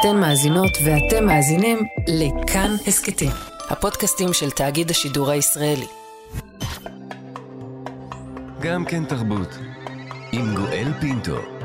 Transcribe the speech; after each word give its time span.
אתן 0.00 0.16
מאזינות 0.16 0.78
ואתם 0.84 1.26
מאזינים 1.26 1.78
לכאן 2.08 2.70
הסכתים, 2.86 3.30
הפודקאסטים 3.70 4.32
של 4.32 4.50
תאגיד 4.50 4.90
השידור 4.90 5.30
הישראלי. 5.30 5.86
גם 8.60 8.84
כן 8.84 9.04
תרבות, 9.04 9.58
עם 10.32 10.54
גואל 10.54 10.92
פינטו. 11.00 11.57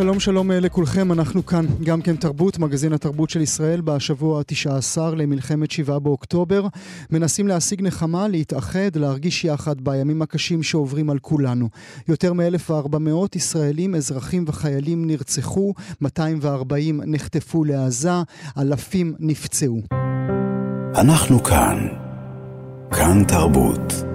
שלום 0.00 0.20
שלום 0.20 0.50
אה, 0.50 0.60
לכולכם, 0.60 1.12
אנחנו 1.12 1.46
כאן, 1.46 1.66
גם 1.84 2.02
כן 2.02 2.16
תרבות, 2.16 2.58
מגזין 2.58 2.92
התרבות 2.92 3.30
של 3.30 3.40
ישראל, 3.40 3.80
בשבוע 3.80 4.40
ה-19 4.40 5.00
למלחמת 5.16 5.70
7 5.70 5.98
באוקטובר. 5.98 6.66
מנסים 7.10 7.48
להשיג 7.48 7.82
נחמה, 7.82 8.28
להתאחד, 8.28 8.96
להרגיש 8.96 9.44
יחד 9.44 9.80
בימים 9.80 10.22
הקשים 10.22 10.62
שעוברים 10.62 11.10
על 11.10 11.18
כולנו. 11.18 11.68
יותר 12.08 12.32
מ-1,400 12.32 13.36
ישראלים, 13.36 13.94
אזרחים 13.94 14.44
וחיילים 14.48 15.06
נרצחו, 15.06 15.74
240 16.00 17.00
נחטפו 17.06 17.64
לעזה, 17.64 18.22
אלפים 18.58 19.14
נפצעו. 19.18 19.80
אנחנו 20.94 21.42
כאן, 21.42 21.88
כאן 22.90 23.24
תרבות. 23.24 24.09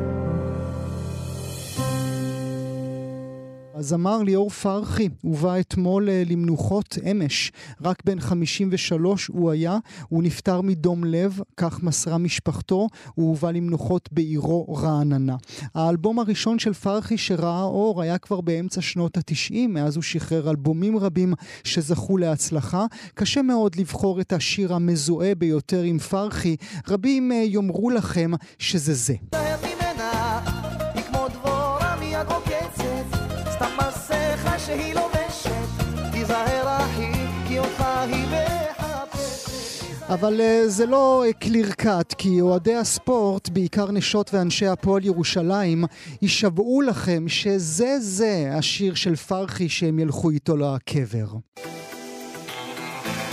הזמר 3.78 4.24
ליאור 4.24 4.50
פרחי 4.50 5.10
הובא 5.22 5.60
אתמול 5.60 6.10
אה, 6.10 6.24
למנוחות 6.26 6.98
אמש. 7.12 7.52
רק 7.82 8.04
בן 8.06 8.20
53 8.20 9.28
הוא 9.28 9.52
היה, 9.52 9.78
הוא 10.10 10.24
נפטר 10.24 10.62
מדום 10.62 11.04
לב, 11.04 11.40
כך 11.58 11.84
מסרה 11.84 12.18
משפחתו, 12.18 12.88
הוא 13.16 13.28
הובא 13.30 13.52
למנוחות 13.52 14.10
בעירו 14.12 14.76
רעננה. 14.76 15.36
האלבום 15.74 16.20
הראשון 16.20 16.60
של 16.60 16.74
פרחי 16.74 17.18
שראה 17.18 17.64
אור 17.64 18.02
היה 18.02 18.18
כבר 18.18 18.42
באמצע 18.42 18.82
שנות 18.82 19.18
התשעים, 19.18 19.74
מאז 19.74 19.96
הוא 19.96 20.04
שחרר 20.04 20.50
אלבומים 20.50 20.98
רבים 20.98 21.34
שזכו 21.64 22.18
להצלחה. 22.18 22.86
קשה 23.14 23.42
מאוד 23.42 23.76
לבחור 23.76 24.22
את 24.22 24.34
השיר 24.34 24.74
המזוהה 24.74 25.36
ביותר 25.36 25.82
עם 25.82 26.00
פרחי, 26.00 26.56
רבים 26.88 27.32
אה, 27.32 27.38
יאמרו 27.38 27.90
לכם 27.90 28.32
שזה 28.60 28.94
זה. 28.94 29.16
שהיא 34.66 34.94
לובשת, 34.94 35.52
תיזהר 36.12 36.78
אחי, 36.78 37.12
כי 37.48 37.60
אותך 37.60 37.82
היא 37.82 38.26
מחפשת. 38.26 39.50
אבל 40.10 40.40
uh, 40.40 40.68
זה 40.68 40.86
לא 40.86 41.24
קליר 41.40 41.70
uh, 41.70 41.74
קאט, 41.74 42.14
כי 42.14 42.42
אוהדי 42.42 42.76
הספורט, 42.76 43.50
בעיקר 43.50 43.92
נשות 43.92 44.34
ואנשי 44.34 44.68
הפועל 44.68 45.06
ירושלים, 45.06 45.84
יישבעו 46.22 46.82
לכם 46.82 47.28
שזה 47.28 48.00
זה 48.00 48.50
השיר 48.58 48.96
של 48.96 49.16
פרחי 49.16 49.70
שהם 49.70 50.00
ילכו 50.00 50.30
איתו 50.30 50.58
לקבר. 50.58 51.28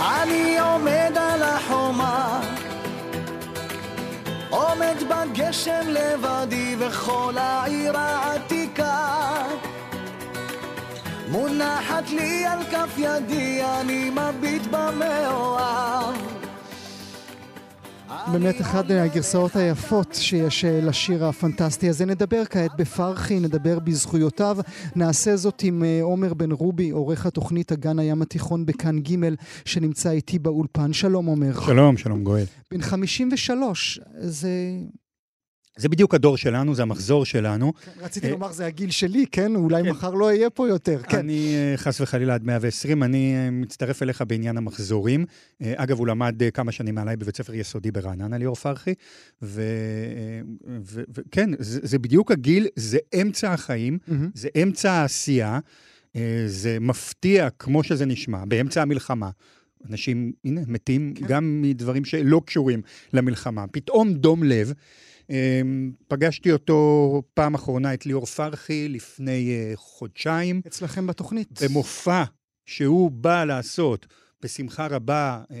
אני 0.01 0.59
עומד 0.59 1.11
על 1.15 1.43
החומה 1.43 2.41
עומד 4.49 4.95
בגשם 5.09 5.87
לבדי 5.87 6.75
וכל 6.79 7.33
העיר 7.37 7.97
העתיקה 7.97 9.03
מונחת 11.33 12.09
לי 12.09 12.45
על 12.45 12.63
כף 12.63 12.97
ידי, 12.97 13.61
אני 13.81 14.09
מביט 14.09 14.61
במאוהב. 14.71 16.15
באמת 18.31 18.61
אחת 18.61 18.91
מהגרסאות 18.91 19.55
היפות 19.55 20.13
שיש 20.13 20.65
אה, 20.65 20.79
לשיר 20.81 21.25
הפנטסטי 21.25 21.89
הזה. 21.89 22.05
נדבר 22.05 22.45
כעת 22.45 22.71
בפרחי, 22.77 23.39
נדבר 23.39 23.79
בזכויותיו. 23.79 24.57
נעשה 24.95 25.35
זאת 25.35 25.61
עם 25.63 25.83
אה, 25.83 25.99
עומר 26.01 26.33
בן 26.33 26.51
רובי, 26.51 26.89
עורך 26.89 27.25
התוכנית 27.25 27.71
אגן 27.71 27.99
הים 27.99 28.21
התיכון 28.21 28.65
בכאן 28.65 28.99
ג', 28.99 29.15
שנמצא 29.65 30.11
איתי 30.11 30.39
באולפן. 30.39 30.93
שלום 30.93 31.25
עומר. 31.25 31.61
שלום, 31.65 31.97
שלום 31.97 32.23
גואל. 32.23 32.45
בן 32.71 32.81
53, 32.81 33.99
זה 34.17 34.49
זה 35.77 35.89
בדיוק 35.89 36.15
הדור 36.15 36.37
שלנו, 36.37 36.75
זה 36.75 36.81
המחזור 36.81 37.25
שלנו. 37.25 37.73
כן, 37.73 37.91
רציתי 38.01 38.31
לומר, 38.31 38.51
זה 38.51 38.65
הגיל 38.65 38.91
שלי, 38.91 39.25
כן? 39.31 39.55
אולי 39.55 39.83
כן. 39.83 39.89
מחר 39.89 40.13
לא 40.13 40.25
אהיה 40.25 40.49
פה 40.49 40.67
יותר, 40.67 41.01
כן. 41.03 41.17
אני, 41.17 41.55
אה, 41.55 41.77
חס 41.77 42.01
וחלילה, 42.01 42.33
עד 42.33 42.43
120, 42.43 43.03
אני 43.03 43.35
אה, 43.35 43.51
מצטרף 43.51 44.03
אליך 44.03 44.23
בעניין 44.27 44.57
המחזורים. 44.57 45.25
אה, 45.61 45.73
אגב, 45.75 45.99
הוא 45.99 46.07
למד 46.07 46.41
כמה 46.53 46.71
שנים 46.71 46.95
מעליי 46.95 47.15
בבית 47.15 47.37
ספר 47.37 47.53
יסודי 47.53 47.91
ברעננה, 47.91 48.37
ליאור 48.37 48.55
פרחי, 48.55 48.93
וכן, 49.41 51.49
זה, 51.59 51.99
בדיוק 51.99 52.31
הגיל, 52.31 52.67
זה 52.75 52.97
אמצע 53.21 53.53
החיים. 53.53 53.97
זה 54.33 54.49
אמצע 54.63 54.91
העשייה, 54.91 55.59
זה 56.47 56.77
מפתיע, 56.81 57.49
כמו 57.59 57.83
שזה 57.83 58.05
נשמע, 58.05 58.45
באמצע 58.45 58.81
המלחמה. 58.81 59.29
אנשים, 59.89 60.31
הנה, 60.45 60.61
מתים 60.67 61.13
כן. 61.15 61.25
גם 61.27 61.61
מדברים 61.61 62.05
שלא 62.05 62.41
קשורים 62.45 62.81
למלחמה. 63.13 63.65
פתאום 63.71 64.13
דום 64.13 64.43
לב. 64.43 64.73
אמ, 65.29 65.91
פגשתי 66.07 66.51
אותו 66.51 67.21
פעם 67.33 67.53
אחרונה, 67.53 67.93
את 67.93 68.05
ליאור 68.05 68.25
פרחי, 68.25 68.87
לפני 68.89 69.51
אה, 69.51 69.71
חודשיים. 69.75 70.61
אצלכם 70.67 71.07
בתוכנית. 71.07 71.61
במופע 71.63 72.23
שהוא 72.65 73.11
בא 73.11 73.43
לעשות 73.43 74.07
בשמחה 74.43 74.87
רבה 74.87 75.43
אה, 75.51 75.55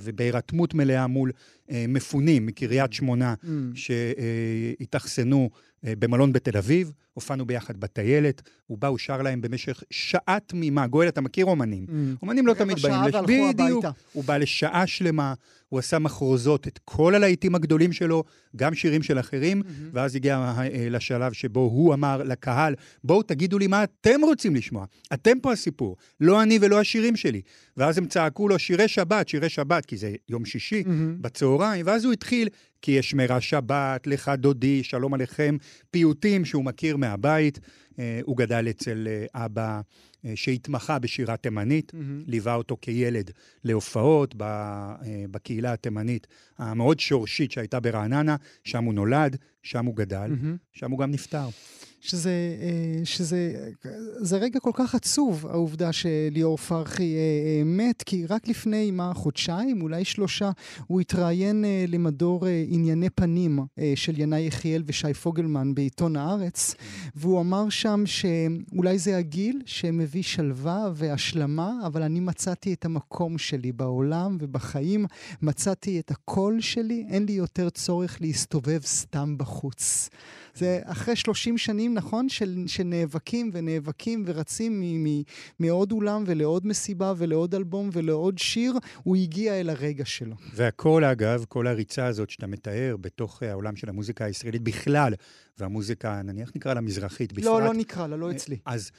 ובהירתמות 0.00 0.74
מלאה 0.74 1.06
מול 1.06 1.32
אה, 1.70 1.84
מפונים 1.88 2.46
מקריית 2.46 2.92
שמונה, 2.92 3.34
mm. 3.42 3.46
שהתאכסנו 3.74 5.50
במלון 5.98 6.32
בתל 6.32 6.56
אביב. 6.56 6.92
הופענו 7.16 7.46
ביחד 7.46 7.76
בטיילת, 7.76 8.42
הוא 8.66 8.78
בא, 8.78 8.88
הוא 8.88 8.98
שר 8.98 9.22
להם 9.22 9.40
במשך 9.40 9.82
שעה 9.90 10.38
תמימה. 10.46 10.86
גואל, 10.86 11.08
אתה 11.08 11.20
מכיר 11.20 11.46
אומנים? 11.46 11.86
Mm. 11.88 12.22
אומנים 12.22 12.46
לא 12.46 12.54
תמיד 12.54 12.78
באים... 12.78 13.02
לש... 13.04 13.14
בדיוק. 13.54 13.84
הוא 14.12 14.24
בא 14.24 14.36
לשעה 14.36 14.86
שלמה, 14.86 15.34
הוא 15.68 15.78
עשה 15.78 15.98
מחרוזות, 15.98 16.66
את 16.68 16.80
כל 16.84 17.14
הלהיטים 17.14 17.54
הגדולים 17.54 17.92
שלו, 17.92 18.24
גם 18.56 18.74
שירים 18.74 19.02
של 19.02 19.18
אחרים, 19.18 19.62
mm-hmm. 19.62 19.90
ואז 19.92 20.16
הגיע 20.16 20.54
אה, 20.58 20.88
לשלב 20.90 21.32
שבו 21.32 21.60
הוא 21.60 21.94
אמר 21.94 22.22
לקהל, 22.22 22.74
בואו 23.04 23.22
תגידו 23.22 23.58
לי 23.58 23.66
מה 23.66 23.84
אתם 23.84 24.20
רוצים 24.22 24.54
לשמוע. 24.54 24.84
אתם 25.14 25.40
פה 25.42 25.52
הסיפור, 25.52 25.96
לא 26.20 26.42
אני 26.42 26.58
ולא 26.60 26.80
השירים 26.80 27.16
שלי. 27.16 27.40
ואז 27.76 27.98
הם 27.98 28.06
צעקו 28.06 28.48
לו 28.48 28.58
שירי 28.58 28.88
שבת, 28.88 29.28
שירי 29.28 29.48
שבת, 29.48 29.86
כי 29.86 29.96
זה 29.96 30.14
יום 30.28 30.44
שישי, 30.44 30.82
mm-hmm. 30.82 31.20
בצהריים, 31.20 31.86
ואז 31.86 32.04
הוא 32.04 32.12
התחיל, 32.12 32.48
כי 32.86 32.92
יש 32.92 33.14
מרע 33.14 33.40
שבת, 33.40 34.06
לך 34.06 34.30
דודי, 34.38 34.84
שלום 34.84 35.14
עליכם, 35.14 35.56
פיוטים 35.90 36.44
שהוא 36.44 36.64
מכיר 36.64 36.96
מהבית. 36.96 37.60
אה, 37.98 38.20
הוא 38.24 38.36
גדל 38.36 38.66
אצל 38.70 39.08
אה, 39.08 39.44
אבא 39.44 39.80
אה, 40.24 40.32
שהתמחה 40.34 40.98
בשירה 40.98 41.36
תימנית, 41.36 41.92
mm-hmm. 41.94 42.24
ליווה 42.26 42.54
אותו 42.54 42.76
כילד 42.82 43.30
להופעות 43.64 44.34
בקהילה 45.30 45.72
התימנית 45.72 46.26
המאוד 46.58 47.00
שורשית 47.00 47.52
שהייתה 47.52 47.80
ברעננה, 47.80 48.36
שם 48.64 48.84
הוא 48.84 48.94
נולד, 48.94 49.36
שם 49.62 49.86
הוא 49.86 49.96
גדל, 49.96 50.30
mm-hmm. 50.30 50.78
שם 50.78 50.90
הוא 50.90 50.98
גם 50.98 51.10
נפטר. 51.10 51.48
שזה, 52.06 52.30
אה, 52.60 53.04
שזה 53.04 53.70
זה 54.18 54.36
רגע 54.36 54.60
כל 54.60 54.70
כך 54.74 54.94
עצוב, 54.94 55.46
העובדה 55.46 55.92
שליאור 55.92 56.56
פרחי 56.56 57.14
אה, 57.14 57.18
אה, 57.18 57.62
מת, 57.64 58.02
כי 58.02 58.26
רק 58.26 58.48
לפני, 58.48 58.90
מה, 58.90 59.14
חודשיים, 59.14 59.82
אולי 59.82 60.04
שלושה, 60.04 60.50
הוא 60.86 61.00
התראיין 61.00 61.64
למדור 61.88 62.46
ענייני 62.68 63.10
פנים 63.10 63.58
של 63.94 64.20
ינאי 64.20 64.40
יחיאל 64.40 64.82
ושי 64.86 65.14
פוגלמן 65.14 65.74
בעיתון 65.74 66.16
הארץ, 66.16 66.74
והוא 67.14 67.40
אמר 67.40 67.68
שם 67.68 68.04
שאולי 68.06 68.98
זה 68.98 69.18
הגיל 69.18 69.62
שמביא 69.66 70.22
שלווה 70.22 70.90
והשלמה, 70.94 71.72
אבל 71.86 72.02
אני 72.02 72.20
מצאתי 72.20 72.72
את 72.72 72.84
המקום 72.84 73.38
שלי 73.38 73.72
בעולם 73.72 74.36
ובחיים, 74.40 75.06
מצאתי 75.42 76.00
את 76.00 76.10
הקול 76.10 76.60
שלי, 76.60 77.06
אין 77.08 77.26
לי 77.26 77.32
יותר 77.32 77.70
צורך 77.70 78.18
להסתובב 78.20 78.80
סתם 78.82 79.38
בחוץ. 79.38 80.08
זה 80.56 80.80
אחרי 80.84 81.16
30 81.16 81.58
שנים, 81.58 81.94
נכון, 81.96 82.28
של, 82.28 82.64
שנאבקים 82.66 83.50
ונאבקים 83.52 84.22
ורצים 84.26 84.82
מעוד 85.58 85.92
אולם 85.92 86.24
ולעוד 86.26 86.66
מסיבה 86.66 87.12
ולעוד 87.16 87.54
אלבום 87.54 87.90
ולעוד 87.92 88.38
שיר, 88.38 88.72
הוא 89.02 89.16
הגיע 89.16 89.60
אל 89.60 89.70
הרגע 89.70 90.04
שלו. 90.04 90.36
והכל, 90.54 91.04
אגב, 91.04 91.44
כל 91.48 91.66
הריצה 91.66 92.06
הזאת 92.06 92.30
שאתה 92.30 92.46
מתאר 92.46 92.96
בתוך 93.00 93.42
אה, 93.42 93.50
העולם 93.50 93.76
של 93.76 93.88
המוזיקה 93.88 94.24
הישראלית 94.24 94.62
בכלל, 94.62 95.14
והמוזיקה, 95.58 96.22
נניח 96.22 96.52
נקרא 96.56 96.74
לה 96.74 96.80
מזרחית 96.80 97.32
בפרט. 97.32 97.44
לא, 97.44 97.62
לא 97.62 97.74
נקרא 97.74 98.06
לה, 98.06 98.16
לא 98.16 98.26
אה, 98.26 98.32
אצלי. 98.36 98.56
אז 98.66 98.90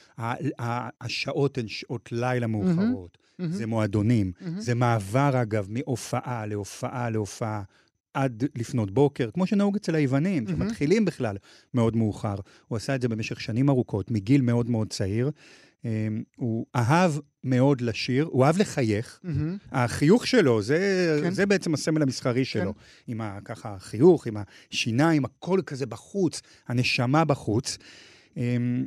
השעות 1.00 1.58
הן 1.58 1.68
שעות 1.68 2.08
לילה 2.12 2.46
מאוחרות. 2.46 3.18
Mm-hmm. 3.18 3.44
זה 3.50 3.66
מועדונים, 3.66 4.32
mm-hmm. 4.34 4.44
זה 4.58 4.74
מעבר, 4.74 5.42
אגב, 5.42 5.66
מהופעה 5.70 6.46
להופעה 6.46 7.10
להופעה. 7.10 7.62
עד 8.14 8.44
לפנות 8.56 8.90
בוקר, 8.90 9.30
כמו 9.30 9.46
שנהוג 9.46 9.76
אצל 9.76 9.94
היוונים, 9.94 10.46
mm-hmm. 10.46 10.50
שמתחילים 10.50 11.04
בכלל 11.04 11.36
מאוד 11.74 11.96
מאוחר. 11.96 12.34
הוא 12.68 12.76
עשה 12.76 12.94
את 12.94 13.02
זה 13.02 13.08
במשך 13.08 13.40
שנים 13.40 13.68
ארוכות, 13.68 14.10
מגיל 14.10 14.40
מאוד 14.40 14.70
מאוד 14.70 14.90
צעיר. 14.90 15.30
אמ, 15.84 16.22
הוא 16.36 16.66
אהב 16.76 17.12
מאוד 17.44 17.80
לשיר, 17.80 18.28
הוא 18.30 18.44
אהב 18.44 18.58
לחייך. 18.58 19.20
החיוך 19.72 20.26
שלו, 20.26 20.62
זה, 20.62 21.20
כן. 21.22 21.30
זה 21.30 21.46
בעצם 21.46 21.74
הסמל 21.74 22.02
המסחרי 22.02 22.44
שלו. 22.44 22.74
עם 23.06 23.20
ה, 23.20 23.38
ככה 23.44 23.74
החיוך, 23.74 24.26
עם 24.26 24.36
השיניים, 24.70 25.24
הכל 25.24 25.60
כזה 25.66 25.86
בחוץ, 25.86 26.42
הנשמה 26.68 27.24
בחוץ. 27.24 27.78
אמ, 28.36 28.86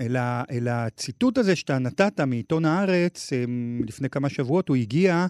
אל, 0.00 0.16
ה, 0.16 0.42
אל 0.50 0.68
הציטוט 0.68 1.38
הזה 1.38 1.56
שאתה 1.56 1.78
נתת 1.78 2.20
מעיתון 2.20 2.64
הארץ, 2.64 3.32
אמ, 3.32 3.80
לפני 3.86 4.10
כמה 4.10 4.28
שבועות, 4.28 4.68
הוא 4.68 4.76
הגיע 4.76 5.26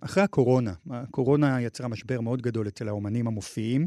אחרי 0.00 0.22
הקורונה. 0.22 0.72
הקורונה 0.90 1.62
יצרה 1.62 1.88
משבר 1.88 2.20
מאוד 2.20 2.42
גדול 2.42 2.68
אצל 2.68 2.88
האומנים 2.88 3.26
המופיעים. 3.26 3.86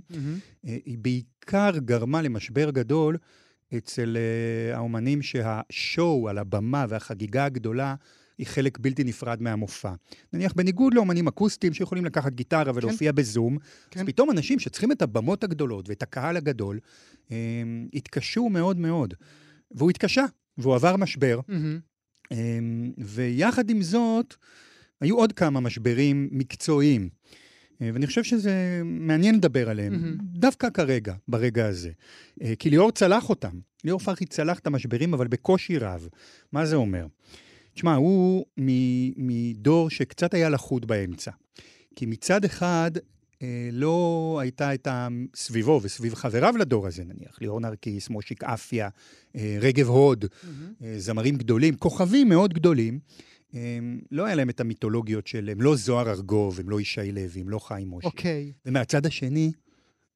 אה, 0.68 0.77
היא 0.85 0.97
בעיקר 0.97 1.71
גרמה 1.77 2.21
למשבר 2.21 2.69
גדול 2.71 3.18
אצל 3.77 4.18
אה, 4.18 4.77
האומנים 4.77 5.21
שהשואו 5.21 6.29
על 6.29 6.38
הבמה 6.38 6.85
והחגיגה 6.89 7.45
הגדולה 7.45 7.95
היא 8.38 8.47
חלק 8.47 8.79
בלתי 8.79 9.03
נפרד 9.03 9.41
מהמופע. 9.41 9.94
נניח 10.33 10.53
בניגוד 10.53 10.94
לאומנים 10.94 11.27
אקוסטיים 11.27 11.73
שיכולים 11.73 12.06
לקחת 12.06 12.33
גיטרה 12.33 12.71
ולהופיע 12.75 13.12
בזום, 13.12 13.57
כן. 13.91 14.00
אז 14.00 14.06
פתאום 14.06 14.31
אנשים 14.31 14.59
שצריכים 14.59 14.91
את 14.91 15.01
הבמות 15.01 15.44
הגדולות 15.44 15.89
ואת 15.89 16.03
הקהל 16.03 16.38
הגדול, 16.38 16.80
אה, 17.31 17.38
התקשו 17.94 18.50
מאוד 18.50 18.77
מאוד. 18.77 19.13
והוא 19.71 19.89
התקשה, 19.89 20.25
והוא 20.57 20.75
עבר 20.75 20.97
משבר. 20.97 21.39
אה, 22.31 22.59
ויחד 22.97 23.69
עם 23.69 23.81
זאת, 23.81 24.35
היו 25.01 25.17
עוד 25.17 25.33
כמה 25.33 25.59
משברים 25.59 26.29
מקצועיים. 26.31 27.09
אה, 27.81 27.89
ואני 27.94 28.07
חושב 28.07 28.23
שזה 28.23 28.81
מעניין 28.85 29.35
לדבר 29.35 29.69
עליהם, 29.69 29.94
מהמם. 29.94 30.17
דווקא 30.21 30.69
כרגע, 30.69 31.13
ברגע 31.27 31.65
הזה. 31.65 31.91
אה, 32.41 32.53
כי 32.59 32.69
ליאור 32.69 32.91
צלח 32.91 33.29
אותם. 33.29 33.59
ליאור 33.83 33.99
פרחי 33.99 34.25
צלח 34.25 34.59
את 34.59 34.67
המשברים, 34.67 35.13
אבל 35.13 35.27
בקושי 35.27 35.77
רב. 35.77 36.07
מה 36.51 36.65
זה 36.65 36.75
אומר? 36.75 37.05
תשמע, 37.73 37.95
הוא 37.95 38.45
מדור 39.17 39.89
שקצת 39.89 40.33
היה 40.33 40.49
לחוד 40.49 40.85
באמצע. 40.85 41.31
כי 41.95 42.05
מצד 42.05 42.45
אחד, 42.45 42.91
אה, 43.41 43.69
לא 43.71 44.38
הייתה 44.41 44.73
את. 44.73 44.88
סביבו 45.35 45.79
וסביב 45.83 46.13
חבריו 46.13 46.57
לדור 46.57 46.88
הזה, 46.88 47.03
נניח, 47.03 47.38
ליאור 47.41 47.59
נרקיס, 47.59 48.09
מושיק 48.09 48.44
אפיה, 48.44 48.89
רגב 49.61 49.88
הוד, 49.88 50.25
אה, 50.83 50.95
זמרים 50.97 51.35
גדולים, 51.35 51.75
כוכבים 51.75 52.29
מאוד 52.29 52.53
גדולים. 52.53 52.99
אה, 53.55 53.79
לא 54.11 54.25
היה 54.25 54.35
להם 54.35 54.49
את 54.49 54.59
המיתולוגיות 54.59 55.27
של, 55.27 55.49
הם 55.49 55.61
לא 55.61 55.75
זוהר 55.75 56.09
ארגוב, 56.09 56.59
הם 56.59 56.69
לא 56.69 56.81
ישי 56.81 57.11
לוי, 57.11 57.41
הם 57.41 57.49
לא 57.49 57.59
חיים 57.59 57.91
משה. 57.91 58.07
אוקיי. 58.07 58.51
ומהצד 58.65 59.05
השני, 59.05 59.51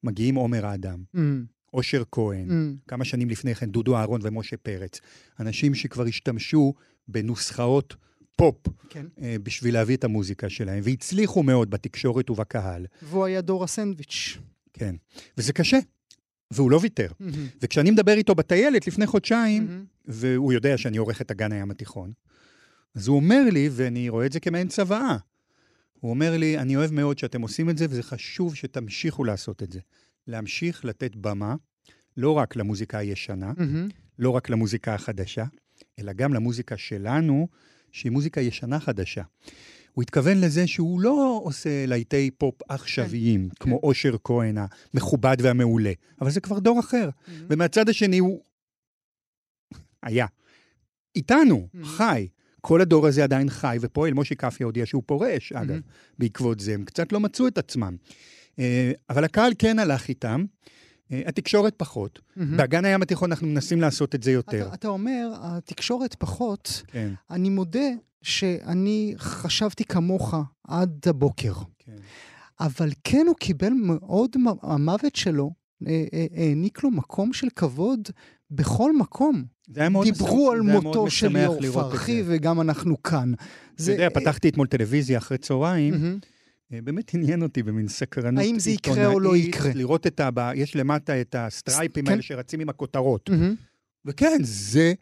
מגיעים 0.03 0.35
עומר 0.35 0.73
אדם, 0.73 1.03
אמ, 1.15 1.45
אושר 1.73 2.03
כהן, 2.11 2.51
אמ, 2.51 2.75
כמה 2.87 3.05
שנים 3.05 3.29
לפני 3.29 3.55
כן, 3.55 3.69
דודו 3.69 3.97
אהרון 3.97 4.21
ומשה 4.23 4.57
פרץ. 4.57 4.99
אנשים 5.39 5.75
שכבר 5.75 6.05
השתמשו 6.05 6.73
בנוסחאות 7.07 7.95
פופ 8.37 8.67
כן. 8.89 9.05
אה, 9.21 9.35
בשביל 9.43 9.73
להביא 9.73 9.95
את 9.95 10.03
המוזיקה 10.03 10.49
שלהם, 10.49 10.79
והצליחו 10.83 11.43
מאוד 11.43 11.69
בתקשורת 11.69 12.29
ובקהל. 12.29 12.85
והוא 13.01 13.25
היה 13.25 13.41
דור 13.41 13.63
הסנדוויץ'. 13.63 14.37
כן. 14.73 14.95
וזה 15.37 15.53
קשה, 15.53 15.79
והוא 16.51 16.71
לא 16.71 16.79
ויתר. 16.81 17.11
אמ, 17.21 17.29
וכשאני 17.61 17.91
מדבר 17.91 18.13
איתו 18.13 18.35
בטיילת 18.35 18.87
לפני 18.87 19.07
חודשיים, 19.07 19.67
אמ, 19.69 19.85
והוא 20.05 20.53
יודע 20.53 20.77
שאני 20.77 20.97
עורך 20.97 21.21
את 21.21 21.31
אגן 21.31 21.51
הים 21.51 21.71
התיכון, 21.71 22.11
אז 22.95 23.07
הוא 23.07 23.15
אומר 23.15 23.43
לי, 23.51 23.69
ואני 23.71 24.09
רואה 24.09 24.25
את 24.25 24.31
זה 24.31 24.39
כמעין 24.39 24.67
צוואה, 24.67 25.17
הוא 25.99 26.09
אומר 26.09 26.37
לי, 26.37 26.57
אני 26.57 26.75
אוהב 26.75 26.91
מאוד 26.91 27.17
שאתם 27.17 27.41
עושים 27.41 27.69
את 27.69 27.77
זה, 27.77 27.85
וזה 27.89 28.03
חשוב 28.03 28.55
שתמשיכו 28.55 29.23
לעשות 29.23 29.63
את 29.63 29.71
זה. 29.71 29.79
להמשיך 30.27 30.85
לתת 30.85 31.15
במה, 31.15 31.55
לא 32.17 32.31
רק 32.31 32.55
למוזיקה 32.55 32.97
הישנה, 32.97 33.53
אמ, 33.59 33.87
לא 34.19 34.29
רק 34.29 34.49
למוזיקה 34.49 34.95
החדשה, 34.95 35.45
אלא 35.99 36.13
גם 36.13 36.33
למוזיקה 36.33 36.77
שלנו, 36.77 37.47
שהיא 37.91 38.11
מוזיקה 38.11 38.41
ישנה 38.41 38.79
חדשה. 38.79 39.23
הוא 39.93 40.01
התכוון 40.01 40.41
לזה 40.41 40.67
שהוא 40.67 41.01
לא 41.01 41.41
עושה 41.43 41.85
להיטי 41.85 42.31
פופ 42.31 42.55
עכשוויים, 42.69 43.49
כן, 43.49 43.55
כמו 43.59 43.79
אושר 43.83 44.15
כהן 44.23 44.57
המכובד 44.93 45.37
והמעולה, 45.39 45.91
אבל 46.21 46.31
זה 46.31 46.41
כבר 46.41 46.59
דור 46.59 46.79
אחר. 46.79 47.09
אמ, 47.27 47.33
ומהצד 47.49 47.89
השני 47.89 48.17
הוא 48.17 48.41
היה. 50.03 50.25
איתנו, 51.15 51.67
Mhm. 51.73 51.85
חי. 51.85 52.27
כל 52.61 52.81
הדור 52.81 53.07
הזה 53.07 53.23
עדיין 53.23 53.49
חי 53.49 53.77
ופועל. 53.81 54.13
משה 54.13 54.35
קפיה 54.35 54.65
הודיע 54.65 54.85
שהוא 54.85 55.03
פורש, 55.05 55.53
אגב, 55.53 55.75
Mhm. 55.77 55.81
בעקבות 56.19 56.59
זה. 56.59 56.73
הם 56.73 56.85
קצת 56.85 57.11
לא 57.11 57.19
מצאו 57.19 57.47
את 57.47 57.57
עצמם. 57.57 57.95
אה, 58.59 58.91
אבל 59.09 59.23
הקהל 59.23 59.53
כן 59.59 59.79
הלך 59.79 60.09
איתם, 60.09 60.45
אה, 61.11 61.21
התקשורת 61.25 61.73
פחות. 61.77 62.19
אמ. 62.39 62.57
באגן 62.57 62.85
הים 62.85 63.01
התיכון 63.01 63.31
אנחנו 63.31 63.47
מנסים 63.47 63.81
לעשות 63.81 64.15
את 64.15 64.23
זה 64.23 64.31
יותר. 64.31 64.65
אתה, 64.67 64.73
אתה 64.73 64.87
אומר, 64.87 65.29
התקשורת 65.41 66.15
פחות, 66.15 66.83
כן, 66.87 67.13
אני 67.29 67.49
מודה 67.49 67.89
שאני 68.21 69.13
חשבתי 69.17 69.85
כמוך 69.85 70.33
עד 70.67 70.99
הבוקר. 71.07 71.53
כן. 71.79 71.95
אבל 72.59 72.89
כן 73.03 73.25
הוא 73.27 73.35
קיבל 73.35 73.69
מאוד, 73.73 74.35
המוות 74.61 75.15
שלו 75.15 75.51
אה, 75.87 76.03
העניק 76.37 76.83
לו 76.83 76.91
מקום 76.91 77.33
של 77.33 77.47
כבוד 77.55 78.07
בכל 78.51 78.97
מקום. 78.97 79.43
דיברו 80.03 80.51
על 80.51 80.61
מותו 80.61 81.09
של 81.09 81.27
ליאור 81.59 81.73
פרחי. 81.73 82.23
וגם 82.25 82.61
אנחנו 82.61 83.03
כאן. 83.03 83.33
אתה 83.75 83.91
יודע, 83.91 84.09
פתחתי 84.09 84.49
אתמול 84.49 84.67
טלוויזיה 84.67 85.17
אחרי 85.17 85.37
צהריים. 85.37 86.19
אה, 86.73 86.81
באמת 86.81 87.13
עניין 87.13 87.43
אותי 87.43 87.63
במין 87.63 87.87
סקרנות 87.87 88.39
האם 88.39 88.59
זה 88.59 88.71
יקרה 88.71 89.05
או 89.05 89.19
לא 89.19 89.37
יקרה? 89.37 89.71
לראות 89.75 90.07
את 90.07 90.19
ה... 90.19 90.29
ב- 90.33 90.51
יש 90.55 90.75
למטה 90.75 91.21
את 91.21 91.35
הסטרייפים 91.39 92.05
כן. 92.05 92.11
האלה 92.11 92.21
שרצים 92.21 92.59
עם 92.59 92.69
הכותרות. 92.69 93.29
וכן, 94.05 94.37
זה, 94.41 94.93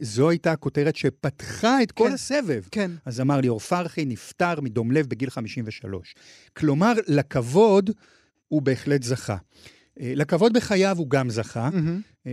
זו 0.00 0.30
הייתה 0.30 0.52
הכותרת 0.52 0.96
שפתחה 0.96 1.82
את 1.82 1.92
כל 1.92 2.08
כן. 2.08 2.12
הסבב. 2.14 2.62
כן. 2.70 2.90
אז 3.04 3.20
אמר 3.20 3.40
ליאור 3.40 3.60
פרחי 3.60 4.04
נפטר 4.04 4.60
מדום 4.60 4.92
לב 4.92 5.06
בגיל 5.06 5.30
53. 5.30 6.14
כלומר, 6.56 6.92
לכבוד 7.06 7.90
הוא 8.48 8.62
בהחלט 8.62 9.02
זכה. 9.02 9.36
אה, 10.00 10.12
לכבוד 10.16 10.52
בחייו 10.52 10.98
הוא 10.98 11.10
גם 11.10 11.30
זכה. 11.30 11.70
מהמם. 11.72 12.00
אה, 12.26 12.32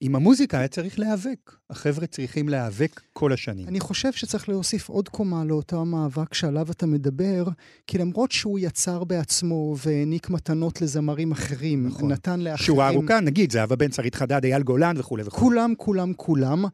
עם 0.00 0.16
המוזיקה 0.16 0.58
היה 0.58 0.68
צריך 0.68 0.98
להיאבק. 0.98 1.56
החבר'ה 1.70 2.06
צריכים 2.06 2.48
להיאבק 2.48 3.00
כל 3.12 3.32
השנים. 3.32 3.68
אני 3.68 3.80
חושב 3.80 4.12
שצריך 4.12 4.48
להוסיף 4.48 4.88
עוד 4.88 5.08
קומה 5.08 5.44
לאותו 5.44 5.80
המאבק 5.80 6.34
שעליו 6.34 6.70
אתה 6.70 6.86
מדבר, 6.86 7.44
כי 7.86 7.98
למרות 7.98 8.32
שהוא 8.32 8.58
יצר 8.58 9.04
בעצמו 9.04 9.76
והעניק 9.84 10.30
מתנות 10.30 10.80
לזמרים 10.80 11.32
אחרים, 11.32 11.86
נכון. 11.86 12.12
נתן 12.12 12.40
לאחרים... 12.40 12.66
שורה 12.66 12.88
ארוכה, 12.88 13.20
נגיד, 13.20 13.52
זהבה 13.52 13.76
בן 13.76 13.92
שרית 13.92 14.14
חדד, 14.14 14.44
אייל 14.44 14.62
גולן 14.62 14.94
וכולי 14.98 15.22
וכולי. 15.22 15.40
כולם, 15.42 15.74
כולם, 15.76 16.12
כולם. 16.16 16.64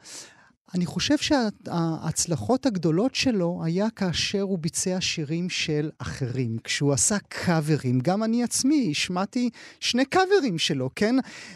אני 0.74 0.86
חושב 0.86 1.18
שההצלחות 1.18 2.66
הגדולות 2.66 3.14
שלו 3.14 3.60
היה 3.64 3.90
כאשר 3.90 4.40
הוא 4.40 4.58
ביצע 4.58 4.96
שירים 5.00 5.48
של 5.48 5.90
אחרים, 5.98 6.56
כשהוא 6.64 6.92
עשה 6.92 7.16
קאברים. 7.28 8.00
גם 8.00 8.22
אני 8.22 8.42
עצמי 8.42 8.88
השמעתי 8.90 9.50
שני 9.80 10.04
קאברים 10.04 10.58
שלו, 10.58 10.90
כן? 10.96 11.14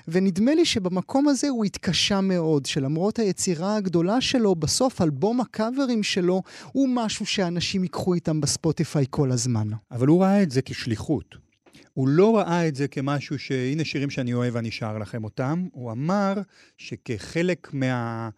ונדמה 0.08 0.54
לי 0.54 0.64
שבמקום 0.64 1.28
הזה 1.28 1.48
הוא 1.48 1.64
התקשה 1.64 2.20
מאוד, 2.20 2.66
שלמרות 2.66 3.18
היצירה 3.18 3.76
הגדולה 3.76 4.20
שלו, 4.20 4.54
בסוף 4.54 5.02
אלבום 5.02 5.40
הקאברים 5.40 6.02
שלו 6.02 6.42
הוא 6.72 6.88
משהו 6.88 7.26
שאנשים 7.26 7.82
ייקחו 7.82 8.14
איתם 8.14 8.40
בספוטיפיי 8.40 9.04
כל 9.10 9.32
הזמן. 9.32 9.68
אבל 9.90 10.06
הוא 10.06 10.22
ראה 10.22 10.42
את 10.42 10.50
זה 10.50 10.62
כשליחות. 10.62 11.46
הוא 11.94 12.08
לא 12.08 12.36
ראה 12.36 12.68
את 12.68 12.74
זה 12.74 12.88
כמשהו 12.88 13.38
שהנה 13.38 13.84
שירים 13.84 14.10
שאני 14.10 14.34
אוהב 14.34 14.54
ואני 14.54 14.70
שר 14.70 14.98
לכם 14.98 15.24
אותם. 15.24 15.66
הוא 15.72 15.92
אמר 15.92 16.34
שכחלק 16.78 17.68
מה... 17.72 18.28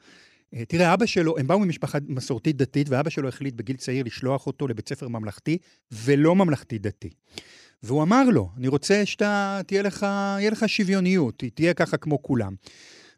אה, 0.54 0.64
תראה, 0.64 0.94
אבא 0.94 1.06
שלו, 1.06 1.38
הם 1.38 1.46
באו 1.46 1.58
ממשפחה 1.58 1.98
מסורתית 2.08 2.56
דתית, 2.56 2.88
ואבא 2.90 3.10
שלו 3.10 3.28
החליט 3.28 3.54
בגיל 3.54 3.76
צעיר 3.76 4.04
לשלוח 4.04 4.46
אותו 4.46 4.68
לבית 4.68 4.88
ספר 4.88 5.08
ממלכתי 5.08 5.58
ולא 5.92 6.34
ממלכתי 6.34 6.78
דתי. 6.78 7.10
והוא 7.82 8.02
אמר 8.02 8.24
לו, 8.30 8.50
אני 8.56 8.68
רוצה 8.68 9.06
שאתה, 9.06 9.60
תהיה 9.66 9.82
לך, 9.82 10.02
יהיה 10.38 10.50
לך 10.50 10.68
שוויוניות, 10.68 11.42
תהיה 11.54 11.74
ככה 11.74 11.96
כמו 11.96 12.22
כולם. 12.22 12.54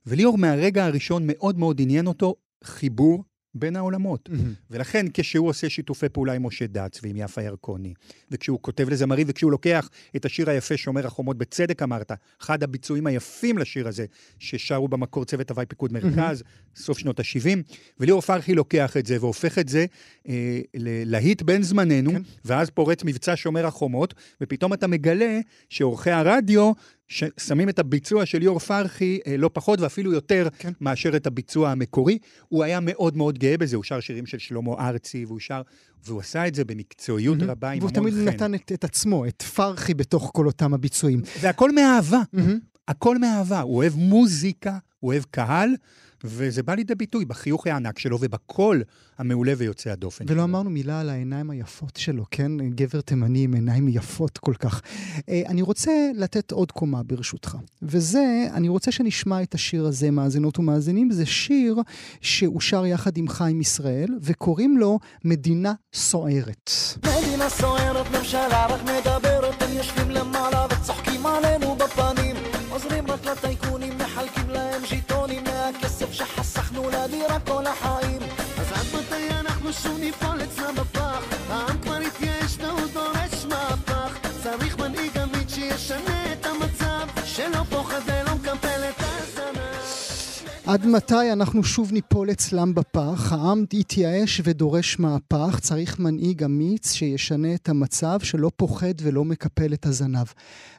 וליאור 0.06 0.38
מהרגע 0.38 0.84
הראשון 0.84 1.22
מאוד 1.26 1.58
מאוד 1.58 1.80
עניין 1.80 2.06
אותו 2.06 2.34
חיבור 2.64 3.24
בין 3.54 3.76
העולמות. 3.76 4.28
ולכן 4.70 5.06
כשהוא 5.14 5.48
עושה 5.48 5.68
שיתופי 5.68 6.08
פעולה 6.08 6.32
עם 6.32 6.46
משה 6.46 6.66
דץ 6.66 7.00
ועם 7.02 7.16
יפה 7.16 7.42
ירקוני, 7.42 7.94
וכשהוא 8.30 8.58
כותב 8.62 8.88
לזמרים, 8.88 9.26
וכשהוא 9.30 9.50
לוקח 9.50 9.90
את 10.16 10.24
השיר 10.24 10.50
היפה 10.50 10.76
שומר 10.76 11.06
החומות, 11.06 11.38
בצדק 11.38 11.82
אמרת, 11.82 12.12
אחד 12.42 12.62
הביצועים 12.62 13.06
היפים 13.06 13.58
לשיר 13.58 13.88
הזה, 13.88 14.06
ששרו 14.38 14.88
במקור 14.88 15.24
צוות 15.24 15.50
הוואי 15.50 15.66
פיקוד 15.66 15.92
מרכז, 15.92 16.42
סוף 16.76 16.98
שנות 16.98 17.20
ה-70, 17.20 17.58
וליאור 18.00 18.20
פרחי 18.20 18.54
לוקח 18.54 18.96
את 18.96 19.06
זה 19.06 19.16
והופך 19.20 19.58
את 19.58 19.68
זה 19.68 19.86
אה, 20.28 20.60
ללהיט 20.74 21.42
בן 21.42 21.62
זמננו, 21.62 22.10
כן. 22.10 22.22
ואז 22.44 22.70
פורץ 22.70 23.04
מבצע 23.04 23.32
שומר 23.36 23.66
החומות, 23.66 24.14
ופתאום 24.40 24.72
אתה 24.72 24.86
מגלה 24.86 25.40
שעורכי 25.68 26.10
הרדיו 26.10 26.72
ששמים 27.10 27.68
את 27.68 27.78
הביצוע 27.78 28.26
של 28.26 28.38
ליאור 28.38 28.58
פרחי 28.58 29.18
אה, 29.26 29.36
לא 29.36 29.50
פחות 29.52 29.80
ואפילו 29.80 30.12
יותר 30.12 30.48
כן. 30.58 30.72
מאשר 30.80 31.16
את 31.16 31.26
הביצוע 31.26 31.70
המקורי. 31.70 32.18
הוא 32.48 32.64
היה 32.64 32.80
מאוד 32.80 33.16
מאוד 33.16 33.38
גאה 33.38 33.56
בזה, 33.56 33.76
הוא 33.76 33.84
שר 33.84 34.00
שירים 34.00 34.26
של 34.26 34.38
שלמה 34.38 34.72
ארצי, 34.88 35.24
והוא 35.24 35.40
שר, 35.40 35.62
והוא 36.04 36.20
עשה 36.20 36.46
את 36.46 36.54
זה 36.54 36.64
במקצועיות 36.64 37.38
מהמם. 37.38 37.50
רבה, 37.50 37.70
עם 37.70 37.78
והוא 37.78 37.90
המון 37.96 38.10
תמיד 38.10 38.28
חן. 38.28 38.34
נתן 38.34 38.54
את, 38.54 38.72
את 38.74 38.84
עצמו, 38.84 39.26
את 39.26 39.42
פרחי 39.42 39.94
בתוך 39.94 40.30
כל 40.34 40.46
אותם 40.46 40.74
הביצועים. 40.74 41.22
והכל 41.40 41.72
מאהבה, 41.72 42.22
מהמם. 42.32 42.58
הכל 42.88 43.18
מאהבה. 43.18 43.60
הוא 43.60 43.76
אוהב 43.76 43.96
מוזיקה, 43.96 44.78
הוא 45.00 45.12
אוהב 45.12 45.22
קהל, 45.30 45.70
וזה 46.24 46.62
בא 46.62 46.74
לידי 46.74 46.94
ביטוי 46.94 47.24
בחיוך 47.24 47.66
הענק 47.66 47.98
שלו 47.98 48.18
ובקול 48.20 48.82
המעולה 49.18 49.52
ויוצא 49.56 49.90
הדופן 49.90 50.24
ולא 50.24 50.34
שלו. 50.34 50.44
אמרנו 50.44 50.70
מילה 50.70 51.00
על 51.00 51.08
העיניים 51.08 51.50
היפות 51.50 51.96
שלו, 51.96 52.24
כן? 52.30 52.52
גבר 52.68 53.00
תימני 53.00 53.44
עם 53.44 53.54
עיניים 53.54 53.88
יפות 53.88 54.38
כל 54.38 54.54
כך. 54.58 54.82
אה, 55.28 55.42
אני 55.46 55.62
רוצה 55.62 55.92
לתת 56.14 56.52
עוד 56.52 56.72
קומה 56.72 57.02
ברשותך, 57.02 57.56
וזה, 57.82 58.48
אני 58.54 58.68
רוצה 58.68 58.92
שנשמע 58.92 59.42
את 59.42 59.54
השיר 59.54 59.86
הזה, 59.86 60.10
מאזינות 60.10 60.58
ומאזינים, 60.58 61.10
זה 61.10 61.26
שיר 61.26 61.76
שהוא 62.20 62.60
שר 62.60 62.86
יחד 62.86 63.16
עם 63.16 63.28
חיים 63.28 63.60
ישראל, 63.60 64.08
וקוראים 64.22 64.78
לו 64.78 64.98
מדינה 65.24 65.72
סוערת. 65.94 66.70
מדינה 66.98 67.50
סוערת, 67.50 68.06
ממשלה 68.18 68.66
רק 68.66 68.80
מדברת, 68.82 69.62
הם 69.62 69.76
יושבים 69.76 70.10
למעלה 70.10 70.66
וצוחקים 70.66 71.26
עלינו 71.26 71.76
בפנים. 71.76 72.36
עוזרים 72.70 73.06
רק 73.06 73.24
לטייקונים, 73.24 73.59
שחסכנו 76.90 77.04
לדירה 77.04 77.40
כל 77.40 77.66
החיים. 77.66 78.18
אז 78.58 78.72
עד 78.72 79.00
מתי 79.00 79.34
אנחנו 79.40 79.72
שוב 79.72 79.98
ניפול 80.00 80.42
אצלה 80.42 80.72
בפח? 80.72 81.22
העם 81.48 81.78
כבר 81.82 81.96
התייאש 82.06 82.58
והוא 82.58 82.80
דורש 82.92 83.44
מהפך. 83.44 84.18
צריך 84.42 84.78
מנהיג 84.78 85.18
אמיץ 85.18 85.54
שישנה 85.54 86.32
את 86.32 86.46
המצב, 86.46 87.06
שלא 87.24 87.62
פוחד 87.70 88.00
ולא 88.06 88.34
מקפל 88.34 88.80
את 88.88 89.00
הזנב. 89.00 90.00
עד 90.66 90.86
מתי 90.86 91.32
אנחנו 91.32 91.64
שוב 91.64 91.92
ניפול 91.92 92.30
אצלם 92.30 92.74
בפח? 92.74 93.32
העם 93.32 93.64
יתייאש 93.72 94.40
ודורש 94.44 94.98
מהפך, 94.98 95.58
צריך 95.60 95.98
מנהיג 95.98 96.44
אמיץ 96.44 96.92
שישנה 96.92 97.54
את 97.54 97.68
המצב, 97.68 98.18
שלא 98.22 98.50
פוחד 98.56 98.94
ולא 99.02 99.24
מקפל 99.24 99.72
את 99.72 99.86
הזנב. 99.86 100.26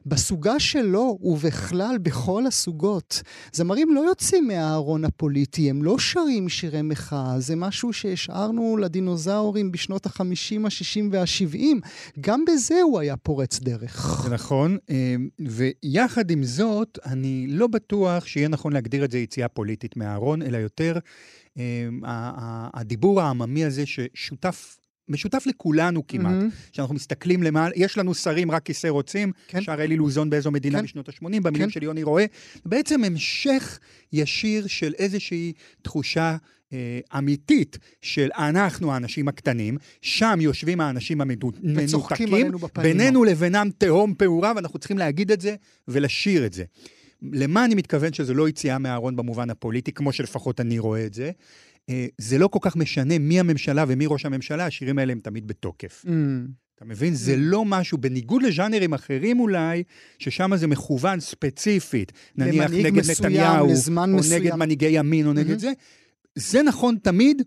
בסוגה 0.05 0.59
שלו, 0.59 1.17
ובכלל 1.21 1.97
בכל 2.01 2.45
הסוגות, 2.47 3.21
זמרים 3.53 3.95
לא 3.95 3.99
יוצאים 3.99 4.47
מהארון 4.47 5.05
הפוליטי, 5.05 5.69
הם 5.69 5.83
לא 5.83 5.99
שרים 5.99 6.49
שירי 6.49 6.81
מחאה, 6.81 7.39
זה 7.39 7.55
משהו 7.55 7.93
שהשארנו 7.93 8.77
לדינוזאורים 8.77 9.71
בשנות 9.71 10.05
ה-50, 10.05 10.21
ה-60 10.65 11.03
וה-70. 11.11 11.57
גם 12.19 12.45
בזה 12.47 12.81
הוא 12.81 12.99
היה 12.99 13.17
פורץ 13.17 13.59
דרך. 13.59 14.21
זה 14.23 14.29
נכון, 14.29 14.77
אה, 14.89 15.15
ויחד 15.39 16.31
עם 16.31 16.43
זאת, 16.43 16.99
אני 17.05 17.45
לא 17.49 17.67
בטוח 17.67 18.25
שיהיה 18.25 18.47
נכון 18.47 18.73
להגדיר 18.73 19.05
את 19.05 19.11
זה 19.11 19.17
יציאה 19.17 19.47
פוליטית 19.47 19.97
מהארון, 19.97 20.41
אלא 20.41 20.57
יותר 20.57 20.97
ה- 21.57 22.79
הדיבור 22.79 23.21
העממי 23.21 23.65
הזה 23.65 23.83
ששותף... 23.85 24.77
משותף 25.11 25.43
לכולנו 25.45 26.07
כמעט, 26.07 26.31
מהמם. 26.31 26.49
שאנחנו 26.71 26.95
מסתכלים 26.95 27.43
למעלה, 27.43 27.71
יש 27.75 27.97
לנו 27.97 28.13
שרים 28.13 28.51
רק 28.51 28.63
כיסא 28.63 28.87
רוצים, 28.87 29.31
כן. 29.47 29.61
שר 29.61 29.83
אלי 29.83 29.97
לוזון 29.97 30.29
באיזו 30.29 30.51
מדינה 30.51 30.77
כן. 30.77 30.83
בשנות 30.83 31.09
ה-80, 31.09 31.41
במילים 31.41 31.67
כן. 31.67 31.69
של 31.69 31.83
יוני 31.83 32.03
רואה, 32.03 32.25
בעצם 32.65 33.03
המשך 33.03 33.79
ישיר 34.13 34.67
של 34.67 34.93
איזושהי 34.97 35.53
תחושה 35.81 36.37
אה, 36.73 36.99
אמיתית 37.17 37.77
של 38.01 38.29
אנחנו 38.37 38.93
האנשים 38.93 39.27
הקטנים, 39.27 39.77
שם 40.01 40.39
יושבים 40.41 40.81
האנשים 40.81 41.21
המנותקים. 41.21 41.73
בינינו 42.83 43.23
לבינם 43.23 43.69
תהום 43.77 44.13
פעורה, 44.17 44.53
ואנחנו 44.55 44.79
צריכים 44.79 44.97
להגיד 44.97 45.31
את 45.31 45.41
זה 45.41 45.55
ולשיר 45.87 46.45
את 46.45 46.53
זה. 46.53 46.63
למה 47.21 47.65
אני 47.65 47.75
מתכוון 47.75 48.13
שזה 48.13 48.33
לא 48.33 48.49
יציאה 48.49 48.77
מהארון 48.77 49.15
במובן 49.15 49.49
הפוליטי, 49.49 49.91
כמו 49.91 50.13
שלפחות 50.13 50.59
אני 50.59 50.79
רואה 50.79 51.05
את 51.05 51.13
זה? 51.13 51.31
אה, 51.89 52.05
זה 52.17 52.37
לא 52.37 52.47
כל 52.47 52.59
כך 52.61 52.75
משנה 52.75 53.19
מי 53.19 53.39
הממשלה 53.39 53.85
ומי 53.87 54.05
ראש 54.07 54.25
הממשלה, 54.25 54.65
השירים 54.65 54.99
האלה 54.99 55.11
הם 55.11 55.19
תמיד 55.19 55.47
בתוקף. 55.47 56.05
Mm. 56.05 56.09
אתה 56.75 56.85
מבין? 56.85 57.13
זה 57.13 57.35
לא 57.37 57.65
משהו, 57.65 57.97
בניגוד 57.97 58.43
לז'אנרים 58.43 58.93
אחרים 58.93 59.39
אולי, 59.39 59.83
ששם 60.19 60.55
זה 60.55 60.67
מכוון 60.67 61.19
ספציפית. 61.19 62.11
נניח 62.35 62.71
נגד 62.71 62.91
מסוים, 62.93 63.31
נתניהו, 63.31 63.67
או 63.67 64.07
מסוים. 64.07 64.41
נגד 64.41 64.55
מנהיגי 64.55 64.89
ימין, 64.89 65.27
או 65.27 65.33
נגד 65.33 65.47
מהמם. 65.47 65.59
זה. 65.59 65.71
זה 66.35 66.63
נכון 66.63 66.97
תמיד 67.03 67.41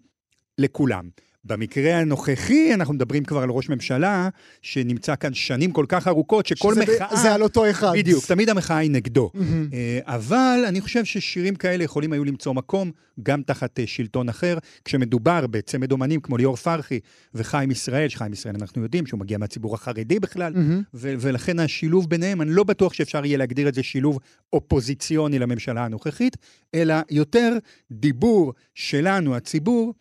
לכולם. 0.58 1.08
במקרה 1.44 1.96
הנוכחי, 1.98 2.74
אנחנו 2.74 2.94
מדברים 2.94 3.24
כבר 3.24 3.42
על 3.42 3.50
ראש 3.50 3.68
ממשלה, 3.68 4.28
שנמצא 4.62 5.16
כאן 5.16 5.34
שנים 5.34 5.72
כל 5.72 5.84
כך 5.88 6.08
ארוכות, 6.08 6.46
שכל 6.46 6.74
שזה 6.74 6.84
ב- 6.86 6.90
מחאה... 6.94 7.16
זה 7.16 7.34
על 7.34 7.42
אותו 7.42 7.70
אחד. 7.70 7.92
בדיוק, 7.94 8.26
תמיד 8.26 8.48
המחאה 8.48 8.76
היא 8.76 8.90
נגדו. 8.90 9.30
אה, 9.72 9.98
אבל 10.04 10.64
אני 10.68 10.80
חושב 10.80 11.04
ששירים 11.04 11.54
כאלה 11.54 11.84
יכולים 11.84 12.12
היו 12.12 12.24
למצוא 12.24 12.52
מקום 12.52 12.90
גם 13.22 13.42
תחת 13.42 13.80
אה, 13.80 13.86
שלטון 13.86 14.28
אחר, 14.28 14.58
כשמדובר 14.84 15.46
בצמד 15.46 15.92
אומנים 15.92 16.20
כמו 16.20 16.36
ליאור 16.36 16.56
פרחי 16.56 16.98
וחיים 17.34 17.70
ישראל, 17.70 18.08
שחיים 18.08 18.32
ישראל 18.32 18.54
אנחנו 18.60 18.82
יודעים 18.82 19.06
שהוא 19.06 19.20
מגיע 19.20 19.38
מהציבור 19.38 19.74
החרדי 19.74 20.18
בכלל. 20.20 20.52
ו- 20.94 21.14
ולכן 21.20 21.58
השילוב 21.58 22.10
ביניהם, 22.10 22.42
אני 22.42 22.50
לא 22.50 22.64
בטוח 22.64 22.92
שאפשר 22.92 23.24
יהיה 23.24 23.38
להגדיר 23.38 23.68
את 23.68 23.74
זה 23.74 23.82
שילוב 23.82 24.18
אופוזיציוני 24.52 25.38
לממשלה 25.38 25.84
הנוכחית, 25.84 26.36
אלא 26.74 26.94
יותר 27.10 27.56
דיבור 27.90 28.52
שלנו, 28.74 29.36
הציבור, 29.36 29.94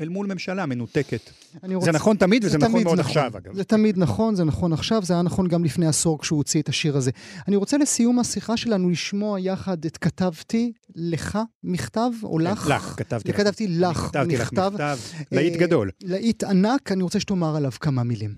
אל 0.00 0.08
מול 0.08 0.26
ממשלה 0.26 0.66
מנותקת. 0.66 1.30
רוצה- 1.74 1.84
זה 1.84 1.92
נכון 1.92 2.16
תמיד 2.16 2.44
וזה 2.44 2.58
נכון 2.58 2.70
תמיד 2.72 2.84
מאוד 2.84 3.00
עכשיו, 3.00 3.32
אגב. 3.36 3.54
זה 3.54 3.64
תמיד 3.64 3.98
נכון, 3.98 4.34
זה 4.34 4.44
נכון 4.44 4.72
עכשיו, 4.72 5.02
זה 5.04 5.14
היה 5.14 5.22
נכון 5.22 5.48
גם 5.48 5.64
לפני 5.64 5.86
עשור 5.86 6.18
כשהוא 6.18 6.36
הוציא 6.36 6.62
את 6.62 6.68
השיר 6.68 6.96
הזה. 6.96 7.10
אני 7.48 7.56
רוצה 7.56 7.76
לסיום 7.78 8.18
השיחה 8.18 8.56
שלנו 8.56 8.90
לשמוע 8.90 9.40
יחד 9.40 9.84
את 9.84 9.96
כתבתי 9.96 10.72
לך 10.94 11.38
מכתב, 11.64 12.10
או 12.22 12.38
לך? 12.38 12.58
כן, 12.58 12.70
לך, 12.74 12.94
כתבתי 12.96 13.28
לך. 13.30 13.36
כתבתי 13.36 13.66
לך 13.68 13.96
כתבתי 13.98 14.36
לך 14.36 14.52
מכתב. 14.52 14.70
מכתב, 14.74 14.98
להיט 15.32 15.54
אה, 15.54 15.58
גדול. 15.60 15.90
להיט 16.02 16.44
ענק, 16.44 16.92
אני 16.92 17.02
רוצה 17.02 17.20
שתאמר 17.20 17.56
עליו 17.56 17.72
כמה 17.80 18.02
מילים. 18.02 18.34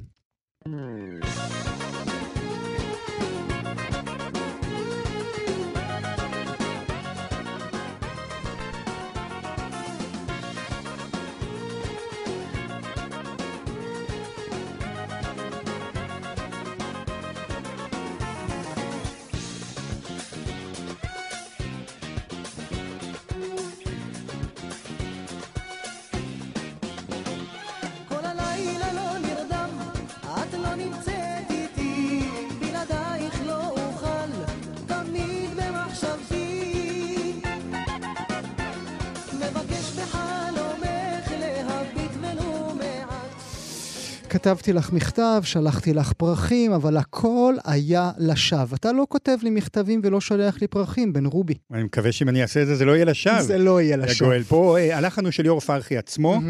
כתבתי 44.32 44.72
לך 44.72 44.92
מכתב, 44.92 45.40
שלחתי 45.44 45.94
לך 45.94 46.12
פרחים, 46.12 46.72
אבל 46.72 46.96
הכל 46.96 47.54
היה 47.64 48.10
לשווא. 48.18 48.76
אתה 48.76 48.92
לא 48.92 49.06
כותב 49.08 49.36
לי 49.42 49.50
מכתבים 49.50 50.00
ולא 50.04 50.20
שולח 50.20 50.60
לי 50.60 50.66
פרחים, 50.66 51.12
בן 51.12 51.26
רובי. 51.26 51.54
אני 51.72 51.82
מקווה 51.82 52.12
שאם 52.12 52.28
אני 52.28 52.42
אעשה 52.42 52.62
את 52.62 52.66
זה, 52.66 52.76
זה 52.76 52.84
לא 52.84 52.92
יהיה 52.92 53.04
לשווא. 53.04 53.42
זה 53.42 53.58
לא 53.58 53.80
יהיה 53.80 53.96
לשווא. 53.96 54.28
גואל, 54.28 54.42
פה 54.42 54.78
אה, 54.78 54.98
הלך 54.98 55.18
לנו 55.18 55.32
של 55.32 55.42
ליאור 55.42 55.60
פרחי 55.60 55.96
עצמו. 55.96 56.40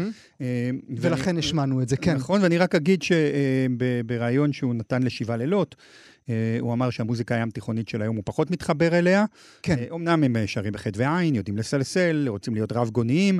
אה, 0.41 0.69
ולכן 0.97 1.37
השמענו 1.37 1.81
את 1.81 1.89
זה, 1.89 1.97
כן. 1.97 2.15
נכון, 2.15 2.41
ואני 2.41 2.57
רק 2.57 2.75
אגיד 2.75 3.03
שבריאיון 3.03 4.53
שהוא 4.53 4.73
נתן 4.75 5.03
לשבעה 5.03 5.37
לילות, 5.37 5.75
אה, 6.29 6.57
הוא 6.59 6.73
אמר 6.73 6.89
שהמוזיקה 6.89 7.35
הים 7.35 7.49
תיכונית 7.49 7.89
של 7.89 8.01
היום 8.01 8.15
הוא 8.15 8.23
פחות 8.25 8.51
מתחבר 8.51 8.97
אליה. 8.97 9.25
כן. 9.63 9.75
אה, 9.79 9.85
אמנם 9.95 10.23
הם 10.23 10.35
אה, 10.35 10.47
שרים 10.47 10.73
בחטא 10.73 10.99
ועין, 10.99 11.35
יודעים 11.35 11.57
לסלסל, 11.57 12.25
רוצים 12.29 12.53
להיות 12.53 12.71
רב 12.71 12.89
גוניים, 12.89 13.39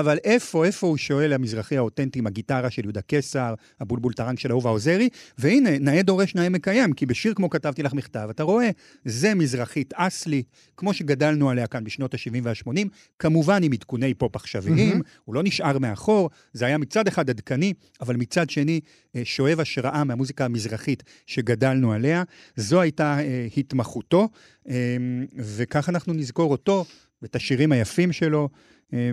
אבל 0.00 0.18
איפה, 0.24 0.64
איפה 0.64 0.86
הוא 0.86 0.96
שואל 0.96 1.32
המזרחי 1.32 1.76
האותנטי 1.76 2.18
עם 2.18 2.26
הגיטרה 2.26 2.70
של 2.70 2.82
יהודה 2.82 3.00
קיסר, 3.00 3.54
הבולבול 3.80 4.12
טרנק 4.12 4.38
של 4.38 4.50
אהובה 4.50 4.70
עוזרי, 4.70 5.08
והנה, 5.38 5.78
נאה 5.78 6.02
דורש 6.02 6.34
נאה 6.34 6.48
מקיים, 6.48 6.92
כי 6.92 7.06
בשיר 7.06 7.34
כמו 7.34 7.50
כתבתי 7.50 7.82
לך 7.82 7.94
מכתב, 7.94 8.26
אתה 8.30 8.42
רואה, 8.42 8.70
זה 9.04 9.34
מזרחית 9.34 9.94
אסלי, 9.94 10.42
כמו 10.76 10.94
שגדלנו 10.94 11.50
עליה 11.50 11.66
כאן 11.66 11.84
בשנות 11.84 12.14
ה-70 12.14 12.40
וה-80, 12.42 12.88
כמובן 13.18 13.62
עם 13.62 13.72
עדכוני 13.72 14.14
פופ 14.14 14.36
עכשוויים, 14.36 15.02
הוא 15.24 15.34
לא 15.34 15.42
נשאר 15.42 15.78
מאחור, 15.78 16.30
זה 16.52 16.66
היה 16.66 16.78
מצד 16.78 17.08
אחד 17.08 17.30
עדכני, 17.30 17.72
אבל 18.00 18.16
מצד 18.16 18.50
שני 18.50 18.80
אה, 19.16 19.24
שואב 19.24 19.60
השראה 19.60 20.04
מהמוזיקה 20.04 20.44
המזרחית 20.44 21.02
שגדלנו 21.26 21.92
עליה. 21.92 22.22
זו 22.56 22.80
הייתה 22.80 23.18
אה, 23.20 23.46
התמחותו, 23.56 24.28
אה, 24.68 24.96
וכך 25.36 25.88
אנחנו 25.88 26.12
נזכור 26.12 26.50
אותו 26.50 26.84
ואת 27.22 27.36
השירים 27.36 27.72
היפים 27.72 28.12
שלו. 28.12 28.48
אה, 28.94 29.10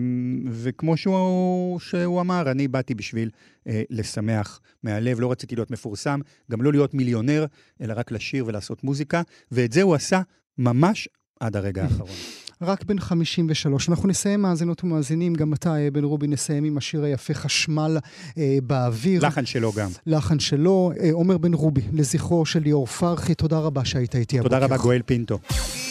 וכמו 0.51 0.97
שהוא, 0.97 1.79
שהוא 1.79 2.21
אמר, 2.21 2.51
אני 2.51 2.67
באתי 2.67 2.93
בשביל 2.95 3.29
אה, 3.67 3.81
לשמח 3.89 4.59
מהלב, 4.83 5.19
לא 5.19 5.31
רציתי 5.31 5.55
להיות 5.55 5.71
מפורסם, 5.71 6.19
גם 6.51 6.61
לא 6.61 6.71
להיות 6.71 6.93
מיליונר, 6.93 7.45
אלא 7.81 7.93
רק 7.97 8.11
לשיר 8.11 8.45
ולעשות 8.47 8.83
מוזיקה, 8.83 9.21
ואת 9.51 9.71
זה 9.71 9.81
הוא 9.81 9.95
עשה 9.95 10.21
ממש 10.57 11.09
עד 11.39 11.55
הרגע 11.55 11.83
האחרון. 11.83 12.09
רק 12.61 12.83
בן 12.83 12.99
53. 12.99 13.89
אנחנו 13.89 14.07
נסיים 14.07 14.41
מאזינות 14.41 14.83
ומאזינים, 14.83 15.33
גם 15.33 15.53
אתה, 15.53 15.75
אה, 15.75 15.91
בן 15.91 16.03
רובי, 16.03 16.27
נסיים 16.27 16.63
עם 16.63 16.77
השיר 16.77 17.03
היפה 17.03 17.33
חשמל 17.33 17.97
אה, 18.37 18.57
באוויר. 18.63 19.27
לחן 19.27 19.45
שלו 19.45 19.71
גם. 19.71 19.89
לחן 20.05 20.39
שלו, 20.39 20.91
אה, 20.99 21.09
עומר 21.11 21.37
בן 21.37 21.53
רובי, 21.53 21.81
לזכרו 21.93 22.45
של 22.45 22.59
ליאור 22.59 22.85
פרחי, 22.85 23.35
תודה 23.35 23.59
רבה 23.59 23.85
שהיית 23.85 24.15
איתי 24.15 24.37
תודה 24.37 24.57
הבוקר. 24.57 24.73
רבה, 24.73 24.83
גואל 24.83 25.01
פינטו. 25.05 25.39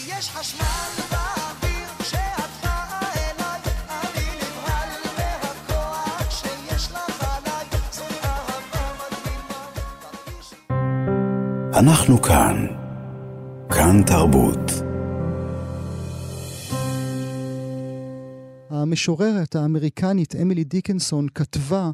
יש 0.09 0.30
חשמל 0.30 0.60
אנחנו 11.80 12.22
כאן. 12.22 12.66
כאן 13.70 14.02
תרבות. 14.06 14.72
המשוררת 18.70 19.56
האמריקנית 19.56 20.34
אמילי 20.42 20.64
דיקנסון 20.64 21.26
כתבה 21.34 21.90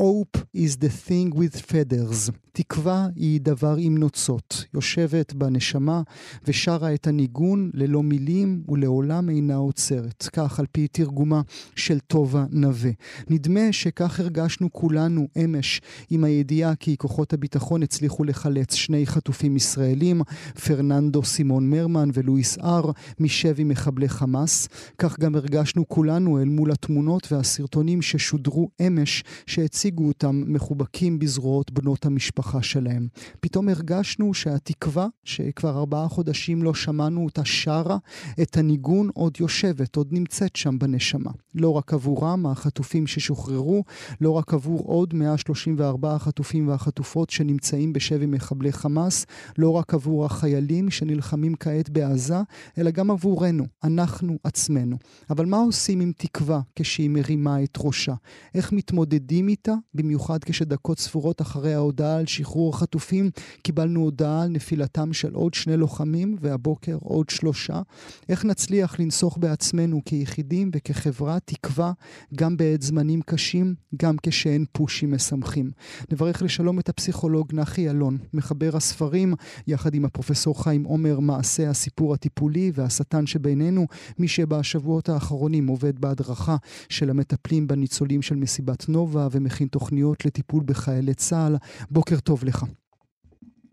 Hope 0.00 0.38
is 0.54 0.78
the 0.78 0.88
thing 0.88 1.30
with 1.34 1.60
feathers. 1.60 2.30
תקווה 2.52 3.08
היא 3.16 3.40
דבר 3.40 3.74
עם 3.78 3.98
נוצות. 3.98 4.64
יושבת 4.74 5.32
בנשמה 5.32 6.02
ושרה 6.46 6.94
את 6.94 7.06
הניגון 7.06 7.70
ללא 7.74 8.02
מילים 8.02 8.62
ולעולם 8.68 9.30
אינה 9.30 9.54
עוצרת. 9.54 10.28
כך 10.32 10.60
על 10.60 10.66
פי 10.72 10.88
תרגומה 10.88 11.40
של 11.76 11.98
טובה 11.98 12.44
נווה. 12.50 12.90
נדמה 13.30 13.72
שכך 13.72 14.20
הרגשנו 14.20 14.72
כולנו 14.72 15.28
אמש 15.44 15.80
עם 16.10 16.24
הידיעה 16.24 16.74
כי 16.74 16.96
כוחות 16.96 17.32
הביטחון 17.32 17.82
הצליחו 17.82 18.24
לחלץ 18.24 18.74
שני 18.74 19.06
חטופים 19.06 19.56
ישראלים, 19.56 20.22
פרננדו 20.66 21.22
סימון 21.22 21.70
מרמן 21.70 22.08
ולואיס 22.14 22.58
אר, 22.58 22.90
משבי 23.20 23.64
מחבלי 23.64 24.08
חמאס. 24.08 24.68
כך 24.98 25.18
גם 25.18 25.34
הרגשנו 25.34 25.88
כולנו 25.88 26.38
אל 26.38 26.48
מול 26.48 26.72
התמונות 26.72 27.32
והסרטונים 27.32 28.02
ששודרו 28.02 28.68
אמש, 28.86 29.24
שהציגו 29.46 29.89
הציגו 29.90 30.08
אותם 30.08 30.42
מחובקים 30.46 31.18
בזרועות 31.18 31.70
בנות 31.70 32.06
המשפחה 32.06 32.62
שלהם. 32.62 33.08
פתאום 33.40 33.68
הרגשנו 33.68 34.34
שהתקווה, 34.34 35.06
שכבר 35.24 35.78
ארבעה 35.78 36.08
חודשים 36.08 36.62
לא 36.62 36.74
שמענו 36.74 37.24
אותה 37.24 37.44
שרה, 37.44 37.98
את 38.42 38.56
הניגון 38.56 39.08
עוד 39.14 39.36
יושבת, 39.40 39.96
עוד 39.96 40.08
נמצאת 40.12 40.56
שם 40.56 40.78
בנשמה. 40.78 41.30
לא 41.54 41.68
רק 41.68 41.94
עבורם, 41.94 42.46
החטופים 42.46 43.06
ששוחררו, 43.06 43.84
לא 44.20 44.30
רק 44.30 44.54
עבור 44.54 44.80
עוד 44.86 45.14
134 45.14 46.14
החטופים 46.14 46.68
והחטופות 46.68 47.30
שנמצאים 47.30 47.92
בשבי 47.92 48.26
מחבלי 48.26 48.72
חמאס, 48.72 49.26
לא 49.58 49.70
רק 49.70 49.94
עבור 49.94 50.24
החיילים 50.24 50.90
שנלחמים 50.90 51.54
כעת 51.60 51.90
בעזה, 51.90 52.40
אלא 52.78 52.90
גם 52.90 53.10
עבורנו, 53.10 53.64
אנחנו 53.84 54.38
עצמנו. 54.44 54.96
אבל 55.30 55.46
מה 55.46 55.56
עושים 55.56 56.00
עם 56.00 56.12
תקווה 56.16 56.60
כשהיא 56.76 57.10
מרימה 57.10 57.62
את 57.62 57.78
ראשה? 57.80 58.14
איך 58.54 58.72
מתמודדים 58.72 59.48
איתה 59.48 59.74
במיוחד 59.94 60.44
כשדקות 60.44 60.98
ספורות 60.98 61.40
אחרי 61.40 61.74
ההודעה 61.74 62.16
על 62.16 62.26
שחרור 62.26 62.74
החטופים 62.74 63.30
קיבלנו 63.62 64.00
הודעה 64.00 64.42
על 64.42 64.48
נפילתם 64.48 65.12
של 65.12 65.34
עוד 65.34 65.54
שני 65.54 65.76
לוחמים 65.76 66.36
והבוקר 66.40 66.98
עוד 67.00 67.30
שלושה. 67.30 67.82
איך 68.28 68.44
נצליח 68.44 69.00
לנסוך 69.00 69.38
בעצמנו 69.38 70.00
כיחידים 70.04 70.70
וכחברה 70.74 71.38
תקווה 71.44 71.92
גם 72.34 72.56
בעת 72.56 72.82
זמנים 72.82 73.22
קשים, 73.22 73.74
גם 73.96 74.16
כשאין 74.22 74.64
פושים 74.72 75.14
משמחים. 75.14 75.70
נברך 76.12 76.42
לשלום 76.42 76.78
את 76.78 76.88
הפסיכולוג 76.88 77.54
נחי 77.54 77.90
אלון, 77.90 78.18
מחבר 78.34 78.76
הספרים, 78.76 79.34
יחד 79.66 79.94
עם 79.94 80.04
הפרופסור 80.04 80.62
חיים 80.64 80.84
עומר, 80.84 81.20
מעשה 81.20 81.70
הסיפור 81.70 82.14
הטיפולי 82.14 82.72
והשטן 82.74 83.26
שבינינו, 83.26 83.86
מי 84.18 84.28
שבשבועות 84.28 85.08
האחרונים 85.08 85.66
עובד 85.66 85.98
בהדרכה 85.98 86.56
של 86.88 87.10
המטפלים 87.10 87.66
בניצולים 87.66 88.22
של 88.22 88.36
מסיבת 88.36 88.88
נובה 88.88 89.28
ומכין 89.60 89.68
תוכניות 89.68 90.24
לטיפול 90.26 90.62
בחיילי 90.66 91.14
צה"ל. 91.14 91.54
בוקר 91.90 92.16
טוב 92.24 92.44
לך. 92.44 92.64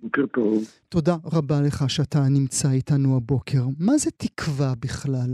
בוקר 0.01 0.25
טוב. 0.25 0.63
תודה 0.89 1.15
רבה 1.33 1.55
לך 1.67 1.89
שאתה 1.89 2.19
נמצא 2.29 2.67
איתנו 2.71 3.17
הבוקר. 3.17 3.63
מה 3.79 3.97
זה 3.97 4.11
תקווה 4.11 4.73
בכלל? 4.79 5.33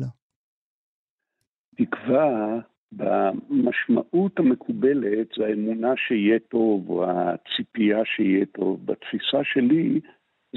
תקווה 1.76 2.60
במשמעות 2.92 4.40
המקובלת 4.40 5.28
זה 5.38 5.46
האמונה 5.46 5.94
שיהיה 6.08 6.40
טוב, 6.40 6.90
או 6.90 7.06
הציפייה 7.10 8.06
שיהיה 8.06 8.46
טוב. 8.46 8.86
בתפיסה 8.86 9.42
שלי 9.44 10.00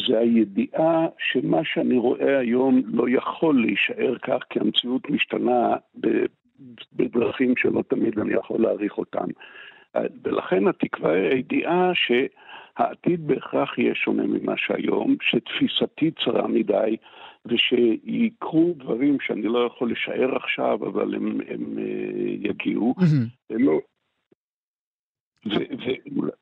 זה 0.08 0.18
הידיעה 0.18 1.06
שמה 1.18 1.60
שאני 1.64 1.96
רואה 1.96 2.38
היום 2.38 2.82
לא 2.86 3.04
יכול 3.08 3.60
להישאר 3.60 4.18
כך, 4.18 4.38
כי 4.50 4.60
המציאות 4.60 5.10
משתנה 5.10 5.76
בדרכים 6.92 7.54
שלא 7.56 7.82
תמיד 7.88 8.18
אני 8.18 8.34
יכול 8.34 8.62
להעריך 8.62 8.98
אותן. 8.98 9.28
ולכן 9.94 10.68
התקווה 10.68 11.12
היא 11.12 11.30
הידיעה 11.30 11.90
שהעתיד 11.94 13.26
בהכרח 13.26 13.78
יהיה 13.78 13.94
שונה 13.94 14.22
ממה 14.26 14.54
שהיום, 14.56 15.16
שתפיסתי 15.22 16.10
צרה 16.24 16.48
מדי, 16.48 16.96
ושיקרו 17.46 18.74
דברים 18.76 19.16
שאני 19.20 19.42
לא 19.42 19.66
יכול 19.66 19.92
לשער 19.92 20.36
עכשיו, 20.36 20.88
אבל 20.88 21.14
הם, 21.14 21.40
הם 21.48 21.78
אה, 21.78 22.48
יגיעו. 22.50 22.94
לא... 23.50 23.80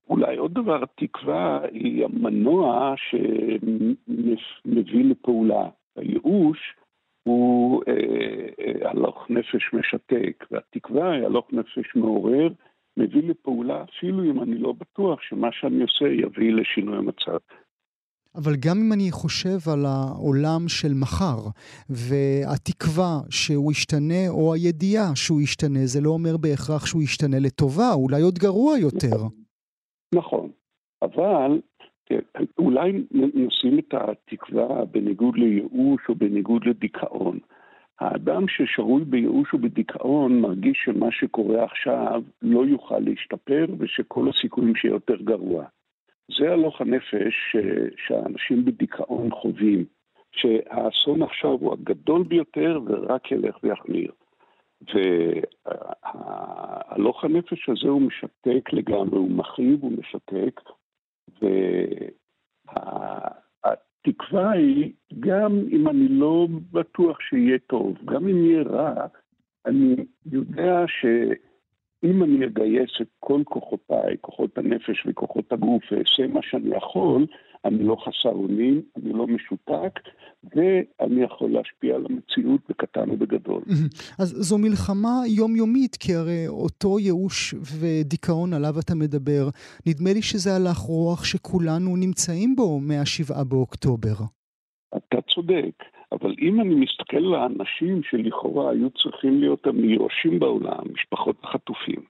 ואולי 0.09 0.37
עוד 0.37 0.55
דבר, 0.55 0.83
התקווה 0.83 1.61
היא 1.73 2.05
המנוע 2.05 2.95
שמביא 4.07 5.05
לפעולה. 5.05 5.69
הייאוש 5.97 6.75
הוא 7.23 7.83
אה, 7.89 7.95
אה, 8.61 8.91
הלוך 8.91 9.27
נפש 9.31 9.73
משתק, 9.73 10.47
והתקווה 10.51 11.13
היא 11.13 11.25
הלוך 11.25 11.47
נפש 11.53 11.97
מעורר. 11.97 12.49
מביא 12.97 13.23
לפעולה, 13.31 13.85
אפילו 13.85 14.25
אם 14.25 14.43
אני 14.43 14.59
לא 14.59 14.73
בטוח 14.73 15.21
שמה 15.23 15.49
שאני 15.53 15.83
עושה 15.83 16.05
יביא 16.05 16.53
לשינוי 16.53 16.97
המצב. 16.97 17.39
אבל 18.35 18.53
גם 18.67 18.77
אם 18.79 18.93
אני 18.93 19.11
חושב 19.11 19.59
על 19.73 19.85
העולם 19.87 20.69
של 20.69 20.95
מחר, 20.95 21.39
והתקווה 21.91 23.21
שהוא 23.31 23.73
ישתנה, 23.73 24.29
או 24.29 24.55
הידיעה 24.55 25.17
שהוא 25.17 25.41
ישתנה, 25.41 25.79
זה 25.85 26.01
לא 26.01 26.11
אומר 26.11 26.37
בהכרח 26.37 26.87
שהוא 26.87 27.03
ישתנה 27.03 27.37
לטובה, 27.41 27.93
אולי 27.93 28.23
עוד 28.23 28.39
גרוע 28.39 28.79
יותר. 28.79 29.17
נכון. 30.15 30.51
אבל 31.03 31.61
אולי 32.59 32.93
נשים 33.35 33.79
את 33.79 33.95
התקווה 33.95 34.85
בניגוד 34.85 35.37
לייאוש 35.37 36.01
או 36.09 36.15
בניגוד 36.15 36.63
לדיכאון. 36.67 37.39
האדם 38.01 38.49
ששרוי 38.49 39.05
בייאוש 39.05 39.55
ובדיכאון 39.55 40.41
מרגיש 40.41 40.83
שמה 40.85 41.11
שקורה 41.11 41.65
עכשיו 41.65 42.23
לא 42.43 42.67
יוכל 42.67 42.99
להשתפר 42.99 43.67
ושכל 43.79 44.29
הסיכויים 44.29 44.77
שיהיה 44.77 44.93
יותר 44.93 45.17
גרוע. 45.17 45.65
זה 46.39 46.53
הלוך 46.53 46.81
הנפש 46.81 47.57
שהאנשים 47.97 48.65
בדיכאון 48.65 49.31
חווים, 49.31 49.85
שהאסון 50.33 51.23
עכשיו 51.23 51.51
הוא 51.51 51.73
הגדול 51.73 52.23
ביותר 52.23 52.81
ורק 52.87 53.33
ילך 53.33 53.57
ויחמיר. 53.63 54.13
והלוך 56.95 57.25
הנפש 57.25 57.69
הזה 57.69 57.89
הוא 57.89 58.03
משתק 58.03 58.73
לגמרי, 58.73 59.19
הוא 59.19 59.31
מכאיב, 59.31 59.83
הוא 59.83 59.93
משתק, 59.99 60.61
וה... 61.43 63.29
התקווה 64.07 64.51
היא, 64.51 64.93
גם 65.21 65.53
אם 65.71 65.89
אני 65.89 66.09
לא 66.09 66.47
בטוח 66.73 67.21
שיהיה 67.21 67.59
טוב, 67.59 67.97
גם 68.05 68.29
אם 68.29 68.45
יהיה 68.45 68.63
רע, 68.63 69.07
אני 69.67 69.97
יודע 70.33 70.85
שאם 70.87 72.23
אני 72.23 72.47
אגייס 72.47 72.91
את 73.01 73.09
כל 73.21 73.43
כוחותיי, 73.45 74.17
כוחות 74.21 74.59
הנפש 74.59 75.07
וכוחות 75.07 75.53
הגוף, 75.53 75.83
ואעשה 75.93 76.27
מה 76.27 76.41
שאני 76.43 76.77
יכול, 76.77 77.27
אני 77.65 77.85
לא 77.85 77.97
חסר 78.05 78.29
אונים, 78.29 78.83
אני 78.97 79.13
לא 79.13 79.27
משותק, 79.27 80.01
ואני 80.45 81.23
יכול 81.23 81.51
להשפיע 81.51 81.95
על 81.95 82.07
המציאות 82.11 82.61
בקטן 82.69 83.11
ובגדול. 83.11 83.63
אז 84.19 84.29
זו 84.29 84.59
מלחמה 84.59 85.15
יומיומית, 85.27 85.97
כי 85.97 86.15
הרי 86.15 86.49
אותו 86.49 86.99
ייאוש 86.99 87.55
ודיכאון 87.55 88.53
עליו 88.53 88.75
אתה 88.85 88.95
מדבר, 88.95 89.49
נדמה 89.87 90.13
לי 90.13 90.23
שזה 90.23 90.51
הלך 90.57 90.77
רוח 90.77 91.25
שכולנו 91.25 91.97
נמצאים 91.97 92.57
בו 92.57 92.81
מהשבעה 92.81 93.45
באוקטובר. 93.45 94.15
אתה 94.97 95.19
צודק, 95.35 95.75
אבל 96.13 96.35
אם 96.41 96.61
אני 96.61 96.75
מסתכל 96.75 97.17
על 97.17 97.35
האנשים 97.35 98.03
שלכאורה 98.11 98.71
היו 98.71 98.91
צריכים 98.91 99.41
להיות 99.41 99.67
המיואשים 99.67 100.39
בעולם, 100.39 100.83
משפחות 100.95 101.37
החטופים, 101.43 102.01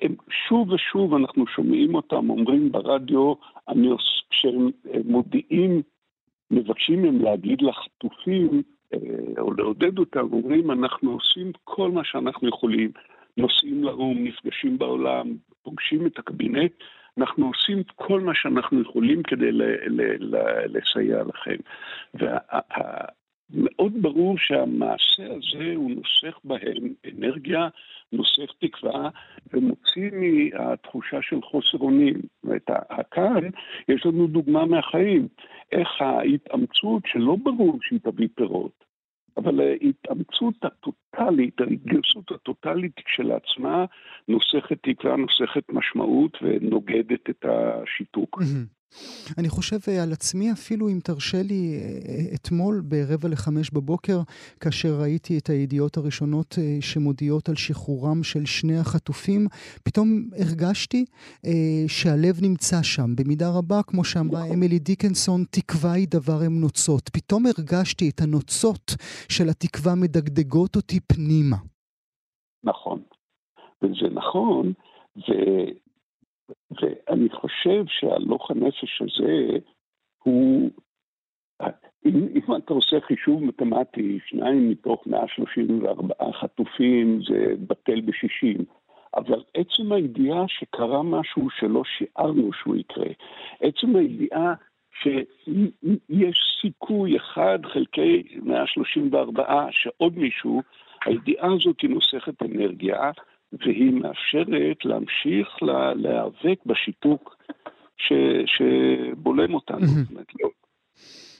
הם 0.00 0.14
שוב 0.48 0.72
ושוב 0.72 1.14
אנחנו 1.14 1.46
שומעים 1.46 1.94
אותם 1.94 2.30
אומרים 2.30 2.72
ברדיו, 2.72 3.34
כשהם 4.30 4.70
מודיעים, 5.04 5.82
מבקשים 6.50 7.02
מהם 7.02 7.20
להגיד 7.22 7.62
לחטופים 7.62 8.62
אה, 8.94 8.98
או 9.38 9.52
לעודד 9.52 9.98
אותם, 9.98 10.28
אומרים 10.32 10.70
אנחנו 10.70 11.12
עושים 11.12 11.52
כל 11.64 11.90
מה 11.90 12.04
שאנחנו 12.04 12.48
יכולים, 12.48 12.90
נוסעים 13.36 13.84
לאו"ם, 13.84 14.24
נפגשים 14.24 14.78
בעולם, 14.78 15.36
פוגשים 15.62 16.06
את 16.06 16.18
הקבינט, 16.18 16.72
אנחנו 17.18 17.46
עושים 17.46 17.82
כל 17.94 18.20
מה 18.20 18.32
שאנחנו 18.34 18.80
יכולים 18.80 19.22
כדי 19.22 19.52
ל- 19.52 19.62
ל- 19.86 20.36
ל- 20.36 20.76
לסייע 20.78 21.22
לכם. 21.22 21.56
וה- 22.14 22.38
מאוד 23.54 23.92
ברור 24.00 24.38
שהמעשה 24.38 25.22
הזה 25.26 25.72
הוא 25.76 25.90
נוסך 25.90 26.38
בהם 26.44 26.94
אנרגיה, 27.12 27.68
נוסך 28.12 28.52
תקווה, 28.58 29.10
ומוציא 29.52 30.10
מהתחושה 30.12 31.18
של 31.22 31.42
חוסר 31.42 31.78
אונים. 31.78 32.14
זאת 32.42 32.70
כאן 33.10 33.48
יש 33.88 34.06
לנו 34.06 34.26
דוגמה 34.26 34.66
מהחיים, 34.66 35.28
איך 35.72 35.88
ההתאמצות, 36.00 37.02
שלא 37.06 37.36
ברור 37.42 37.78
שהיא 37.82 38.00
תביא 38.02 38.28
פירות, 38.34 38.84
אבל 39.36 39.60
ההתאמצות 39.60 40.54
הטוטלית, 40.62 41.60
ההתגייסות 41.60 42.30
הטוטלית 42.30 43.00
כשלעצמה, 43.04 43.84
נוסכת 44.28 44.78
תקווה, 44.82 45.16
נוסכת 45.16 45.64
משמעות 45.68 46.38
ונוגדת 46.42 47.30
את 47.30 47.44
השיתוק. 47.48 48.42
אני 49.38 49.48
חושב 49.48 49.78
אה, 49.88 50.02
על 50.02 50.12
עצמי 50.12 50.52
אפילו, 50.52 50.88
אם 50.88 50.98
תרשה 51.04 51.42
לי, 51.42 51.74
אה, 51.74 52.34
אתמול 52.34 52.82
ברבע 52.84 53.28
לחמש 53.28 53.70
בבוקר, 53.70 54.20
כאשר 54.60 55.00
ראיתי 55.00 55.38
את 55.38 55.50
הידיעות 55.50 55.96
הראשונות 55.96 56.54
אה, 56.58 56.76
שמודיעות 56.80 57.48
על 57.48 57.54
שחרורם 57.56 58.22
של 58.22 58.46
שני 58.46 58.78
החטופים, 58.78 59.46
פתאום 59.84 60.28
הרגשתי 60.38 61.04
אה, 61.46 61.50
שהלב 61.88 62.38
נמצא 62.42 62.82
שם. 62.82 63.16
במידה 63.16 63.50
רבה, 63.58 63.82
כמו 63.82 64.04
שאמרה 64.04 64.42
אמילי 64.54 64.78
דיקנסון, 64.78 65.44
תקווה 65.50 65.92
היא 65.92 66.06
דבר 66.10 66.42
הם 66.46 66.60
נוצות. 66.60 67.08
פתאום 67.08 67.44
הרגשתי 67.46 68.10
את 68.10 68.20
הנוצות 68.20 68.94
של 69.28 69.48
התקווה 69.48 69.94
מדגדגות 69.94 70.76
אותי 70.76 71.00
פנימה. 71.00 71.56
נכון. 72.64 73.02
וזה 73.82 74.08
נכון, 74.14 74.72
ו... 75.16 75.32
ואני 76.70 77.28
חושב 77.30 77.84
שהלוך 77.86 78.50
הנפש 78.50 79.02
הזה 79.02 79.58
הוא, 80.22 80.70
אם, 82.06 82.28
אם 82.34 82.56
אתה 82.56 82.74
עושה 82.74 83.00
חישוב 83.00 83.44
מתמטי, 83.44 84.18
שניים 84.26 84.70
מתוך 84.70 85.06
134 85.06 86.14
חטופים 86.32 87.20
זה 87.28 87.54
בטל 87.66 88.00
בשישים, 88.00 88.64
אבל 89.14 89.42
עצם 89.54 89.92
הידיעה 89.92 90.44
שקרה 90.48 91.02
משהו 91.02 91.50
שלא 91.50 91.82
שיערנו 91.84 92.52
שהוא 92.52 92.76
יקרה, 92.76 93.08
עצם 93.60 93.96
הידיעה 93.96 94.54
שיש 95.02 96.38
סיכוי 96.60 97.16
אחד 97.16 97.58
חלקי 97.72 98.22
134 98.42 99.66
שעוד 99.70 100.18
מישהו, 100.18 100.62
הידיעה 101.04 101.52
הזאת 101.54 101.80
היא 101.80 101.90
נוסכת 101.90 102.42
אנרגיה, 102.42 103.10
והיא 103.52 103.92
מאפשרת 103.92 104.84
להמשיך 104.84 105.48
להיאבק 105.96 106.58
בשיתוק 106.66 107.36
ש, 107.96 108.12
שבולם 108.46 109.54
אותנו. 109.54 109.86
זאת 109.86 110.10
אומרת, 110.10 110.26
לא, 110.40 110.48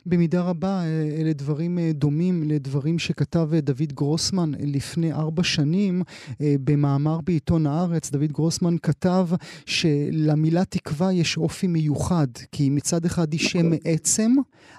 במידה 0.06 0.40
רבה 0.40 0.82
אה, 0.84 1.20
אלה 1.20 1.32
דברים 1.32 1.78
אה, 1.78 1.90
דומים 1.94 2.42
לדברים 2.42 2.98
שכתב 2.98 3.48
אה, 3.54 3.60
דוד 3.60 3.92
גרוסמן 3.92 4.52
לפני 4.60 5.12
ארבע 5.12 5.42
שנים 5.42 6.02
במאמר 6.40 7.20
בעיתון 7.20 7.66
הארץ. 7.66 8.10
דוד 8.10 8.32
גרוסמן 8.32 8.76
כתב 8.82 9.28
שלמילה 9.66 10.64
תקווה 10.64 11.12
יש 11.12 11.36
אופי 11.36 11.66
מיוחד, 11.66 12.26
כי 12.52 12.70
מצד 12.70 13.04
אחד 13.04 13.32
היא 13.32 13.40
שם 13.40 13.70
עצם, 13.84 14.32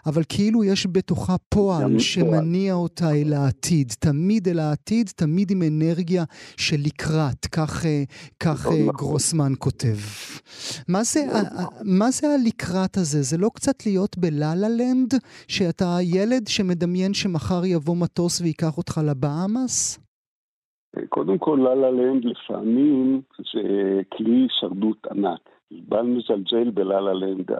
אבל 0.06 0.24
כאילו 0.30 0.64
יש 0.64 0.88
בתוכה 0.92 1.36
פועל 1.50 2.00
שמניע 2.00 2.74
אותה 2.74 3.12
אל 3.12 3.34
העתיד. 3.34 3.94
תמיד 4.00 4.48
אל 4.48 4.60
העתיד, 4.60 5.10
תמיד 5.16 5.52
עם 5.52 5.64
אנרגיה 5.64 6.24
של 6.58 6.78
לקראת, 6.80 7.46
כך, 7.46 7.86
כך 8.40 8.66
נכון. 8.66 8.88
גרוסמן 8.88 9.54
כותב. 9.60 9.98
מה 10.88 11.04
זה, 11.04 11.26
מה 11.84 12.12
זה 12.12 12.28
הלקראת 12.28 12.98
הזה? 12.98 13.22
זה 13.22 13.38
לא 13.38 13.52
קצת 13.56 13.86
להיות 13.86 14.18
בלה-לה 14.18 14.70
לנד? 14.70 15.11
שאתה 15.48 15.98
ילד 16.02 16.48
שמדמיין 16.48 17.14
שמחר 17.14 17.66
יבוא 17.66 17.96
מטוס 17.96 18.42
וייקח 18.42 18.78
אותך 18.78 18.98
לבאמאס? 19.10 20.00
קודם 21.10 21.38
כל, 21.38 21.60
לה 21.64 21.76
לה 21.76 21.92
לנד 21.92 22.26
לפעמים 22.26 23.22
זה 23.54 24.02
כלי 24.14 24.32
הישרדות 24.32 25.08
ענק. 25.12 25.50
בל 25.72 26.02
מזלזל 26.02 26.70
בלה 26.70 27.02
לה 27.02 27.14
לנד. 27.14 27.52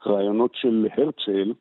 הרעיונות 0.00 0.50
של 0.54 0.88
הרצל 0.96 1.52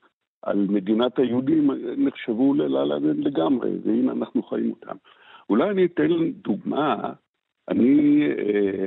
על 0.41 0.65
מדינת 0.69 1.19
היהודים 1.19 1.71
נחשבו 1.98 2.54
ללה 2.54 2.86
לה 2.86 2.95
לנד 2.95 3.28
לגמרי, 3.28 3.71
והנה 3.86 4.12
אנחנו 4.12 4.43
חיים 4.43 4.71
אותם. 4.71 4.95
אולי 5.50 5.69
אני 5.69 5.86
אתן 5.86 6.32
דוגמה. 6.32 7.13
אני 7.67 8.21
אה, 8.38 8.86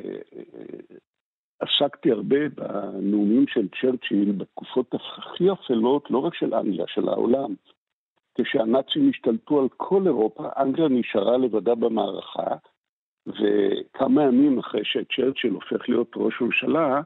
עסקתי 1.60 2.10
הרבה 2.10 2.48
בנאומים 2.48 3.44
של 3.48 3.68
צ'רצ'יל 3.80 4.32
בתקופות 4.32 4.94
הכי 4.94 5.52
אפלות, 5.52 6.10
לא 6.10 6.18
רק 6.18 6.34
של 6.34 6.54
אנגליה, 6.54 6.84
של 6.88 7.08
העולם. 7.08 7.54
כשהנאצים 8.34 9.10
השתלטו 9.10 9.60
על 9.60 9.68
כל 9.76 10.02
אירופה, 10.06 10.48
אנגליה 10.58 10.88
נשארה 10.88 11.36
לבדה 11.38 11.74
במערכה, 11.74 12.56
וכמה 13.26 14.22
ימים 14.22 14.58
אחרי 14.58 14.84
שצ'רצ'יל 14.84 15.52
הופך 15.52 15.88
להיות 15.88 16.10
ראש 16.16 16.40
ממשלה, 16.40 17.00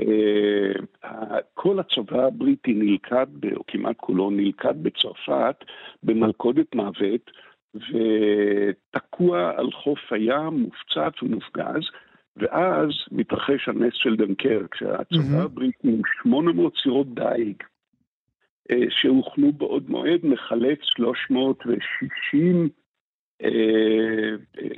אה, 0.00 1.38
כל 1.54 1.78
הצבא 1.78 2.26
הבריטי 2.26 2.74
נלכד, 2.74 3.26
או 3.56 3.62
כמעט 3.66 3.96
כולו 3.96 4.30
נלכד 4.30 4.82
בצרפת, 4.82 5.64
במלכודת 6.02 6.74
מוות, 6.74 7.30
ותקוע 7.74 9.52
על 9.56 9.72
חוף 9.72 10.12
הים, 10.12 10.46
מופצץ 10.46 11.22
ומופגז. 11.22 11.82
ואז 12.38 12.90
מתרחש 13.12 13.68
הנס 13.68 13.94
של 13.94 14.16
דנקרק, 14.16 14.74
שהצבא 14.74 15.42
הבריטי 15.42 15.88
עם 15.88 16.02
800 16.22 16.72
סירות 16.82 17.14
דייג 17.14 17.62
אה, 18.70 18.86
שהוכנו 18.90 19.52
בעוד 19.52 19.90
מועד, 19.90 20.20
מחלץ 20.22 20.78
360 20.82 22.68
אה, 23.42 23.48
אה, 24.58 24.68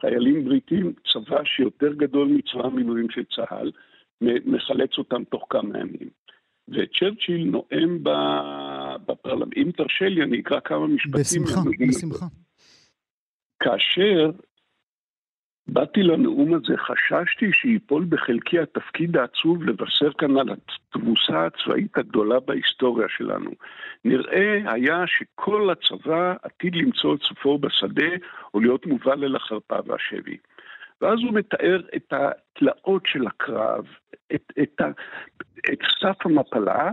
חיילים 0.00 0.44
בריטים, 0.44 0.92
צבא 1.12 1.44
שיותר 1.44 1.92
גדול 1.92 2.28
מצבא 2.28 2.66
המילואים 2.66 3.10
של 3.10 3.24
צה"ל, 3.36 3.70
מחלץ 4.46 4.98
אותם 4.98 5.24
תוך 5.24 5.46
כמה 5.50 5.78
ימים. 5.78 6.08
וצ'רצ'יל 6.68 7.44
נואם 7.44 7.98
בפרלמנט, 9.06 9.56
אם 9.56 9.70
תרשה 9.76 10.08
לי, 10.08 10.22
אני 10.22 10.40
אקרא 10.40 10.60
כמה 10.60 10.86
משפטים. 10.86 11.20
בשמחה, 11.20 11.60
בשמחה. 11.88 12.26
כאשר 13.60 14.30
באתי 15.72 16.02
לנאום 16.02 16.54
הזה, 16.54 16.76
חששתי 16.76 17.52
שיפול 17.52 18.04
בחלקי 18.08 18.58
התפקיד 18.58 19.16
העצוב 19.16 19.64
לבשר 19.64 20.12
כאן 20.12 20.38
על 20.38 20.48
התבוסה 20.50 21.46
הצבאית 21.46 21.98
הגדולה 21.98 22.40
בהיסטוריה 22.40 23.06
שלנו. 23.08 23.50
נראה 24.04 24.72
היה 24.72 25.04
שכל 25.06 25.70
הצבא 25.70 26.34
עתיד 26.42 26.74
למצוא 26.76 27.14
את 27.14 27.20
סופו 27.20 27.58
בשדה 27.58 28.08
או 28.54 28.60
להיות 28.60 28.86
מובל 28.86 29.24
אל 29.24 29.36
החרפה 29.36 29.76
והשבי. 29.86 30.36
ואז 31.00 31.18
הוא 31.18 31.34
מתאר 31.34 31.80
את 31.96 32.12
התלאות 32.12 33.02
של 33.06 33.26
הקרב, 33.26 33.84
את, 34.34 34.52
את, 34.62 34.80
ה, 34.80 34.88
את 35.72 35.78
סף 36.00 36.26
המפלה, 36.26 36.90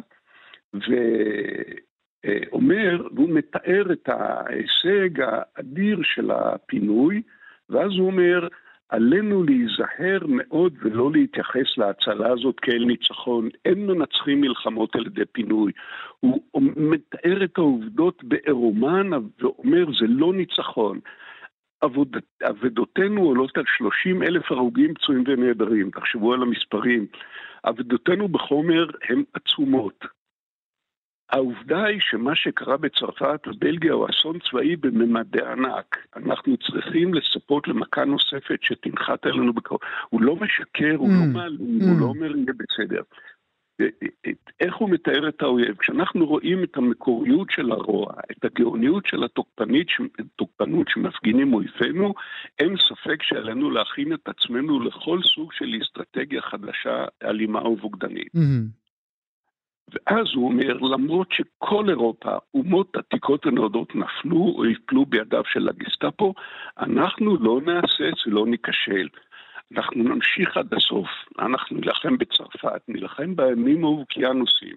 ואומר, 2.23 3.07
והוא 3.15 3.29
מתאר 3.29 3.91
את 3.91 4.09
ההישג 4.09 5.21
האדיר 5.21 5.99
של 6.03 6.31
הפינוי, 6.31 7.21
ואז 7.69 7.91
הוא 7.97 8.07
אומר, 8.07 8.47
עלינו 8.89 9.43
להיזהר 9.43 10.19
מאוד 10.27 10.73
ולא 10.81 11.11
להתייחס 11.11 11.77
להצלה 11.77 12.31
הזאת 12.31 12.59
כאל 12.59 12.85
ניצחון. 12.85 13.49
אין 13.65 13.87
מנצחים 13.87 14.41
מלחמות 14.41 14.95
על 14.95 15.05
ידי 15.05 15.25
פינוי. 15.31 15.71
הוא 16.19 16.61
מתאר 16.75 17.43
את 17.43 17.57
העובדות 17.57 18.23
בעירומן 18.23 19.09
ואומר, 19.39 19.85
זה 19.99 20.05
לא 20.07 20.33
ניצחון. 20.33 20.99
עבוד, 21.81 22.17
עבודותינו 22.43 23.21
עולות 23.21 23.57
על 23.57 23.63
30 23.77 24.23
אלף 24.23 24.51
הרוגים, 24.51 24.93
פצועים 24.93 25.23
ונעדרים, 25.27 25.89
תחשבו 25.89 26.33
על 26.33 26.41
המספרים. 26.41 27.05
עבודותינו 27.63 28.27
בחומר 28.27 28.87
הן 29.09 29.23
עצומות. 29.33 30.05
העובדה 31.29 31.83
היא 31.83 31.99
שמה 32.01 32.35
שקרה 32.35 32.77
בצרפת 32.77 33.39
ובלגיה 33.47 33.93
הוא 33.93 34.07
אסון 34.09 34.39
צבאי 34.49 34.75
בממדי 34.75 35.41
ענק. 35.41 35.97
אנחנו 36.15 36.57
צריכים 36.57 37.13
לצפות 37.13 37.67
למכה 37.67 38.05
נוספת 38.05 38.59
שתנחת 38.61 39.25
עלינו 39.25 39.53
בקרוב. 39.53 39.79
הוא 40.09 40.21
לא 40.21 40.35
משקר, 40.35 40.95
הוא 40.97 41.09
לא 41.09 41.23
mm. 41.23 41.33
מעלים, 41.33 41.81
הוא 41.81 41.99
לא 41.99 42.05
mm. 42.05 42.09
אומר 42.09 42.35
יהיה 42.35 42.53
בסדר. 42.57 43.01
איך 44.59 44.75
הוא 44.75 44.89
מתאר 44.89 45.29
את 45.29 45.41
האויב? 45.41 45.75
כשאנחנו 45.77 46.25
רואים 46.25 46.63
את 46.63 46.77
המקוריות 46.77 47.47
של 47.51 47.71
הרוע, 47.71 48.13
את 48.31 48.45
הגאוניות 48.45 49.05
של 49.05 49.23
התוקפנות 50.19 50.87
שמפגינים 50.89 51.53
אויבינו, 51.53 52.13
אין 52.59 52.75
ספק 52.77 53.23
שעלינו 53.23 53.71
להכין 53.71 54.13
את 54.13 54.29
עצמנו 54.29 54.79
לכל 54.79 55.19
סוג 55.23 55.53
של 55.53 55.65
אסטרטגיה 55.81 56.41
חדשה, 56.41 57.05
אלימה 57.23 57.67
ובוגדנית. 57.67 58.35
Mm-hmm. 58.35 58.86
ואז 59.93 60.27
הוא 60.35 60.47
אומר, 60.47 60.73
למרות 60.77 61.27
שכל 61.31 61.89
אירופה, 61.89 62.37
אומות 62.53 62.95
עתיקות 62.95 63.45
ונודות 63.45 63.95
נפלו 63.95 64.53
או 64.57 64.65
יפלו 64.65 65.05
בידיו 65.05 65.43
של 65.45 65.69
הגסטאפו, 65.69 66.33
אנחנו 66.79 67.37
לא 67.37 67.59
נהסס 67.65 68.27
ולא 68.27 68.45
ניכשל. 68.47 69.07
אנחנו 69.75 70.03
נמשיך 70.03 70.57
עד 70.57 70.73
הסוף. 70.73 71.07
אנחנו 71.39 71.75
נילחם 71.75 72.17
בצרפת, 72.17 72.81
נילחם 72.87 73.35
בימים 73.35 73.83
האוקיינוסים, 73.83 74.75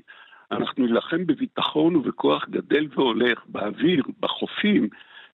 אנחנו 0.52 0.86
נילחם 0.86 1.26
בביטחון 1.26 1.96
ובכוח 1.96 2.48
גדל 2.48 2.86
והולך, 2.90 3.38
באוויר, 3.46 4.02
בחופים, 4.20 4.88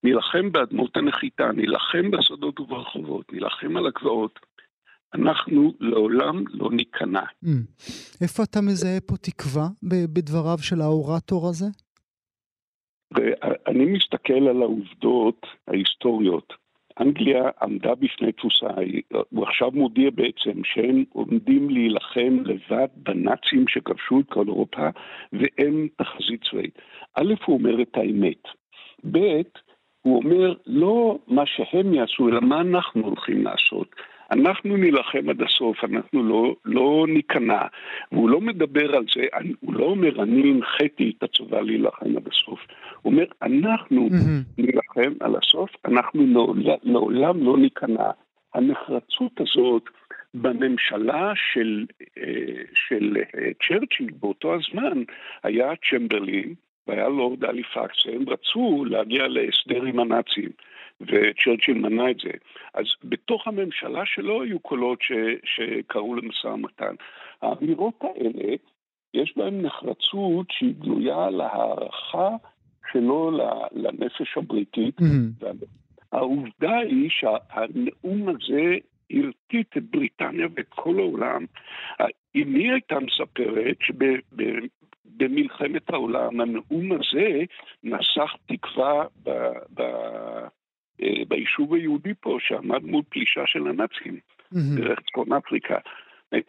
נילחם 0.05 0.53
באדמות 0.53 0.97
הנחיתה, 0.97 1.53
נילחם 1.53 2.11
בשדות 2.11 2.61
וברחובות, 2.61 3.33
נילחם 3.33 3.77
על 3.77 3.87
הגבעות. 3.87 4.46
אנחנו 5.17 5.73
לעולם 5.81 6.45
לא 6.49 6.71
ניכנע. 6.73 7.23
Mm. 7.45 7.49
איפה 8.23 8.43
אתה 8.43 8.61
מזהה 8.61 9.01
פה 9.07 9.17
תקווה 9.17 9.67
בדבריו 9.83 10.59
של 10.59 10.81
האורטור 10.81 11.49
הזה? 11.49 11.67
אני 13.67 13.85
מסתכל 13.85 14.49
על 14.49 14.63
העובדות 14.63 15.47
ההיסטוריות. 15.69 16.53
אנגליה 17.01 17.51
עמדה 17.63 17.95
בפני 17.95 18.33
תפוסה, 18.33 18.69
הוא 19.31 19.45
עכשיו 19.47 19.71
מודיע 19.71 20.11
בעצם 20.11 20.65
שהם 20.65 21.05
עומדים 21.13 21.71
להילחם 21.71 22.39
לבד 22.45 22.89
בנאצים 22.97 23.65
שכבשו 23.69 24.21
את 24.21 24.27
כל 24.29 24.45
אירופה 24.47 24.89
ואין 25.33 25.89
תחזית 25.97 26.41
צבאית. 26.51 26.79
א', 27.15 27.35
הוא 27.47 27.59
אומר 27.59 27.83
את 27.83 27.97
האמת. 27.97 28.43
ב', 29.11 29.43
הוא 30.03 30.17
אומר 30.17 30.55
לא 30.67 31.19
מה 31.27 31.43
שהם 31.47 31.95
יעשו, 31.95 32.29
אלא 32.29 32.41
מה 32.41 32.61
אנחנו 32.61 33.03
הולכים 33.03 33.45
לעשות. 33.45 33.89
אנחנו 34.33 34.77
נילחם 34.77 35.29
עד 35.29 35.43
הסוף, 35.43 35.85
אנחנו 35.85 36.23
לא, 36.23 36.55
לא 36.65 37.07
ניכנע. 37.09 37.63
והוא 38.13 38.31
לא 38.31 38.41
מדבר 38.41 38.97
על 38.97 39.05
זה, 39.15 39.27
הוא 39.61 39.75
לא 39.75 39.85
אומר, 39.85 40.23
אני 40.23 40.51
הנחיתי 40.51 41.13
את 41.19 41.23
הצבא 41.23 41.61
להילחם 41.61 42.17
עד 42.17 42.29
הסוף. 42.29 42.61
הוא 43.03 43.13
אומר, 43.13 43.25
אנחנו 43.43 44.09
mm-hmm. 44.09 44.59
נילחם 44.59 45.13
על 45.21 45.37
הסוף, 45.37 45.71
אנחנו 45.85 46.27
לעולם, 46.27 46.77
לעולם 46.83 47.45
לא 47.45 47.59
ניכנע. 47.59 48.11
הנחרצות 48.55 49.41
הזאת 49.41 49.83
בממשלה 50.35 51.33
של, 51.53 51.87
אה, 52.19 52.63
של 52.75 53.17
אה, 53.17 53.51
צ'רצ'יל 53.69 54.11
באותו 54.21 54.55
הזמן 54.55 55.03
היה 55.43 55.73
צ'מברלין 55.91 56.55
והיה 56.87 57.09
לורד 57.09 57.45
אליפקס, 57.45 57.97
הם 58.13 58.29
רצו 58.29 58.85
להגיע 58.85 59.29
להסדר 59.29 59.83
עם 59.83 59.99
הנאצים. 59.99 60.51
וצ'רצ'יל 61.01 61.79
מנע 61.79 62.11
את 62.11 62.17
זה. 62.19 62.31
אז 62.75 62.85
בתוך 63.05 63.47
הממשלה 63.47 64.03
שלו 64.07 64.43
היו 64.43 64.61
קולות 64.61 64.99
ש, 65.03 65.13
שקראו 65.45 66.15
למשא 66.15 66.47
ומתן. 66.47 66.95
האמירות 67.43 68.01
האלה, 68.01 68.55
יש 69.15 69.37
בהן 69.37 69.63
נחרצות 69.63 70.47
שהיא 70.51 70.75
גלויה 70.79 71.31
להערכה 71.31 72.31
שלו 72.93 73.39
לנפש 73.73 74.37
הבריטית. 74.37 75.01
Mm-hmm. 75.01 75.47
העובדה 76.13 76.79
היא 76.79 77.11
שהנאום 77.11 78.29
הזה 78.29 78.77
הרטיט 79.11 79.77
את 79.77 79.83
בריטניה 79.83 80.47
ואת 80.55 80.69
כל 80.69 80.99
העולם. 80.99 81.45
אמי 82.37 82.73
הייתה 82.73 83.01
מספרת 83.01 83.77
שבמלחמת 85.07 85.91
העולם 85.91 86.41
הנאום 86.41 86.93
הזה 86.93 87.43
נסח 87.85 88.35
תקווה 88.47 89.05
ב, 89.23 89.31
ב, 89.75 89.83
ביישוב 91.29 91.75
היהודי 91.75 92.15
פה, 92.21 92.39
שעמד 92.41 92.85
מול 92.85 93.03
פלישה 93.09 93.47
של 93.47 93.67
הנאצים 93.69 94.19
דרך 94.53 94.99
צפון 95.01 95.33
אפריקה. 95.33 95.79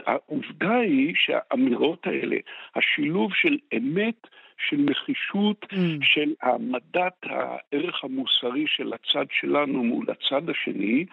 העובדה 0.05 0.75
היא 0.79 1.13
שהאמירות 1.15 2.07
האלה, 2.07 2.37
השילוב 2.75 3.31
של 3.33 3.57
אמת, 3.77 4.27
של 4.69 4.77
נחישות, 4.77 5.65
mm. 5.71 5.75
של 6.01 6.33
העמדת 6.41 7.23
הערך 7.23 8.03
המוסרי 8.03 8.65
של 8.67 8.93
הצד 8.93 9.25
שלנו 9.31 9.83
מול 9.83 10.05
הצד 10.09 10.49
השני, 10.49 11.05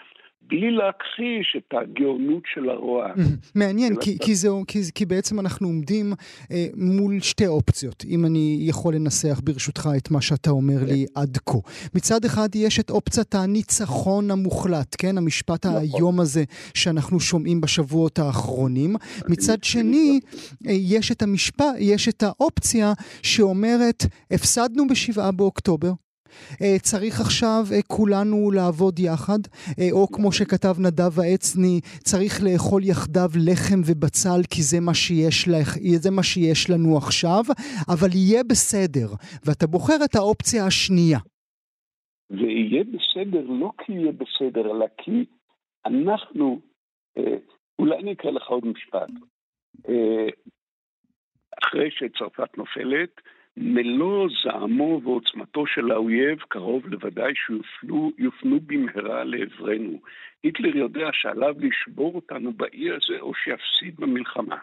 בלי 0.49 0.71
להכחיש 0.71 1.57
את 1.57 1.75
הגאונות 1.81 2.43
של 2.55 2.71
הרוע. 2.71 3.13
מעניין, 3.55 3.97
כי, 4.01 4.19
כי, 4.19 4.35
זה, 4.35 4.49
כי, 4.69 4.79
כי 4.95 5.07
בעצם 5.07 5.41
אנחנו 5.41 5.69
עומדים 5.69 6.13
אה, 6.51 6.67
מול 6.77 7.21
שתי 7.21 7.47
אופציות, 7.47 8.05
אם 8.09 8.25
אני 8.25 8.59
יכול 8.61 8.95
לנסח 8.95 9.41
ברשותך 9.45 9.89
את 9.97 10.11
מה 10.11 10.21
שאתה 10.21 10.51
אומר 10.51 10.85
לי 10.85 11.07
כן. 11.15 11.21
עד 11.21 11.39
כה. 11.47 11.59
מצד 11.95 12.25
אחד 12.25 12.49
יש 12.55 12.81
את 12.81 12.91
אופציית 12.91 13.35
הניצחון 13.35 14.31
המוחלט, 14.31 14.97
כן? 14.99 15.19
המשפט 15.19 15.67
נכון. 15.67 15.79
האיום 15.79 16.21
הזה 16.21 16.45
שאנחנו 16.75 17.21
שומעים 17.21 17.61
בשבועות 17.61 18.19
האחרונים. 18.19 18.97
מצד 19.29 19.65
שני, 19.65 20.21
אה, 20.67 20.73
יש 20.73 21.13
את 21.13 21.23
המשפט, 21.23 21.75
יש 21.79 22.09
את 22.09 22.23
האופציה 22.23 22.93
שאומרת, 23.23 24.05
הפסדנו 24.31 24.87
בשבעה 24.87 25.33
באוקטובר, 25.33 25.93
צריך 26.83 27.21
עכשיו 27.21 27.63
אה, 27.73 27.83
כולנו 27.97 28.51
לעבוד 28.51 28.99
יחד, 28.99 29.43
אה, 29.79 29.89
או 29.93 30.09
כמו 30.09 30.33
שכתב 30.33 30.75
נדב 30.87 31.21
העצני, 31.21 31.81
צריך 32.09 32.33
לאכול 32.47 32.83
יחדיו 32.85 33.31
לחם 33.49 33.81
ובצל 33.87 34.41
כי 34.51 34.63
זה 34.63 34.79
מה 34.81 34.95
שיש, 34.95 35.49
לך, 35.49 35.71
זה 36.05 36.11
מה 36.11 36.23
שיש 36.23 36.71
לנו 36.71 36.97
עכשיו, 36.97 37.43
אבל 37.95 38.09
יהיה 38.15 38.43
בסדר, 38.51 39.09
ואתה 39.45 39.67
בוחר 39.67 39.99
את 40.05 40.15
האופציה 40.15 40.67
השנייה. 40.67 41.19
ויהיה 42.31 42.85
בסדר 42.85 43.45
לא 43.49 43.71
כי 43.79 43.93
יהיה 43.93 44.13
בסדר, 44.13 44.71
אלא 44.71 44.87
כי 44.99 45.25
אנחנו, 45.87 46.61
אולי 47.79 47.97
אני 47.99 48.13
אקרא 48.13 48.31
לך 48.31 48.47
עוד 48.49 48.67
משפט. 48.67 49.11
אחרי 51.63 51.91
שצרפת 51.91 52.59
נופלת, 52.59 53.21
מלוא 53.57 54.29
זעמו 54.43 55.01
ועוצמתו 55.05 55.67
של 55.67 55.91
האויב 55.91 56.39
קרוב 56.49 56.87
לוודאי 56.87 57.33
שיופנו 57.35 58.61
במהרה 58.67 59.25
לעברנו. 59.25 60.01
היטלר 60.43 60.77
יודע 60.77 61.09
שעליו 61.13 61.55
לשבור 61.59 62.15
אותנו 62.15 62.53
באי 62.53 62.91
הזה 62.91 63.21
או 63.21 63.35
שיפסיד 63.35 63.97
במלחמה. 63.97 64.57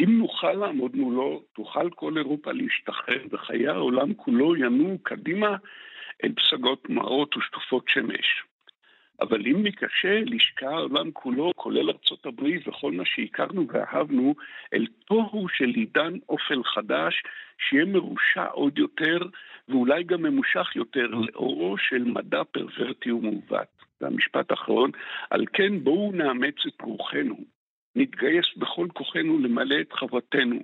אם 0.00 0.18
נוכל 0.18 0.52
לעמוד 0.52 0.96
מולו, 0.96 1.42
תוכל 1.52 1.90
כל 1.90 2.18
אירופה 2.18 2.52
להשתחרר 2.52 3.22
וחיי 3.30 3.68
העולם 3.68 4.14
כולו 4.14 4.56
ינועו 4.56 4.98
קדימה 5.02 5.56
אל 6.24 6.32
פסגות 6.32 6.90
מעות 6.90 7.36
ושטופות 7.36 7.84
שמש. 7.88 8.44
אבל 9.20 9.46
אם 9.46 9.62
ניכשל, 9.62 10.32
ישקע 10.32 10.70
העולם 10.70 11.10
כולו, 11.10 11.52
כולל 11.56 11.90
ארצות 11.90 12.26
הברית 12.26 12.68
וכל 12.68 12.92
מה 12.92 13.04
שהכרנו 13.06 13.66
ואהבנו, 13.68 14.34
אל 14.74 14.86
תוהו 15.04 15.48
של 15.48 15.68
עידן 15.68 16.12
אופל 16.28 16.64
חדש, 16.64 17.22
שיהיה 17.58 17.84
מרושע 17.84 18.44
עוד 18.44 18.78
יותר, 18.78 19.18
ואולי 19.68 20.04
גם 20.04 20.22
ממושך 20.22 20.76
יותר, 20.76 21.06
לאורו 21.06 21.78
של 21.78 22.04
מדע 22.04 22.44
פרוורטי 22.44 23.12
ומעוות. 23.12 23.74
והמשפט 24.00 24.50
האחרון, 24.50 24.90
על 25.30 25.44
כן 25.52 25.84
בואו 25.84 26.12
נאמץ 26.12 26.54
את 26.66 26.80
רוחנו, 26.82 27.36
נתגייס 27.96 28.46
בכל 28.56 28.86
כוחנו 28.92 29.38
למלא 29.38 29.80
את 29.80 29.92
חובתנו, 29.92 30.60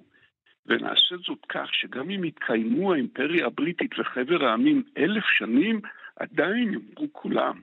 ונעשה 0.66 1.16
זאת 1.26 1.46
כך 1.48 1.74
שגם 1.74 2.10
אם 2.10 2.24
יתקיימו 2.24 2.92
האימפריה 2.92 3.46
הבריטית 3.46 3.98
וחבר 3.98 4.44
העמים 4.44 4.82
אלף 4.98 5.24
שנים, 5.38 5.80
עדיין 6.16 6.72
יאמרו 6.72 7.12
כולם, 7.12 7.60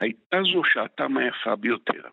הייתה 0.00 0.36
זו 0.54 0.62
שעתם 0.64 1.16
היפה 1.16 1.56
ביותר. 1.56 2.08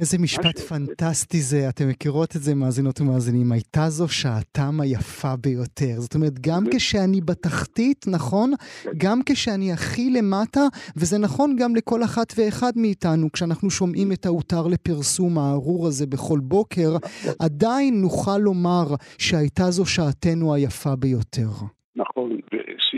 איזה 0.00 0.18
משפט 0.18 0.58
פנטסטי 0.58 1.40
זה, 1.40 1.68
אתם 1.68 1.88
מכירות 1.88 2.36
את 2.36 2.40
זה, 2.40 2.54
מאזינות 2.54 3.00
ומאזינים, 3.00 3.52
הייתה 3.52 3.88
זו 3.88 4.08
שעתם 4.08 4.80
היפה 4.80 5.36
ביותר. 5.36 5.94
זאת 5.96 6.14
אומרת, 6.14 6.38
גם 6.40 6.64
כשאני 6.72 7.20
בתחתית, 7.20 8.04
נכון? 8.08 8.52
גם 8.96 9.20
כשאני 9.26 9.72
הכי 9.72 10.10
למטה, 10.10 10.60
וזה 10.96 11.18
נכון 11.18 11.56
גם 11.56 11.76
לכל 11.76 12.04
אחת 12.04 12.32
ואחד 12.36 12.72
מאיתנו, 12.76 13.32
כשאנחנו 13.32 13.70
שומעים 13.70 14.12
את 14.12 14.26
ההותר 14.26 14.66
לפרסום 14.66 15.38
הארור 15.38 15.86
הזה 15.86 16.06
בכל 16.06 16.38
בוקר, 16.42 16.90
עדיין 17.40 18.00
נוכל 18.00 18.38
לומר 18.38 18.86
שהייתה 19.18 19.70
זו 19.70 19.86
שעתנו 19.86 20.54
היפה 20.54 20.96
ביותר. 20.96 21.50
נכון, 21.96 22.30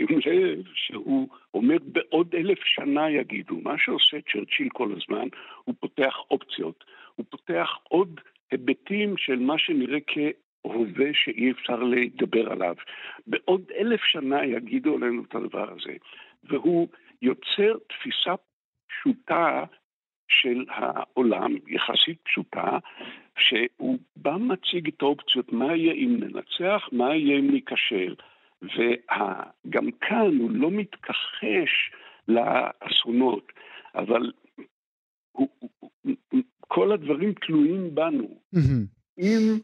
ושימו 0.05 0.45
לב 0.45 0.63
שהוא 0.75 1.29
אומר 1.55 1.77
בעוד 1.83 2.35
אלף 2.35 2.59
שנה 2.65 3.11
יגידו, 3.11 3.61
מה 3.63 3.75
שעושה 3.79 4.17
צ'רצ'יל 4.33 4.69
כל 4.73 4.89
הזמן, 4.93 5.29
הוא 5.65 5.75
פותח 5.81 6.15
אופציות, 6.31 6.85
הוא 7.15 7.27
פותח 7.31 7.69
עוד 7.83 8.21
היבטים 8.51 9.17
של 9.17 9.39
מה 9.39 9.59
שנראה 9.59 9.99
כהווה 10.07 11.07
שאי 11.13 11.51
אפשר 11.51 11.83
לדבר 11.83 12.53
עליו. 12.53 12.75
בעוד 13.27 13.63
אלף 13.79 14.05
שנה 14.05 14.45
יגידו 14.45 14.95
עלינו 14.95 15.25
את 15.25 15.35
הדבר 15.35 15.71
הזה, 15.71 15.97
והוא 16.45 16.89
יוצר 17.23 17.77
תפיסה 17.89 18.35
פשוטה 18.89 19.65
של 20.29 20.65
העולם, 20.69 21.57
יחסית 21.69 22.19
פשוטה, 22.23 22.79
שהוא 23.39 23.99
בא 24.17 24.37
מציג 24.37 24.89
את 24.89 25.03
האופציות, 25.03 25.53
מה 25.53 25.77
יהיה 25.77 25.93
אם 25.93 26.17
ננצח, 26.21 26.89
מה 26.93 27.17
יהיה 27.17 27.39
אם 27.39 27.51
ניכשל. 27.51 28.15
וגם 28.65 29.91
כאן 30.01 30.39
הוא 30.39 30.51
לא 30.51 30.71
מתכחש 30.71 31.91
לאסונות, 32.29 33.53
אבל 33.95 34.33
הוא, 35.33 35.49
הוא, 35.79 35.91
כל 36.61 36.93
הדברים 36.93 37.33
תלויים 37.33 37.95
בנו. 37.95 38.41
אם 39.19 39.59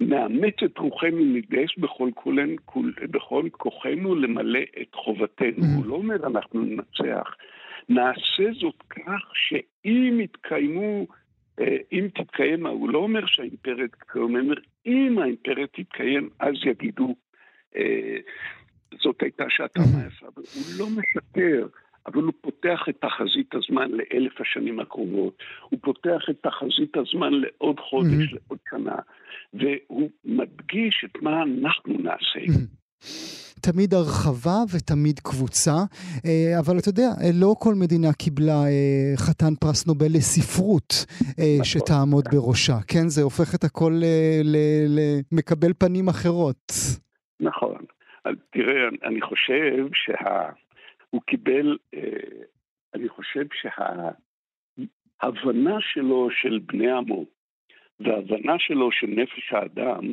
נאמץ 0.00 0.54
את 0.64 0.78
רוחנו, 0.78 1.24
נתגייס 1.34 1.70
בכל, 1.78 2.10
כולן, 2.14 2.56
כול, 2.64 2.94
בכל 3.10 3.48
כוחנו 3.52 4.14
למלא 4.14 4.60
את 4.82 4.94
חובתנו. 4.94 5.64
הוא 5.76 5.86
לא 5.86 5.94
אומר 5.94 6.26
אנחנו 6.26 6.60
ננצח. 6.60 7.36
נעשה 7.88 8.52
זאת 8.60 8.82
כך 8.88 9.22
שאם 9.34 10.20
יתקיימו, 10.20 11.06
אה, 11.60 11.76
אם 11.92 12.08
תתקיים, 12.14 12.66
הוא 12.66 12.90
לא 12.90 12.98
אומר 12.98 13.26
שהאימפריה 13.26 13.88
תתקיים, 13.88 14.24
הוא 14.24 14.40
אומר 14.40 14.54
אם 14.86 15.18
האימפריה 15.18 15.66
תתקיים, 15.66 16.30
אז 16.38 16.54
יגידו 16.66 17.14
זאת 19.02 19.16
הייתה 19.22 19.44
שעתם 19.48 19.80
היפה, 19.80 20.26
הוא 20.34 20.64
לא 20.78 20.86
משקר. 20.86 21.66
אבל 22.06 22.22
הוא 22.22 22.32
פותח 22.40 22.80
את 22.88 22.96
תחזית 23.00 23.54
הזמן 23.54 23.90
לאלף 23.90 24.32
השנים 24.40 24.80
הקרובות, 24.80 25.38
הוא 25.70 25.78
פותח 25.82 26.20
את 26.30 26.36
תחזית 26.42 26.96
הזמן 26.96 27.32
לעוד 27.32 27.80
חודש, 27.90 28.28
mm-hmm. 28.28 28.34
לעוד 28.34 28.58
שנה, 28.70 28.96
והוא 29.54 30.10
מדגיש 30.24 31.04
את 31.04 31.22
מה 31.22 31.42
אנחנו 31.42 31.92
נעשה. 31.98 32.40
Mm-hmm. 32.46 33.42
תמיד 33.60 33.94
הרחבה 33.94 34.56
ותמיד 34.72 35.20
קבוצה, 35.20 35.76
אה, 36.24 36.58
אבל 36.58 36.78
אתה 36.78 36.88
יודע, 36.88 37.08
לא 37.34 37.54
כל 37.58 37.74
מדינה 37.74 38.12
קיבלה 38.12 38.64
אה, 38.64 39.12
חתן 39.16 39.54
פרס 39.54 39.86
נובל 39.86 40.06
לספרות 40.12 41.06
נכון. 41.22 41.64
שתעמוד 41.64 42.24
בראשה, 42.32 42.78
כן? 42.86 43.08
זה 43.08 43.22
הופך 43.22 43.54
את 43.54 43.64
הכל 43.64 44.02
למקבל 45.32 45.72
פנים 45.78 46.08
אחרות. 46.08 46.72
נכון. 47.42 47.84
תראה, 48.50 48.88
אני 49.04 49.20
חושב 49.20 49.86
שהוא 49.94 51.22
קיבל, 51.26 51.78
אני 52.94 53.08
חושב 53.08 53.44
שההבנה 55.20 55.76
שלו 55.80 56.28
של 56.30 56.60
בני 56.66 56.90
עמו 56.90 57.24
וההבנה 58.00 58.58
שלו 58.58 58.92
של 58.92 59.06
נפש 59.06 59.52
האדם, 59.52 60.12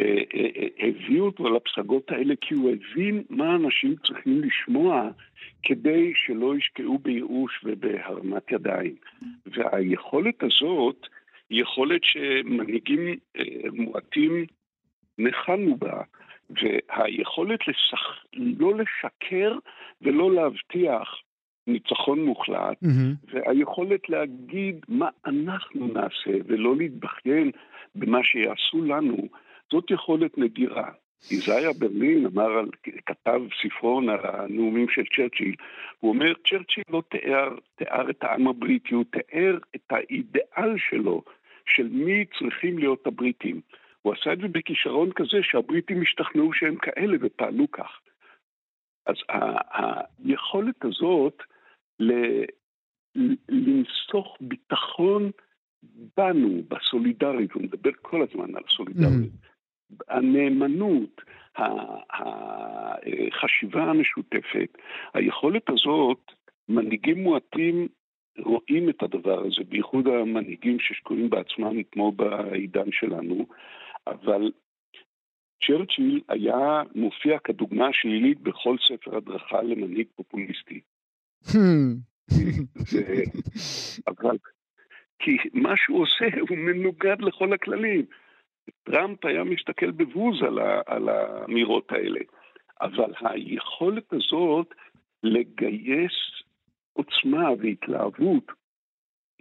אה, 0.00 0.22
אה, 0.34 0.46
אה, 0.56 0.88
הביאו 0.88 1.24
אותו 1.24 1.50
לפסגות 1.50 2.10
האלה 2.10 2.34
כי 2.40 2.54
הוא 2.54 2.70
הבין 2.70 3.22
מה 3.30 3.56
אנשים 3.56 3.94
צריכים 4.06 4.40
לשמוע 4.40 5.10
כדי 5.62 6.12
שלא 6.14 6.56
ישקעו 6.56 6.98
בייאוש 6.98 7.60
ובהרמת 7.64 8.52
ידיים. 8.52 8.94
והיכולת 9.46 10.42
הזאת 10.42 11.06
היא 11.50 11.62
יכולת 11.62 12.00
שמנהיגים 12.04 13.16
מועטים 13.72 14.46
נחלנו 15.18 15.76
בה, 15.76 16.02
והיכולת 16.50 17.60
לשח... 17.68 18.24
לא 18.34 18.72
לשקר 18.74 19.58
ולא 20.02 20.34
להבטיח 20.34 21.22
ניצחון 21.66 22.24
מוחלט, 22.24 22.82
mm-hmm. 22.84 23.32
והיכולת 23.32 24.08
להגיד 24.08 24.76
מה 24.88 25.08
אנחנו 25.26 25.86
נעשה 25.86 26.38
ולא 26.46 26.76
להתבכיין 26.76 27.50
במה 27.94 28.18
שיעשו 28.22 28.84
לנו, 28.84 29.16
זאת 29.72 29.90
יכולת 29.90 30.38
נדירה. 30.38 30.90
איזאיה 31.30 31.70
ברלין 31.78 32.26
אמר, 32.26 32.58
על, 32.58 32.68
כתב 33.06 33.40
ספרון 33.62 34.08
על 34.08 34.18
הנאומים 34.22 34.86
של 34.88 35.02
צ'רצ'יל, 35.16 35.54
הוא 36.00 36.10
אומר, 36.10 36.32
צ'רצ'יל 36.48 36.84
לא 36.88 37.02
תיאר, 37.08 37.56
תיאר 37.74 38.10
את 38.10 38.24
העם 38.24 38.48
הבריטי, 38.48 38.94
הוא 38.94 39.04
תיאר 39.10 39.58
את 39.76 39.84
האידיאל 39.90 40.74
שלו, 40.90 41.22
של 41.66 41.88
מי 41.90 42.24
צריכים 42.38 42.78
להיות 42.78 43.06
הבריטים. 43.06 43.60
הוא 44.04 44.12
עשה 44.12 44.32
את 44.32 44.38
זה 44.38 44.48
בכישרון 44.48 45.12
כזה 45.12 45.38
שהבריטים 45.42 46.02
השתכנעו 46.02 46.52
שהם 46.52 46.76
כאלה 46.76 47.16
ופעלו 47.20 47.70
כך. 47.70 48.00
אז 49.06 49.16
היכולת 50.24 50.84
הזאת 50.84 51.42
לנסוך 53.48 54.36
ביטחון 54.40 55.30
בנו, 56.16 56.62
בסולידריות, 56.68 57.52
הוא 57.52 57.62
מדבר 57.62 57.90
כל 58.02 58.22
הזמן 58.22 58.56
על 58.56 58.62
סולידריות. 58.76 59.12
Mm-hmm. 59.12 60.04
הנאמנות, 60.08 61.20
החשיבה 62.10 63.82
המשותפת, 63.82 64.78
היכולת 65.14 65.70
הזאת, 65.70 66.32
מנהיגים 66.68 67.22
מועטים 67.22 67.88
רואים 68.38 68.88
את 68.88 69.02
הדבר 69.02 69.40
הזה, 69.46 69.64
בייחוד 69.68 70.06
המנהיגים 70.06 70.80
ששקועים 70.80 71.30
בעצמם 71.30 71.82
כמו 71.92 72.12
בעידן 72.12 72.92
שלנו, 72.92 73.46
אבל 74.06 74.52
צ'רצ'יל 75.66 76.20
היה 76.28 76.82
מופיע 76.94 77.38
כדוגמה 77.38 77.88
שלילית 77.92 78.40
בכל 78.40 78.76
ספר 78.88 79.16
הדרכה 79.16 79.62
למנהיג 79.62 80.06
פופוליסטי. 80.16 80.80
Hmm. 81.46 81.94
אבל, 84.08 84.36
כי 85.18 85.36
מה 85.52 85.72
שהוא 85.76 86.02
עושה 86.02 86.24
הוא 86.48 86.58
מנוגד 86.58 87.16
לכל 87.20 87.52
הכללים. 87.52 88.04
טראמפ 88.82 89.24
היה 89.24 89.44
מסתכל 89.44 89.90
בבוז 89.90 90.42
על, 90.42 90.58
ה, 90.58 90.80
על 90.86 91.08
האמירות 91.08 91.92
האלה. 91.92 92.20
אבל 92.80 93.12
היכולת 93.20 94.12
הזאת 94.12 94.74
לגייס 95.22 96.12
עוצמה 96.92 97.50
והתלהבות 97.58 98.52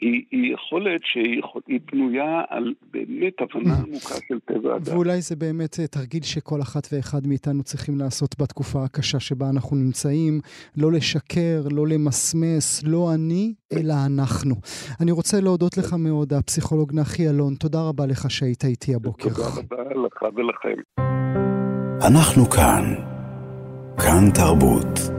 היא, 0.02 0.24
היא 0.32 0.54
יכולת 0.54 1.02
שהיא 1.04 1.80
בנויה 1.92 2.42
על 2.50 2.74
באמת 2.92 3.34
הבנה 3.40 3.74
עמוקה 3.76 4.16
של 4.28 4.40
טבע 4.46 4.74
האדם. 4.74 4.94
ואולי 4.94 5.22
זה 5.22 5.36
באמת 5.36 5.80
אה, 5.80 5.88
תרגיל 5.88 6.24
שכל 6.24 6.62
אחת 6.62 6.88
ואחד 6.92 7.28
מאיתנו 7.28 7.64
צריכים 7.64 8.00
לעשות 8.00 8.36
בתקופה 8.42 8.84
הקשה 8.84 9.20
שבה 9.20 9.50
אנחנו 9.50 9.76
נמצאים, 9.78 10.40
לא 10.78 10.92
לשקר, 10.92 11.62
לא 11.72 11.88
למסמס, 11.88 12.84
לא 12.84 13.14
אני, 13.14 13.54
אלא 13.74 13.94
אנחנו. 14.06 14.56
אני 15.02 15.12
רוצה 15.12 15.42
להודות 15.42 15.78
לך 15.78 15.94
מאוד, 16.00 16.34
הפסיכולוג 16.34 16.94
נחי 16.94 17.30
אלון, 17.30 17.56
תודה 17.56 17.82
רבה 17.82 18.06
לך 18.06 18.32
שהיית 18.32 18.66
איתי 18.66 18.96
הבוקר. 18.96 19.30
תודה 19.30 19.48
רבה 19.48 19.84
לך 20.06 20.22
ולכם. 20.36 20.82
אנחנו 22.08 22.46
כאן. 22.46 22.84
כאן 23.98 24.32
תרבות. 24.36 25.13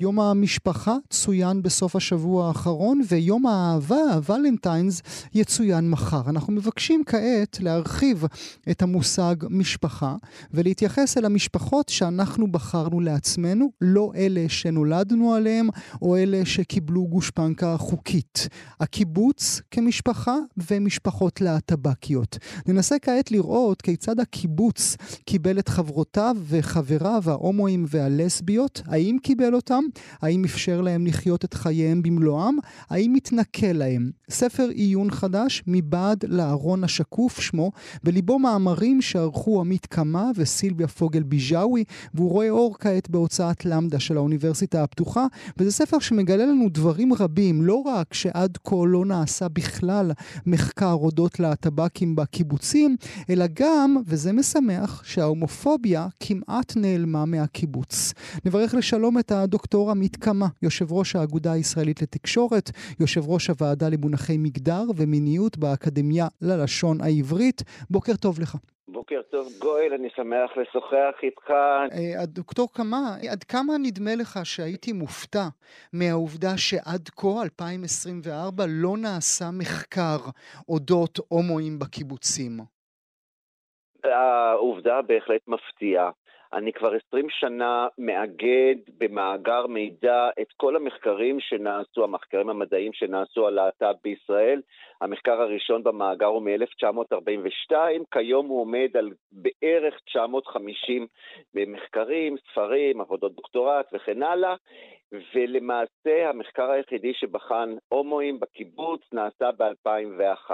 יום 0.00 0.20
המשפחה 0.20 0.96
צוין 1.10 1.62
בסוף 1.62 1.96
השבוע 1.96 2.48
האחרון, 2.48 3.00
ויום 3.08 3.46
האהבה, 3.46 3.96
הוולנטיינס, 4.14 5.02
יצוין 5.34 5.90
מחר. 5.90 6.22
אנחנו 6.30 6.52
מבקשים 6.52 7.02
כעת 7.06 7.60
להרחיב 7.60 8.24
את 8.70 8.82
המושג 8.82 9.34
משפחה, 9.50 10.16
ולהתייחס 10.50 11.18
אל 11.18 11.24
המשפחות 11.24 11.88
שאנחנו 11.88 12.52
בחרנו 12.52 13.00
לעצמנו, 13.00 13.70
לא 13.80 14.12
אלה 14.16 14.44
שנולדנו 14.48 15.34
עליהם, 15.34 15.68
או 16.02 16.16
אלה 16.16 16.44
שקיבלו 16.44 17.06
גושפנקה 17.06 17.76
חוקית. 17.78 18.48
הקיבוץ 18.80 19.60
כמשפחה 19.70 20.36
ומשפחות 20.70 21.40
להטבקיות. 21.40 22.38
ננסה 22.66 22.98
כעת 22.98 23.30
לראות 23.30 23.82
כיצד 23.82 24.20
הקיבוץ 24.20 24.96
קיבל 25.24 25.58
את 25.58 25.68
חברותיו 25.68 26.36
וחבריו 26.48 27.22
ההומואים 27.26 27.84
והלסביות, 27.88 28.82
האם 28.86 29.16
קיבל 29.22 29.54
אותם? 29.54 29.85
האם 30.22 30.44
אפשר 30.44 30.80
להם 30.80 31.06
לחיות 31.06 31.44
את 31.44 31.54
חייהם 31.54 32.02
במלואם? 32.02 32.56
האם 32.90 33.12
מתנכל 33.12 33.72
להם? 33.72 34.10
ספר 34.30 34.68
עיון 34.68 35.10
חדש, 35.10 35.62
מבעד 35.66 36.24
לארון 36.28 36.84
השקוף 36.84 37.40
שמו, 37.40 37.72
בליבו 38.04 38.38
מאמרים 38.38 39.02
שערכו 39.02 39.60
עמית 39.60 39.86
קמה 39.86 40.30
וסילביה 40.34 40.88
פוגל 40.88 41.22
ביג'אווי, 41.22 41.84
והוא 42.14 42.30
רואה 42.30 42.50
אור 42.50 42.76
כעת 42.80 43.10
בהוצאת 43.10 43.64
למדה 43.64 44.00
של 44.00 44.16
האוניברסיטה 44.16 44.82
הפתוחה, 44.82 45.26
וזה 45.58 45.70
ספר 45.72 45.98
שמגלה 45.98 46.46
לנו 46.46 46.68
דברים 46.68 47.12
רבים, 47.12 47.62
לא 47.62 47.74
רק 47.74 48.14
שעד 48.14 48.58
כה 48.64 48.76
לא 48.86 49.04
נעשה 49.04 49.48
בכלל 49.48 50.12
מחקר 50.46 50.92
אודות 50.92 51.40
להטבקים 51.40 52.16
בקיבוצים, 52.16 52.96
אלא 53.30 53.44
גם, 53.52 53.96
וזה 54.06 54.32
משמח, 54.32 55.02
שההומופוביה 55.04 56.06
כמעט 56.20 56.76
נעלמה 56.76 57.24
מהקיבוץ. 57.24 58.12
נברך 58.44 58.74
לשלום 58.74 59.18
את 59.18 59.32
הדוקטור 59.32 59.75
דוקטור 59.76 59.90
עמית 59.90 60.16
קמה, 60.16 60.46
יושב 60.62 60.92
ראש 60.92 61.16
האגודה 61.16 61.52
הישראלית 61.52 62.02
לתקשורת, 62.02 62.70
יושב 63.00 63.20
ראש 63.28 63.48
הוועדה 63.48 63.86
למונחי 63.92 64.36
מגדר 64.38 64.82
ומיניות 64.96 65.56
באקדמיה 65.58 66.26
ללשון 66.42 66.96
העברית. 67.00 67.62
בוקר 67.90 68.12
טוב 68.22 68.40
לך. 68.40 68.56
בוקר 68.88 69.20
טוב 69.30 69.46
גואל, 69.58 69.92
אני 69.98 70.08
שמח 70.16 70.50
לשוחח 70.56 71.14
איתך. 71.22 71.50
אה, 71.50 72.26
דוקטור 72.26 72.68
קמה, 72.72 73.16
עד 73.32 73.44
כמה 73.44 73.72
נדמה 73.82 74.14
לך 74.14 74.38
שהייתי 74.44 74.92
מופתע 74.92 75.46
מהעובדה 75.92 76.52
שעד 76.56 77.08
כה, 77.16 77.42
2024, 77.44 78.64
לא 78.68 78.96
נעשה 78.96 79.44
מחקר 79.58 80.18
אודות 80.68 81.18
הומואים 81.28 81.78
בקיבוצים? 81.78 82.52
העובדה 84.04 85.02
בהחלט 85.02 85.42
מפתיעה. 85.48 86.10
אני 86.56 86.72
כבר 86.72 86.92
עשרים 86.94 87.30
שנה 87.30 87.88
מאגד 87.98 88.76
במאגר 88.98 89.66
מידע 89.66 90.28
את 90.40 90.52
כל 90.56 90.76
המחקרים 90.76 91.40
שנעשו, 91.40 92.04
המחקרים 92.04 92.50
המדעיים 92.50 92.92
שנעשו 92.92 93.46
על 93.46 93.54
להט"ב 93.54 93.94
בישראל. 94.04 94.62
המחקר 95.00 95.40
הראשון 95.40 95.82
במאגר 95.82 96.26
הוא 96.26 96.42
מ-1942, 96.42 97.76
כיום 98.10 98.46
הוא 98.46 98.60
עומד 98.60 98.96
על 98.96 99.10
בערך 99.32 100.00
950 100.06 101.06
מחקרים, 101.54 102.36
ספרים, 102.50 103.00
עבודות 103.00 103.34
דוקטורט 103.34 103.86
וכן 103.92 104.22
הלאה. 104.22 104.54
ולמעשה 105.34 106.28
המחקר 106.28 106.70
היחידי 106.70 107.14
שבחן 107.14 107.76
הומואים 107.88 108.40
בקיבוץ 108.40 109.00
נעשה 109.12 109.50
ב-2001. 109.52 110.50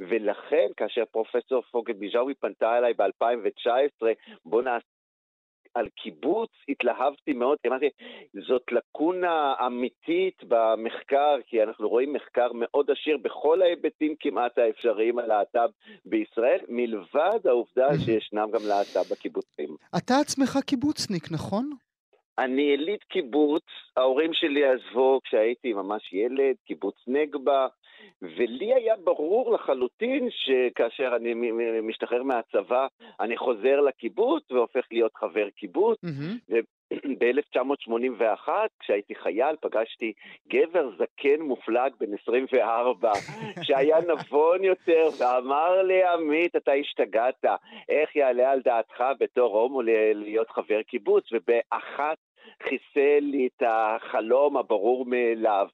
ולכן, 0.00 0.66
כאשר 0.76 1.04
פרופסור 1.10 1.62
פוגל 1.62 1.92
ביג'אווי 1.92 2.34
פנתה 2.34 2.78
אליי 2.78 2.94
ב-2019, 2.94 4.06
בוא 4.44 4.62
נעשה 4.62 4.93
על 5.74 5.88
קיבוץ 6.02 6.50
התלהבתי 6.68 7.32
מאוד, 7.32 7.58
כי 7.62 7.68
אמרתי, 7.68 7.88
זאת 8.48 8.62
לקונה 8.72 9.54
אמיתית 9.66 10.42
במחקר, 10.48 11.36
כי 11.46 11.62
אנחנו 11.62 11.88
רואים 11.88 12.12
מחקר 12.12 12.48
מאוד 12.54 12.90
עשיר 12.90 13.16
בכל 13.16 13.62
ההיבטים 13.62 14.14
כמעט 14.20 14.58
האפשריים 14.58 15.18
על 15.18 15.26
להט"ב 15.26 15.68
בישראל, 16.04 16.60
מלבד 16.68 17.46
העובדה 17.46 17.88
שישנם 18.04 18.48
גם 18.52 18.60
להט"ב 18.68 19.12
בקיבוצים. 19.12 19.76
אתה 19.98 20.14
עצמך 20.20 20.58
קיבוצניק, 20.66 21.32
נכון? 21.32 21.70
אני 22.38 22.62
יליד 22.62 23.00
קיבוץ, 23.08 23.62
ההורים 23.96 24.34
שלי 24.34 24.64
עזבו 24.64 25.20
כשהייתי 25.24 25.72
ממש 25.72 26.12
ילד, 26.12 26.56
קיבוץ 26.66 26.94
נגבה, 27.06 27.66
ולי 28.22 28.74
היה 28.74 28.94
ברור 29.04 29.52
לחלוטין 29.52 30.28
שכאשר 30.30 31.16
אני 31.16 31.34
משתחרר 31.82 32.22
מהצבא, 32.22 32.86
אני 33.20 33.36
חוזר 33.36 33.80
לקיבוץ 33.80 34.50
והופך 34.50 34.84
להיות 34.90 35.14
חבר 35.14 35.50
קיבוץ. 35.50 35.98
Mm-hmm. 36.04 36.54
ב-1981, 37.18 38.48
כשהייתי 38.80 39.14
חייל, 39.14 39.56
פגשתי 39.60 40.12
גבר 40.48 40.90
זקן 40.90 41.40
מופלג 41.40 41.92
בן 42.00 42.14
24, 42.22 43.12
שהיה 43.62 43.96
נבון 44.00 44.64
יותר, 44.64 45.08
ואמר 45.18 45.82
לי, 45.82 46.04
עמית, 46.04 46.56
אתה 46.56 46.72
השתגעת, 46.72 47.44
איך 47.88 48.16
יעלה 48.16 48.50
על 48.50 48.60
דעתך 48.64 49.04
בתור 49.20 49.60
הומו 49.60 49.82
להיות 50.14 50.50
חבר 50.50 50.82
קיבוץ? 50.82 51.24
ובאחת 51.32 52.18
חיסל 52.62 53.20
לי 53.20 53.48
את 53.56 53.62
החלום 53.66 54.56
הברור 54.56 55.06
מאליו. 55.06 55.66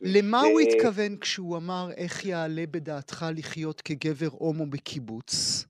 למה. 0.00 0.40
הוא 0.40 0.60
התכוון 0.60 1.16
כשהוא 1.20 1.56
אמר 1.56 1.86
איך 1.96 2.24
יעלה 2.24 2.62
בדעתך 2.70 3.24
לחיות 3.36 3.80
כגבר 3.80 4.30
הומו 4.30 4.66
בקיבוץ? 4.66 5.64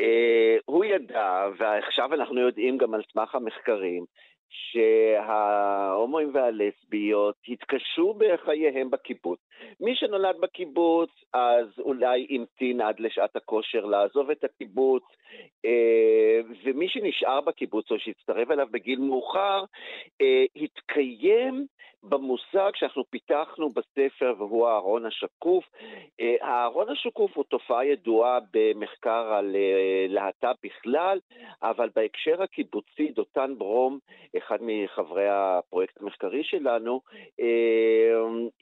Uh, 0.00 0.62
הוא 0.64 0.84
ידע, 0.84 1.46
ועכשיו 1.58 2.14
אנחנו 2.14 2.40
יודעים 2.40 2.78
גם 2.78 2.94
על 2.94 3.02
סמך 3.12 3.34
המחקרים, 3.34 4.04
שההומואים 4.54 6.30
והלסביות 6.34 7.34
התקשו 7.48 8.14
בחייהם 8.14 8.90
בקיבוץ. 8.90 9.38
מי 9.80 9.96
שנולד 9.96 10.36
בקיבוץ, 10.40 11.10
אז 11.32 11.66
אולי 11.78 12.26
המתין 12.30 12.80
עד 12.80 13.00
לשעת 13.00 13.36
הכושר 13.36 13.84
לעזוב 13.84 14.30
את 14.30 14.44
הקיבוץ, 14.44 15.02
אה, 15.64 16.40
ומי 16.64 16.88
שנשאר 16.88 17.40
בקיבוץ 17.40 17.90
או 17.90 17.98
שהצטרף 17.98 18.50
אליו 18.50 18.66
בגיל 18.70 18.98
מאוחר, 18.98 19.64
אה, 20.20 20.44
התקיים 20.56 21.66
במושג 22.08 22.70
שאנחנו 22.74 23.04
פיתחנו 23.10 23.68
בספר 23.68 24.34
והוא 24.38 24.68
הארון 24.68 25.06
השקוף. 25.06 25.64
אה, 26.20 26.34
הארון 26.40 26.88
השקוף 26.88 27.36
הוא 27.36 27.44
תופעה 27.44 27.86
ידועה 27.86 28.38
במחקר 28.52 29.34
על 29.34 29.56
להט"ב 30.08 30.54
בכלל, 30.62 31.18
אבל 31.62 31.90
בהקשר 31.96 32.42
הקיבוצי, 32.42 33.08
דותן 33.08 33.54
ברום, 33.58 33.98
אחד 34.38 34.58
מחברי 34.60 35.28
הפרויקט 35.28 36.00
המחקרי 36.00 36.44
שלנו, 36.44 37.00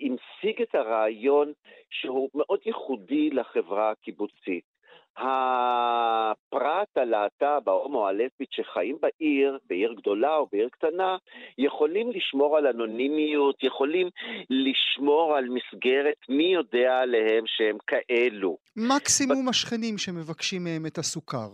המשיג 0.01 0.63
את 0.63 0.75
הרעיון 0.75 1.53
שהוא 1.91 2.31
מאוד 2.35 2.61
ייחודי 2.67 3.31
לחברה 3.31 3.91
הקיבוצית. 3.91 4.72
הפרט 5.17 6.97
הלהט"ב, 6.97 7.69
ההומו 7.69 8.09
הלסבית 8.09 8.49
שחיים 8.51 8.97
בעיר, 9.03 9.59
בעיר 9.69 9.95
גדולה 9.97 10.37
או 10.37 10.47
בעיר 10.53 10.69
קטנה, 10.73 11.17
יכולים 11.59 12.11
לשמור 12.11 12.57
על 12.57 12.67
אנונימיות, 12.67 13.57
יכולים 13.63 14.09
לשמור 14.51 15.37
על 15.37 15.45
מסגרת 15.45 16.17
מי 16.29 16.53
יודע 16.55 16.99
עליהם 17.03 17.45
שהם 17.47 17.77
כאלו. 17.87 18.57
מקסימום 18.77 19.49
השכנים 19.49 19.99
שמבקשים 19.99 20.65
מהם 20.65 20.87
את 20.87 20.99
הסוכר. 20.99 21.49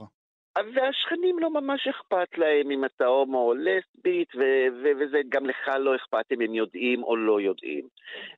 והשכנים 0.75 1.39
לא 1.39 1.51
ממש 1.51 1.89
אכפת 1.89 2.39
להם 2.39 2.71
אם 2.71 2.85
אתה 2.85 3.07
הומו 3.07 3.39
או 3.39 3.55
לסבית, 3.55 4.35
ו- 4.35 4.67
ו- 4.83 4.93
וזה 5.01 5.19
גם 5.29 5.47
לך 5.47 5.69
לא 5.79 5.97
אכפת 5.97 6.33
אם 6.33 6.41
הם 6.41 6.55
יודעים 6.55 7.03
או 7.03 7.17
לא 7.17 7.41
יודעים. 7.41 7.89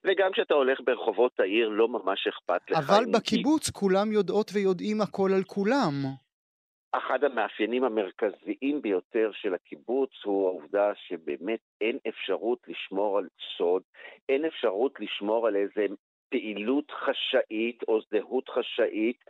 וגם 0.04 0.32
כשאתה 0.32 0.54
הולך 0.54 0.80
ברחובות 0.84 1.40
העיר 1.40 1.68
לא 1.68 1.88
ממש 1.88 2.26
אכפת 2.26 2.70
לך. 2.70 2.78
אבל 2.78 3.04
בקיבוץ 3.14 3.66
כי... 3.66 3.72
כולם 3.72 4.12
יודעות 4.12 4.50
ויודעים 4.54 5.00
הכל 5.00 5.30
על 5.36 5.42
כולם. 5.42 5.92
אחד 6.92 7.24
המאפיינים 7.24 7.84
המרכזיים 7.84 8.82
ביותר 8.82 9.30
של 9.32 9.54
הקיבוץ 9.54 10.10
הוא 10.24 10.46
העובדה 10.48 10.92
שבאמת 10.94 11.60
אין 11.80 11.98
אפשרות 12.08 12.58
לשמור 12.68 13.18
על 13.18 13.28
סוד, 13.56 13.82
אין 14.28 14.44
אפשרות 14.44 15.00
לשמור 15.00 15.46
על 15.46 15.56
איזה 15.56 15.86
פעילות 16.30 16.90
חשאית 16.90 17.82
או 17.88 18.00
זהות 18.10 18.48
חשאית. 18.48 19.24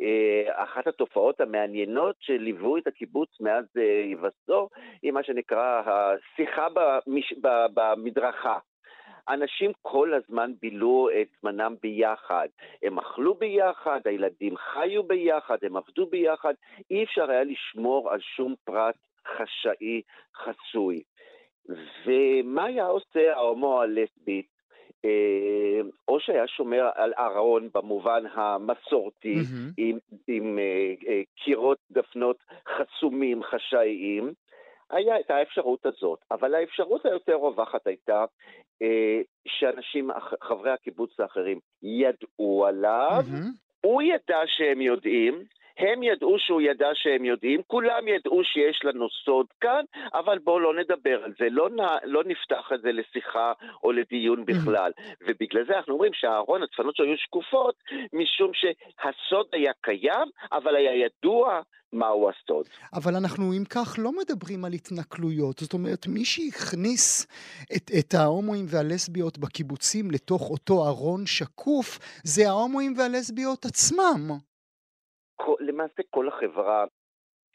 אה, 0.00 0.62
אחת 0.64 0.86
התופעות 0.86 1.40
המעניינות 1.40 2.16
שליוו 2.20 2.76
את 2.76 2.86
הקיבוץ 2.86 3.40
מאז 3.40 3.64
אה, 3.76 4.02
היווסדו 4.02 4.68
היא 5.02 5.12
מה 5.12 5.22
שנקרא 5.22 5.82
השיחה 5.86 6.66
במש... 6.74 7.32
במדרכה. 7.74 8.58
אנשים 9.28 9.72
כל 9.82 10.14
הזמן 10.14 10.52
בילו 10.60 11.08
את 11.20 11.26
זמנם 11.40 11.74
ביחד. 11.82 12.48
הם 12.82 12.98
אכלו 12.98 13.34
ביחד, 13.34 14.00
הילדים 14.04 14.56
חיו 14.56 15.02
ביחד, 15.02 15.56
הם 15.62 15.76
עבדו 15.76 16.06
ביחד. 16.06 16.54
אי 16.90 17.04
אפשר 17.04 17.30
היה 17.30 17.44
לשמור 17.44 18.10
על 18.10 18.20
שום 18.20 18.54
פרט 18.64 18.94
חשאי 19.26 20.02
חסוי. 20.36 21.02
ומה 22.06 22.64
היה 22.64 22.86
עושה 22.86 23.34
ההומו 23.34 23.82
הלסבית? 23.82 24.51
אה, 25.04 25.80
או 26.08 26.20
שהיה 26.20 26.46
שומר 26.46 26.90
על 26.94 27.12
ארון 27.18 27.68
במובן 27.74 28.24
המסורתי, 28.34 29.34
mm-hmm. 29.34 29.72
עם, 29.76 29.98
עם 30.28 30.58
uh, 30.58 31.02
uh, 31.02 31.08
קירות 31.44 31.78
דפנות 31.90 32.36
חסומים, 32.68 33.42
חשאיים, 33.42 34.32
היה 34.90 35.20
את 35.20 35.30
האפשרות 35.30 35.86
הזאת, 35.86 36.18
אבל 36.30 36.54
האפשרות 36.54 37.06
היותר 37.06 37.34
רווחת 37.34 37.86
הייתה 37.86 38.24
שאנשים, 39.48 40.10
חברי 40.42 40.70
הקיבוץ 40.70 41.20
האחרים, 41.20 41.58
ידעו 41.82 42.66
עליו, 42.66 43.20
mm-hmm. 43.20 43.62
הוא 43.80 44.02
ידע 44.02 44.38
שהם 44.46 44.80
יודעים, 44.80 45.44
הם 45.78 46.02
ידעו 46.02 46.36
שהוא 46.38 46.60
ידע 46.60 46.88
שהם 46.94 47.24
יודעים, 47.24 47.60
כולם 47.66 48.08
ידעו 48.08 48.44
שיש 48.44 48.80
לנו 48.84 49.08
סוד 49.24 49.46
כאן, 49.60 49.84
אבל 50.14 50.38
בואו 50.38 50.60
לא 50.60 50.74
נדבר 50.74 51.24
על 51.24 51.32
זה, 51.38 51.46
לא, 51.50 51.68
נ, 51.70 51.80
לא 52.04 52.22
נפתח 52.26 52.72
את 52.74 52.80
זה 52.82 52.92
לשיחה 52.92 53.52
או 53.84 53.92
לדיון 53.92 54.44
בכלל. 54.44 54.92
ובגלל 55.26 55.64
זה 55.66 55.76
אנחנו 55.76 55.92
אומרים 55.92 56.12
שהארון, 56.14 56.62
הצפנות 56.62 56.96
שלו 56.96 57.06
היו 57.06 57.16
שקופות, 57.16 57.74
משום 58.12 58.50
שהסוד 58.54 59.46
היה 59.52 59.72
קיים, 59.80 60.28
אבל 60.52 60.76
היה 60.76 61.06
ידוע 61.06 61.60
מהו 61.92 62.28
הסוד. 62.30 62.66
אבל 62.94 63.16
אנחנו 63.16 63.52
אם 63.52 63.64
כך 63.64 63.94
לא 63.98 64.12
מדברים 64.12 64.64
על 64.64 64.72
התנכלויות. 64.72 65.58
זאת 65.58 65.72
אומרת, 65.72 66.06
מי 66.06 66.24
שהכניס 66.24 67.26
את, 67.76 67.90
את 67.98 68.14
ההומואים 68.14 68.64
והלסביות 68.68 69.38
בקיבוצים 69.38 70.10
לתוך 70.10 70.50
אותו 70.50 70.88
ארון 70.88 71.26
שקוף, 71.26 71.98
זה 72.24 72.48
ההומואים 72.48 72.94
והלסביות 72.96 73.64
עצמם. 73.64 74.51
למעשה 75.60 76.02
כל 76.10 76.28
החברה 76.28 76.84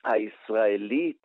הישראלית 0.03 1.21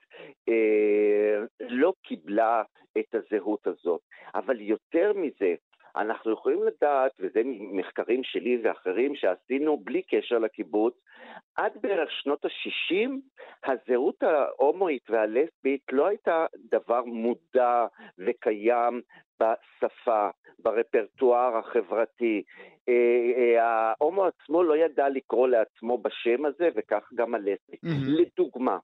אה, 0.48 1.44
לא 1.60 1.92
קיבלה 2.02 2.62
את 2.98 3.14
הזהות 3.14 3.66
הזאת. 3.66 4.00
אבל 4.34 4.60
יותר 4.60 5.12
מזה, 5.12 5.54
אנחנו 5.96 6.32
יכולים 6.32 6.62
לדעת, 6.62 7.12
וזה 7.20 7.42
מחקרים 7.72 8.24
שלי 8.24 8.60
ואחרים 8.64 9.14
שעשינו 9.14 9.76
בלי 9.76 10.02
קשר 10.02 10.38
לקיבוץ, 10.38 10.94
עד 11.56 11.72
בערך 11.80 12.10
שנות 12.10 12.44
ה-60, 12.44 13.10
הזהות 13.64 14.22
ההומואית 14.22 15.10
והלסבית 15.10 15.82
לא 15.92 16.06
הייתה 16.06 16.46
דבר 16.70 17.04
מודע 17.04 17.86
וקיים 18.18 19.00
בשפה, 19.40 20.28
ברפרטואר 20.58 21.56
החברתי. 21.56 22.42
אה, 22.88 22.94
אה, 23.36 23.64
ההומו 23.64 24.24
עצמו 24.24 24.62
לא 24.62 24.76
ידע 24.76 25.08
לקרוא 25.08 25.48
לעצמו 25.48 25.98
בשם 25.98 26.44
הזה, 26.44 26.68
וכך 26.76 27.08
גם 27.14 27.34
הלסבית. 27.34 27.84
Mm-hmm. 27.84 28.20
לדוגמה, 28.20 28.78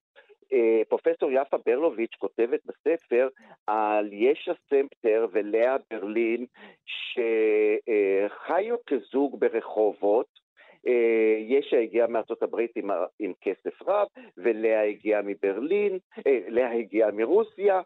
פרופסור 0.88 1.30
יפה 1.32 1.57
ברלוביץ' 1.66 2.14
כותבת 2.18 2.61
בספר 2.66 3.28
על 3.66 4.12
ישע 4.12 4.53
סמפטר 4.70 5.26
ולאה 5.32 5.76
ברלין 5.90 6.46
שחיו 6.86 8.76
כזוג 8.86 9.40
ברחובות, 9.40 10.26
אה, 10.26 10.47
ישע 11.48 11.76
הגיעה 11.78 12.06
מארצות 12.06 12.42
הברית 12.42 12.76
עם, 12.76 12.90
עם 13.18 13.32
כסף 13.40 13.82
רב, 13.82 14.06
ולאה 14.36 14.82
הגיעה 14.82 15.22
מברלין, 15.22 15.98
אה, 16.26 16.38
לאה 16.48 16.72
הגיעה 16.72 17.10
מרוסיה, 17.10 17.80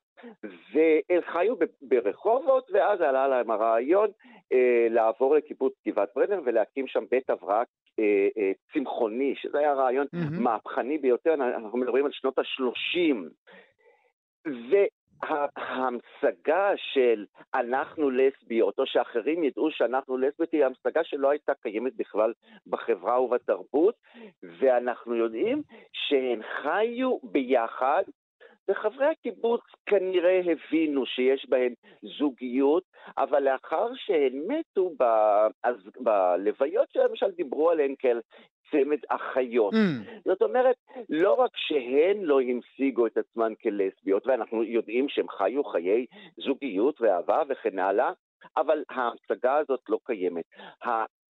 והם 0.72 1.20
חיו 1.32 1.54
ברחובות, 1.82 2.70
ואז 2.72 3.00
עלה 3.00 3.28
להם 3.28 3.50
הרעיון 3.50 4.10
אה, 4.52 4.86
לעבור 4.90 5.34
לקיבוץ 5.34 5.72
גבעת 5.88 6.08
ברנר 6.16 6.40
ולהקים 6.44 6.86
שם 6.86 7.04
בית 7.10 7.30
הבראה 7.30 7.62
אה, 7.98 8.28
אה, 8.38 8.52
צמחוני, 8.72 9.34
שזה 9.36 9.58
היה 9.58 9.72
רעיון 9.72 10.06
mm-hmm. 10.06 10.40
מהפכני 10.40 10.98
ביותר, 10.98 11.34
אנחנו 11.34 11.78
מדברים 11.78 12.04
על 12.04 12.12
שנות 12.12 12.38
ה-30. 12.38 13.16
ההמשגה 15.22 16.72
של 16.76 17.24
אנחנו 17.54 18.10
לסביות, 18.10 18.78
או 18.78 18.86
שאחרים 18.86 19.44
ידעו 19.44 19.70
שאנחנו 19.70 20.16
לסביות, 20.16 20.52
היא 20.52 20.64
המשגה 20.64 21.04
שלא 21.04 21.30
הייתה 21.30 21.52
קיימת 21.54 21.96
בכלל 21.96 22.32
בחברה 22.66 23.20
ובתרבות, 23.20 23.94
ואנחנו 24.42 25.14
יודעים 25.14 25.62
שהן 25.92 26.42
חיו 26.42 27.18
ביחד, 27.22 28.02
וחברי 28.70 29.06
הקיבוץ 29.06 29.60
כנראה 29.86 30.40
הבינו 30.40 31.06
שיש 31.06 31.46
בהן 31.48 31.74
זוגיות, 32.18 32.84
אבל 33.18 33.42
לאחר 33.42 33.88
שהן 33.94 34.42
מתו, 34.48 34.90
ב... 35.00 35.04
אז 35.62 35.76
בלוויות 36.00 36.90
שלהם 36.90 37.08
למשל 37.08 37.30
דיברו 37.30 37.70
עליהן 37.70 37.94
כאל 37.98 38.20
צמד 38.72 38.98
אחיות. 39.08 39.74
Mm. 39.74 40.20
זאת 40.24 40.42
אומרת, 40.42 40.76
לא 41.08 41.34
רק 41.34 41.50
שהן 41.56 42.22
לא 42.22 42.40
המשיגו 42.40 43.06
את 43.06 43.18
עצמן 43.18 43.52
כלסביות, 43.62 44.26
ואנחנו 44.26 44.64
יודעים 44.64 45.08
שהן 45.08 45.26
חיו 45.28 45.64
חיי 45.64 46.06
זוגיות 46.36 47.00
ואהבה 47.00 47.42
וכן 47.48 47.78
הלאה, 47.78 48.12
אבל 48.56 48.82
ההמשגה 48.90 49.56
הזאת 49.56 49.80
לא 49.88 49.98
קיימת. 50.04 50.44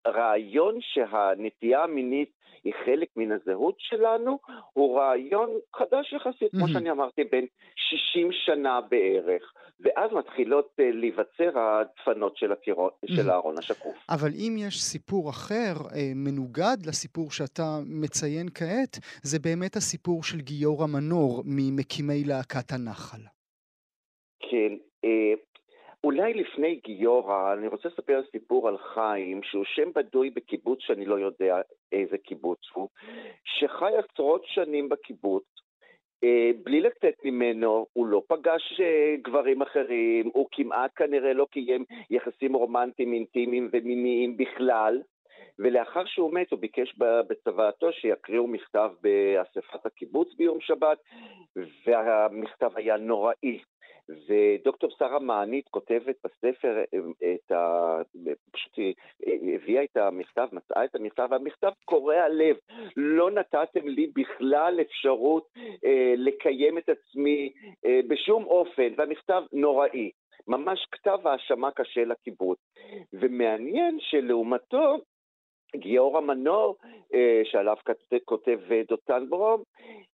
הרעיון 0.05 0.79
שהנטייה 0.81 1.83
המינית 1.83 2.31
היא 2.65 2.73
חלק 2.85 3.09
מן 3.17 3.33
הזהות 3.33 3.75
שלנו, 3.79 4.39
הוא 4.73 4.99
רעיון 4.99 5.51
חדש 5.77 6.13
יחסית, 6.13 6.51
כמו 6.51 6.69
שאני 6.69 6.91
אמרתי, 6.91 7.25
בין 7.25 7.47
60 7.77 8.29
שנה 8.33 8.81
בערך. 8.81 9.53
ואז 9.81 10.11
מתחילות 10.13 10.67
uh, 10.81 10.83
להיווצר 10.95 11.59
הדפנות 11.59 12.37
של, 12.37 12.53
הקירו, 12.53 12.91
של 13.07 13.31
הארון 13.31 13.59
השקוף. 13.59 13.97
אבל 14.09 14.31
אם 14.35 14.57
יש 14.59 14.83
סיפור 14.83 15.31
אחר, 15.31 15.73
uh, 15.77 15.95
מנוגד 16.15 16.77
לסיפור 16.87 17.31
שאתה 17.31 17.79
מציין 17.87 18.47
כעת, 18.55 18.99
זה 19.23 19.39
באמת 19.39 19.77
הסיפור 19.77 20.23
של 20.23 20.41
גיורא 20.41 20.87
מנור 20.87 21.43
ממקימי 21.47 22.25
להקת 22.25 22.73
הנחל. 22.73 23.23
כן, 24.41 24.73
uh, 25.07 25.54
אולי 26.05 26.35
לפני 26.35 26.81
גיורא, 26.85 27.53
אני 27.53 27.67
רוצה 27.67 27.89
לספר 27.89 28.21
סיפור 28.31 28.69
על 28.69 28.79
חיים, 28.79 29.43
שהוא 29.43 29.65
שם 29.65 29.93
בדוי 29.95 30.31
בקיבוץ 30.31 30.79
שאני 30.83 31.05
לא 31.05 31.19
יודע 31.19 31.61
איזה 31.93 32.19
קיבוץ 32.19 32.59
הוא, 32.75 32.89
שחי 33.45 33.93
עשרות 33.97 34.43
שנים 34.45 34.89
בקיבוץ, 34.89 35.45
אה, 36.25 36.51
בלי 36.63 36.81
לצאת 36.81 37.15
ממנו, 37.25 37.87
הוא 37.93 38.07
לא 38.07 38.23
פגש 38.29 38.81
אה, 38.81 39.15
גברים 39.23 39.63
אחרים, 39.63 40.31
הוא 40.35 40.49
כמעט 40.53 40.91
כנראה 40.97 41.33
לא 41.33 41.47
קיים 41.51 41.85
יחסים 42.11 42.55
רומנטיים, 42.57 43.13
אינטימיים 43.13 43.69
ומיניים 43.73 44.37
בכלל, 44.37 45.03
ולאחר 45.59 46.05
שהוא 46.05 46.35
מת 46.35 46.51
הוא 46.51 46.61
ביקש 46.61 46.95
בצוואתו 46.99 47.93
שיקריאו 47.93 48.47
מכתב 48.47 48.91
באספת 49.01 49.87
הקיבוץ 49.87 50.35
ביום 50.35 50.61
שבת, 50.61 50.99
והמכתב 51.87 52.71
היה 52.77 52.97
נוראי. 52.97 53.59
ודוקטור 54.09 54.91
שרה 54.99 55.19
מענית 55.19 55.69
כותבת 55.69 56.17
בספר 56.25 56.85
אה, 56.95 57.35
את 57.35 57.53
ה... 57.53 57.97
פשוט 58.53 58.79
הביאה 59.55 59.85
את 59.85 59.97
המכתב, 59.97 60.49
מצאה 60.53 60.85
את 60.85 60.95
המכתב, 60.95 61.29
והמכתב 61.31 61.71
קורע 61.85 62.29
לב. 62.29 62.57
לא 62.97 63.31
נתתם 63.31 63.89
לי 63.89 64.11
בכלל 64.15 64.79
אפשרות 64.81 65.49
אה, 65.85 66.15
לקיים 66.17 66.79
את 66.79 66.89
עצמי 66.89 67.53
אה, 67.87 68.01
בשום 68.09 68.45
אופן, 68.45 68.89
והמכתב 68.97 69.43
נוראי. 69.53 70.11
ממש 70.49 70.87
כתב 70.93 71.19
האשמה 71.25 71.71
קשה 71.71 72.05
לקיבוץ. 72.05 72.59
ומעניין 73.13 73.99
שלעומתו, 74.01 74.97
גיורא 75.77 76.21
מנור, 76.21 76.77
שעליו 77.45 77.77
כותב 78.25 78.59
דותן 78.89 79.27
ברום, 79.29 79.63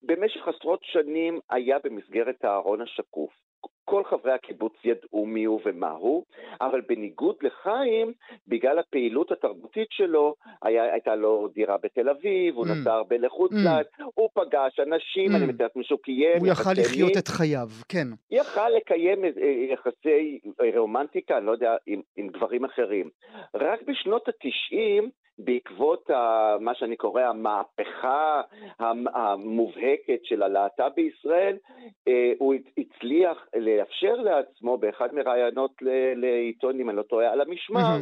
במשך 0.02 0.48
עשרות 0.48 0.80
שנים 0.82 1.40
היה 1.50 1.78
במסגרת 1.84 2.44
הארון 2.44 2.80
השקוף. 2.80 3.30
כל 3.90 4.04
חברי 4.04 4.32
הקיבוץ 4.32 4.72
ידעו 4.84 5.26
מי 5.26 5.44
הוא 5.44 5.60
ומה 5.64 5.90
הוא, 5.90 6.24
אבל 6.60 6.80
בניגוד 6.88 7.36
לחיים, 7.42 8.12
בגלל 8.48 8.78
הפעילות 8.78 9.32
התרבותית 9.32 9.88
שלו, 9.90 10.34
היה, 10.62 10.92
הייתה 10.92 11.14
לו 11.14 11.48
דירה 11.54 11.76
בתל 11.82 12.08
אביב, 12.08 12.56
הוא 12.56 12.66
mm. 12.66 12.68
נסע 12.70 12.92
הרבה 12.92 13.16
לחוץ 13.18 13.52
mm. 13.52 13.64
לארץ, 13.64 13.86
הוא 14.14 14.28
פגש 14.34 14.80
אנשים, 14.80 15.32
mm. 15.32 15.36
אני 15.36 15.46
מתארת 15.46 15.70
שהוא 15.82 15.98
קיים 16.02 16.38
הוא 16.38 16.48
יכל 16.48 16.70
לחיות 16.76 17.12
את 17.18 17.28
חייו, 17.28 17.68
כן. 17.88 18.06
יכל 18.30 18.68
לקיים 18.76 19.24
אה, 19.24 19.30
יחסי 19.72 20.40
רומנטיקה, 20.76 21.38
אני 21.38 21.46
לא 21.46 21.52
יודע, 21.52 21.76
עם, 21.86 22.00
עם 22.16 22.28
גברים 22.28 22.64
אחרים. 22.64 23.10
רק 23.54 23.80
בשנות 23.82 24.28
התשעים, 24.28 25.10
בעקבות 25.44 26.10
ה, 26.10 26.56
מה 26.60 26.74
שאני 26.74 26.96
קורא 26.96 27.22
המהפכה 27.22 28.40
המובהקת 29.14 30.20
של 30.24 30.42
הלהט"ב 30.42 30.88
בישראל, 30.96 31.56
אה, 32.08 32.32
הוא 32.38 32.54
הצליח 32.78 33.38
לאפשר 33.56 34.14
לעצמו 34.14 34.78
באחד 34.78 35.08
מראיונות 35.12 35.74
לעיתון, 36.16 36.80
אם 36.80 36.90
אני 36.90 36.96
לא 36.96 37.02
טועה, 37.02 37.32
על 37.32 37.40
המשמר, 37.40 37.96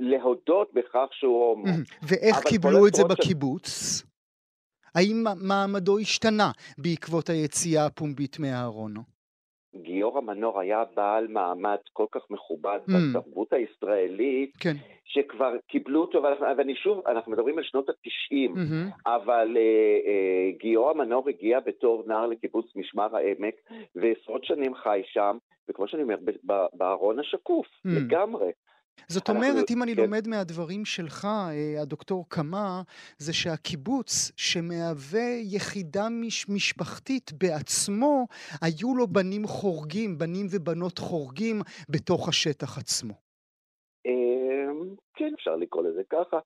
להודות 0.00 0.70
בכך 0.74 1.06
שהוא 1.12 1.44
הומו. 1.44 1.72
ואיך 2.08 2.36
קיבלו 2.48 2.86
את 2.86 2.94
זה 2.94 3.02
בקיבוץ? 3.04 3.68
ש... 3.68 4.10
האם 4.94 5.24
מעמדו 5.48 5.98
השתנה 5.98 6.50
בעקבות 6.78 7.28
היציאה 7.28 7.86
הפומבית 7.86 8.38
מהארון? 8.38 8.94
גיורא 9.74 10.20
מנור 10.20 10.60
היה 10.60 10.84
בעל 10.94 11.28
מעמד 11.28 11.76
כל 11.92 12.06
כך 12.12 12.20
מכובד 12.30 12.78
mm. 12.88 12.92
בתרבות 12.92 13.52
הישראלית, 13.52 14.56
כן. 14.60 14.76
שכבר 15.04 15.56
קיבלו 15.66 16.00
אותו, 16.00 16.22
ואני 16.56 16.74
שוב, 16.74 17.06
אנחנו 17.06 17.32
מדברים 17.32 17.58
על 17.58 17.64
שנות 17.64 17.88
התשעים, 17.88 18.54
mm-hmm. 18.54 19.00
אבל 19.06 19.56
אה, 19.56 19.62
אה, 20.10 20.50
גיורא 20.58 20.94
מנור 20.94 21.28
הגיע 21.28 21.60
בתור 21.60 22.04
נער 22.06 22.26
לקיבוץ 22.26 22.76
משמר 22.76 23.16
העמק, 23.16 23.54
ועשרות 23.94 24.44
שנים 24.44 24.74
חי 24.74 25.02
שם, 25.04 25.36
וכמו 25.68 25.88
שאני 25.88 26.02
אומר, 26.02 26.16
בארון 26.72 27.18
השקוף, 27.18 27.66
mm. 27.66 27.90
לגמרי. 27.90 28.50
זאת 29.08 29.28
אומרת, 29.28 29.70
אם 29.70 29.82
אני 29.82 29.94
כן. 29.96 30.02
לומד 30.02 30.28
מהדברים 30.28 30.84
שלך, 30.84 31.24
אה, 31.24 31.82
הדוקטור 31.82 32.24
קמה, 32.28 32.82
זה 33.18 33.32
שהקיבוץ, 33.32 34.32
שמהווה 34.36 35.30
יחידה 35.54 36.08
מש, 36.10 36.48
משפחתית 36.48 37.32
בעצמו, 37.32 38.26
היו 38.62 38.96
לו 38.96 39.06
בנים 39.06 39.46
חורגים, 39.46 40.18
בנים 40.18 40.46
ובנות 40.50 40.98
חורגים, 40.98 41.60
בתוך 41.88 42.28
השטח 42.28 42.78
עצמו. 42.78 43.14
אמ, 44.06 44.94
כן, 45.14 45.32
אפשר 45.34 45.56
לקרוא 45.56 45.82
לזה 45.82 46.02
ככה, 46.10 46.38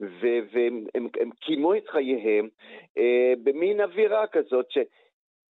והם 0.00 1.30
קיימו 1.40 1.74
את 1.74 1.88
חייהם 1.88 2.48
אה, 2.98 3.32
במין 3.42 3.80
אווירה 3.80 4.26
כזאת 4.26 4.66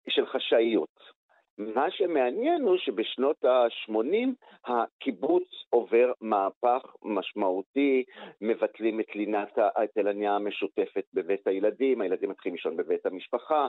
של 0.10 0.26
חשאיות. 0.26 1.13
מה 1.58 1.92
שמעניין 1.92 2.62
הוא 2.62 2.78
שבשנות 2.78 3.46
ה-80 3.46 4.30
הקיבוץ 4.66 5.44
עובר 5.70 6.12
מהפך 6.22 6.96
משמעותי, 7.04 8.04
מבטלים 8.42 9.00
את 9.00 9.16
לינת 9.16 9.58
התלניה 9.76 10.36
המשותפת 10.36 11.04
בבית 11.14 11.48
הילדים, 11.48 12.02
הילדים 12.02 12.30
מתחילים 12.30 12.56
לישון 12.56 12.78
בבית 12.78 13.06
המשפחה, 13.06 13.68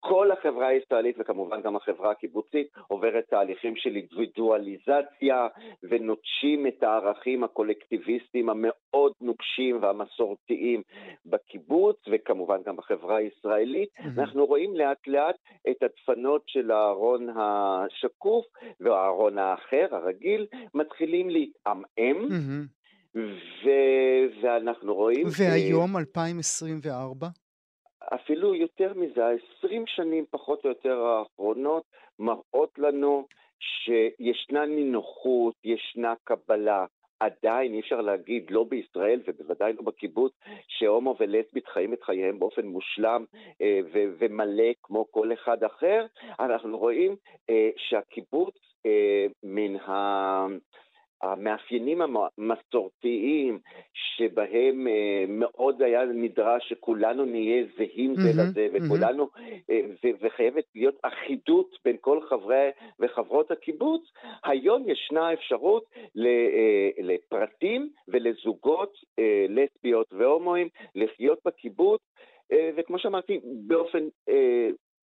כל 0.00 0.30
החברה 0.30 0.66
הישראלית 0.66 1.16
וכמובן 1.18 1.62
גם 1.62 1.76
החברה 1.76 2.10
הקיבוצית 2.10 2.66
עוברת 2.88 3.24
תהליכים 3.30 3.76
של 3.76 3.96
אינדיבידואליזציה 3.96 5.48
ונוטשים 5.82 6.66
את 6.66 6.82
הערכים 6.82 7.44
הקולקטיביסטיים 7.44 8.48
המאוד 8.50 9.12
נוקשים 9.20 9.82
והמסורתיים 9.82 10.82
בקיבוץ 11.26 11.96
וכמובן 12.10 12.62
גם 12.66 12.76
בחברה 12.76 13.16
הישראלית. 13.16 13.88
Mm-hmm. 13.98 14.20
אנחנו 14.20 14.46
רואים 14.46 14.76
לאט 14.76 15.06
לאט 15.06 15.36
את 15.70 15.82
הדפנות 15.82 16.42
של 16.46 16.70
הארון 16.70 17.23
הארון 17.28 17.86
השקוף 17.86 18.44
והארון 18.80 19.38
האחר, 19.38 19.86
הרגיל, 19.90 20.46
מתחילים 20.74 21.30
להתעמעם. 21.30 22.28
Mm-hmm. 22.28 23.18
ו... 23.64 23.68
ואנחנו 24.42 24.94
רואים... 24.94 25.26
והיום, 25.38 25.96
2024? 25.96 27.28
אפילו 28.14 28.54
יותר 28.54 28.92
מזה, 28.94 29.26
ה-20 29.26 29.82
שנים 29.86 30.24
פחות 30.30 30.64
או 30.64 30.68
יותר 30.68 30.98
האחרונות 30.98 31.82
מראות 32.18 32.78
לנו 32.78 33.26
שישנה 33.58 34.66
נינוחות, 34.66 35.54
ישנה 35.64 36.14
קבלה, 36.24 36.84
עדיין 37.24 37.74
אי 37.74 37.80
אפשר 37.80 38.00
להגיד, 38.00 38.50
לא 38.50 38.64
בישראל 38.64 39.20
ובוודאי 39.26 39.72
לא 39.72 39.82
בקיבוץ, 39.82 40.32
שהומו 40.68 41.16
ולסבית 41.20 41.66
חיים 41.66 41.92
את 41.92 42.02
חייהם 42.02 42.38
באופן 42.38 42.66
מושלם 42.66 43.24
אה, 43.62 43.80
ו- 43.92 44.12
ומלא 44.18 44.72
כמו 44.82 45.06
כל 45.10 45.32
אחד 45.32 45.64
אחר. 45.64 46.06
אנחנו 46.40 46.78
רואים 46.78 47.16
אה, 47.50 47.70
שהקיבוץ 47.76 48.54
אה, 48.86 49.26
מן 49.42 49.76
ה... 49.76 50.46
המאפיינים 51.24 52.00
המסורתיים 52.02 53.58
שבהם 53.92 54.88
אה, 54.88 55.24
מאוד 55.28 55.82
היה 55.82 56.04
נדרש 56.04 56.68
שכולנו 56.68 57.24
נהיה 57.24 57.64
זהים 57.76 58.14
זה 58.14 58.42
לזה 58.42 58.68
וכולנו, 58.72 59.28
אה, 59.70 59.80
וחייבת 60.20 60.64
להיות 60.74 60.94
אחידות 61.02 61.76
בין 61.84 61.96
כל 62.00 62.20
חברי 62.28 62.70
וחברות 63.00 63.50
הקיבוץ, 63.50 64.02
היום 64.44 64.84
ישנה 64.90 65.32
אפשרות 65.32 65.84
אה, 65.96 66.88
לפרטים 66.98 67.88
ולזוגות 68.08 68.92
לסביות 69.48 70.06
והומואים 70.12 70.68
לחיות 70.94 71.38
בקיבוץ 71.44 72.00
וכמו 72.76 72.98
שאמרתי, 72.98 73.40
באופן 73.66 73.98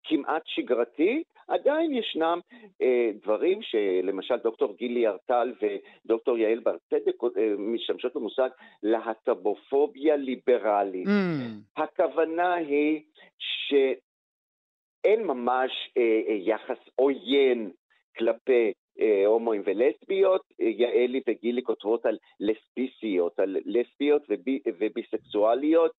כמעט 0.04 0.42
שגרתי, 0.46 1.22
עדיין 1.48 1.94
ישנם 1.94 2.40
אה, 2.82 3.10
דברים 3.22 3.62
שלמשל 3.62 4.36
דוקטור 4.36 4.76
גילי 4.76 5.06
ארטל 5.06 5.52
ודוקטור 5.62 6.38
יעל 6.38 6.58
בר 6.58 6.76
צדק 6.90 7.24
אה, 7.36 7.54
משתמשות 7.58 8.14
במושג 8.14 8.48
להט"בופוביה 8.82 10.16
ליברלית. 10.16 11.06
Mm. 11.06 11.82
הכוונה 11.82 12.54
היא 12.54 13.02
שאין 13.38 15.22
ממש 15.22 15.70
אה, 15.96 16.20
אה, 16.28 16.34
יחס 16.34 16.78
עוין 16.96 17.70
כלפי 18.16 18.72
אה, 19.00 19.26
הומואים 19.26 19.62
ולסביות, 19.66 20.42
אה, 20.60 20.66
יעלי 20.66 21.20
וגילי 21.28 21.62
כותבות 21.62 22.06
על 22.06 22.18
לסביסיות, 22.40 23.38
על 23.38 23.56
לסביות 23.64 24.22
ובי, 24.28 24.60
וביסקסואליות, 24.66 25.92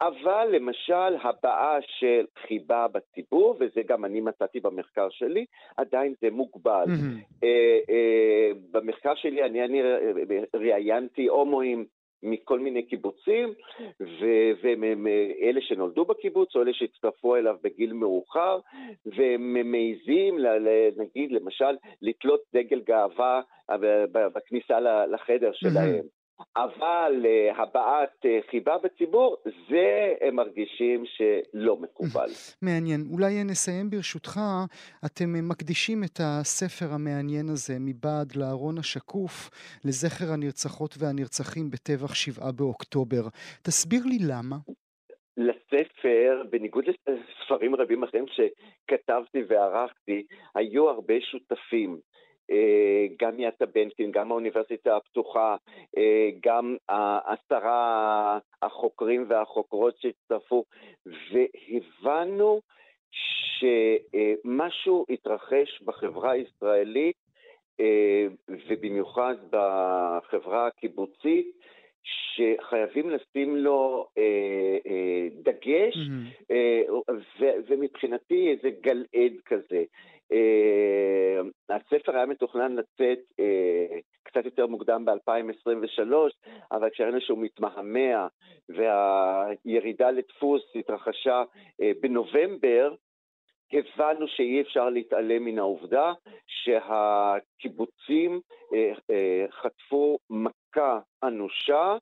אבל 0.00 0.48
למשל 0.52 1.16
הבעה 1.22 1.78
של 1.98 2.24
חיבה 2.46 2.86
בציבור, 2.88 3.56
וזה 3.60 3.82
גם 3.86 4.04
אני 4.04 4.20
מצאתי 4.20 4.60
במחקר 4.60 5.08
שלי, 5.10 5.44
עדיין 5.76 6.14
זה 6.20 6.30
מוגבל. 6.30 6.84
Mm-hmm. 6.86 7.44
אה, 7.44 7.78
אה, 7.90 8.50
במחקר 8.70 9.14
שלי 9.14 9.44
אני, 9.44 9.64
אני 9.64 9.82
ראיינתי 10.54 11.26
הומואים 11.26 11.86
מכל 12.22 12.60
מיני 12.60 12.82
קיבוצים, 12.82 13.54
ואלה 14.62 15.60
שנולדו 15.60 16.04
בקיבוץ 16.04 16.56
או 16.56 16.62
אלה 16.62 16.72
שהצטרפו 16.74 17.36
אליו 17.36 17.56
בגיל 17.62 17.92
מאוחר, 17.92 18.58
והם 19.06 19.70
מעיזים, 19.70 20.38
נגיד, 20.96 21.32
למשל, 21.32 21.76
לתלות 22.02 22.40
דגל 22.54 22.80
גאווה 22.80 23.40
בכניסה 24.12 24.80
לחדר 25.06 25.50
שלהם. 25.52 26.15
אבל 26.56 27.24
uh, 27.24 27.60
הבעת 27.62 28.24
uh, 28.24 28.50
חיבה 28.50 28.78
בציבור, 28.78 29.36
זה 29.68 30.14
הם 30.20 30.34
מרגישים 30.34 31.04
שלא 31.06 31.76
מקובל. 31.76 32.28
מעניין. 32.62 33.00
אולי 33.12 33.44
נסיים 33.44 33.90
ברשותך, 33.90 34.40
אתם 35.06 35.48
מקדישים 35.48 36.04
את 36.04 36.20
הספר 36.22 36.86
המעניין 36.94 37.48
הזה, 37.48 37.74
מבעד 37.80 38.36
לארון 38.36 38.78
השקוף, 38.78 39.50
לזכר 39.84 40.32
הנרצחות 40.32 40.94
והנרצחים 40.98 41.70
בטבח 41.70 42.14
שבעה 42.14 42.52
באוקטובר. 42.52 43.22
תסביר 43.62 44.00
לי 44.04 44.18
למה. 44.28 44.56
לספר, 45.36 46.42
בניגוד 46.50 46.84
לספרים 47.08 47.74
רבים 47.74 48.04
אחרים 48.04 48.24
שכתבתי 48.26 49.38
וערכתי, 49.48 50.26
היו 50.54 50.88
הרבה 50.88 51.14
שותפים. 51.20 52.00
אה, 52.50 53.06
גם 53.20 53.40
יד 53.40 53.52
הבנקין, 53.60 54.10
גם 54.10 54.30
האוניברסיטה 54.30 54.96
הפתוחה, 54.96 55.56
אה, 55.98 56.28
גם 56.42 56.76
עשרה 57.26 58.38
החוקרים 58.62 59.24
והחוקרות 59.28 59.94
שהצטרפו, 60.00 60.64
והבנו 61.06 62.60
שמשהו 63.58 65.04
התרחש 65.10 65.82
בחברה 65.84 66.30
הישראלית, 66.30 67.16
אה, 67.80 68.26
ובמיוחד 68.68 69.34
בחברה 69.50 70.66
הקיבוצית, 70.66 71.46
שחייבים 72.36 73.10
לשים 73.10 73.56
לו 73.56 74.06
אה, 74.18 74.22
אה, 74.86 75.28
דגש, 75.42 75.94
mm-hmm. 75.94 76.50
אה, 76.50 76.82
ו- 77.40 77.56
ומבחינתי 77.68 78.50
איזה 78.50 78.70
גלעד 78.80 79.32
כזה. 79.46 79.84
אה, 80.32 81.40
הספר 81.76 82.16
היה 82.16 82.26
מתוכנן 82.26 82.72
לצאת 82.72 83.18
אה, 83.40 83.98
קצת 84.22 84.44
יותר 84.44 84.66
מוקדם 84.66 85.04
ב-2023, 85.04 86.12
אבל 86.72 86.90
כשראינו 86.90 87.20
שהוא 87.20 87.38
מתמהמה 87.38 88.28
והירידה 88.68 90.10
לדפוס 90.10 90.62
התרחשה 90.74 91.42
אה, 91.82 91.92
בנובמבר, 92.00 92.94
הבנו 93.72 94.28
שאי 94.28 94.60
אפשר 94.60 94.90
להתעלם 94.90 95.44
מן 95.44 95.58
העובדה 95.58 96.12
שהקיבוצים 96.46 98.40
חטפו 99.50 100.18
מכה 100.30 101.00
אנושה 101.24 101.96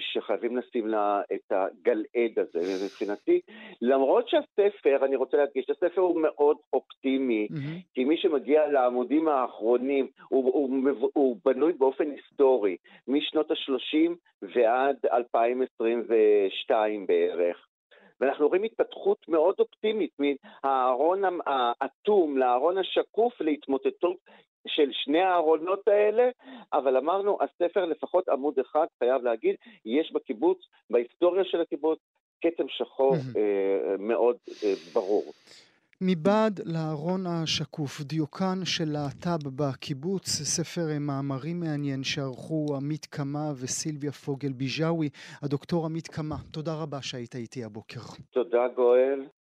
שחייבים 0.00 0.56
לשים 0.56 0.86
לה 0.86 1.20
את 1.34 1.52
הגלעד 1.52 2.38
הזה, 2.38 2.84
מבחינתי. 2.84 3.40
למרות 3.82 4.28
שהספר, 4.28 5.04
אני 5.04 5.16
רוצה 5.16 5.36
להדגיש, 5.36 5.70
הספר 5.70 6.00
הוא 6.00 6.22
מאוד 6.22 6.56
אופטימי, 6.72 7.48
mm-hmm. 7.50 7.94
כי 7.94 8.04
מי 8.04 8.16
שמגיע 8.16 8.66
לעמודים 8.66 9.28
האחרונים, 9.28 10.08
הוא, 10.28 10.44
הוא, 10.44 10.70
הוא, 11.00 11.10
הוא 11.14 11.36
בנוי 11.44 11.72
באופן 11.72 12.10
היסטורי, 12.10 12.76
משנות 13.08 13.50
ה-30 13.50 14.10
ועד 14.42 14.96
2022 15.12 17.06
בערך. 17.06 17.68
ואנחנו 18.20 18.48
רואים 18.48 18.62
התפתחות 18.62 19.28
מאוד 19.28 19.54
אופטימית 19.58 20.10
מהארון 20.18 21.22
האטום 21.46 22.38
לארון 22.38 22.78
השקוף 22.78 23.40
להתמוטטות 23.40 24.16
של 24.66 24.88
שני 24.92 25.22
הארונות 25.22 25.88
האלה, 25.88 26.30
אבל 26.72 26.96
אמרנו, 26.96 27.38
הספר 27.40 27.84
לפחות 27.84 28.28
עמוד 28.28 28.58
אחד, 28.58 28.86
חייב 28.98 29.22
להגיד, 29.22 29.56
יש 29.84 30.12
בקיבוץ, 30.12 30.58
בהיסטוריה 30.90 31.44
של 31.44 31.60
הקיבוץ, 31.60 31.98
כתם 32.40 32.68
שחור 32.68 33.14
אה, 33.14 33.96
מאוד 33.98 34.36
אה, 34.64 34.72
ברור. 34.94 35.32
מבעד 36.00 36.60
לארון 36.64 37.26
השקוף, 37.26 38.00
דיוקן 38.00 38.64
של 38.64 38.84
להט"ב 38.92 39.48
בקיבוץ, 39.56 40.26
ספר 40.28 40.86
מאמרים 41.00 41.60
מעניין 41.60 42.04
שערכו 42.04 42.66
עמית 42.76 43.06
קמה 43.06 43.52
וסילביה 43.60 44.12
פוגל 44.12 44.52
ביג'אווי. 44.52 45.08
הדוקטור 45.42 45.84
עמית 45.84 46.08
קמה, 46.08 46.36
תודה 46.52 46.74
רבה 46.82 47.02
שהיית 47.02 47.34
איתי 47.34 47.64
הבוקר. 47.64 48.00
תודה 48.30 48.68
גואל. 48.76 49.20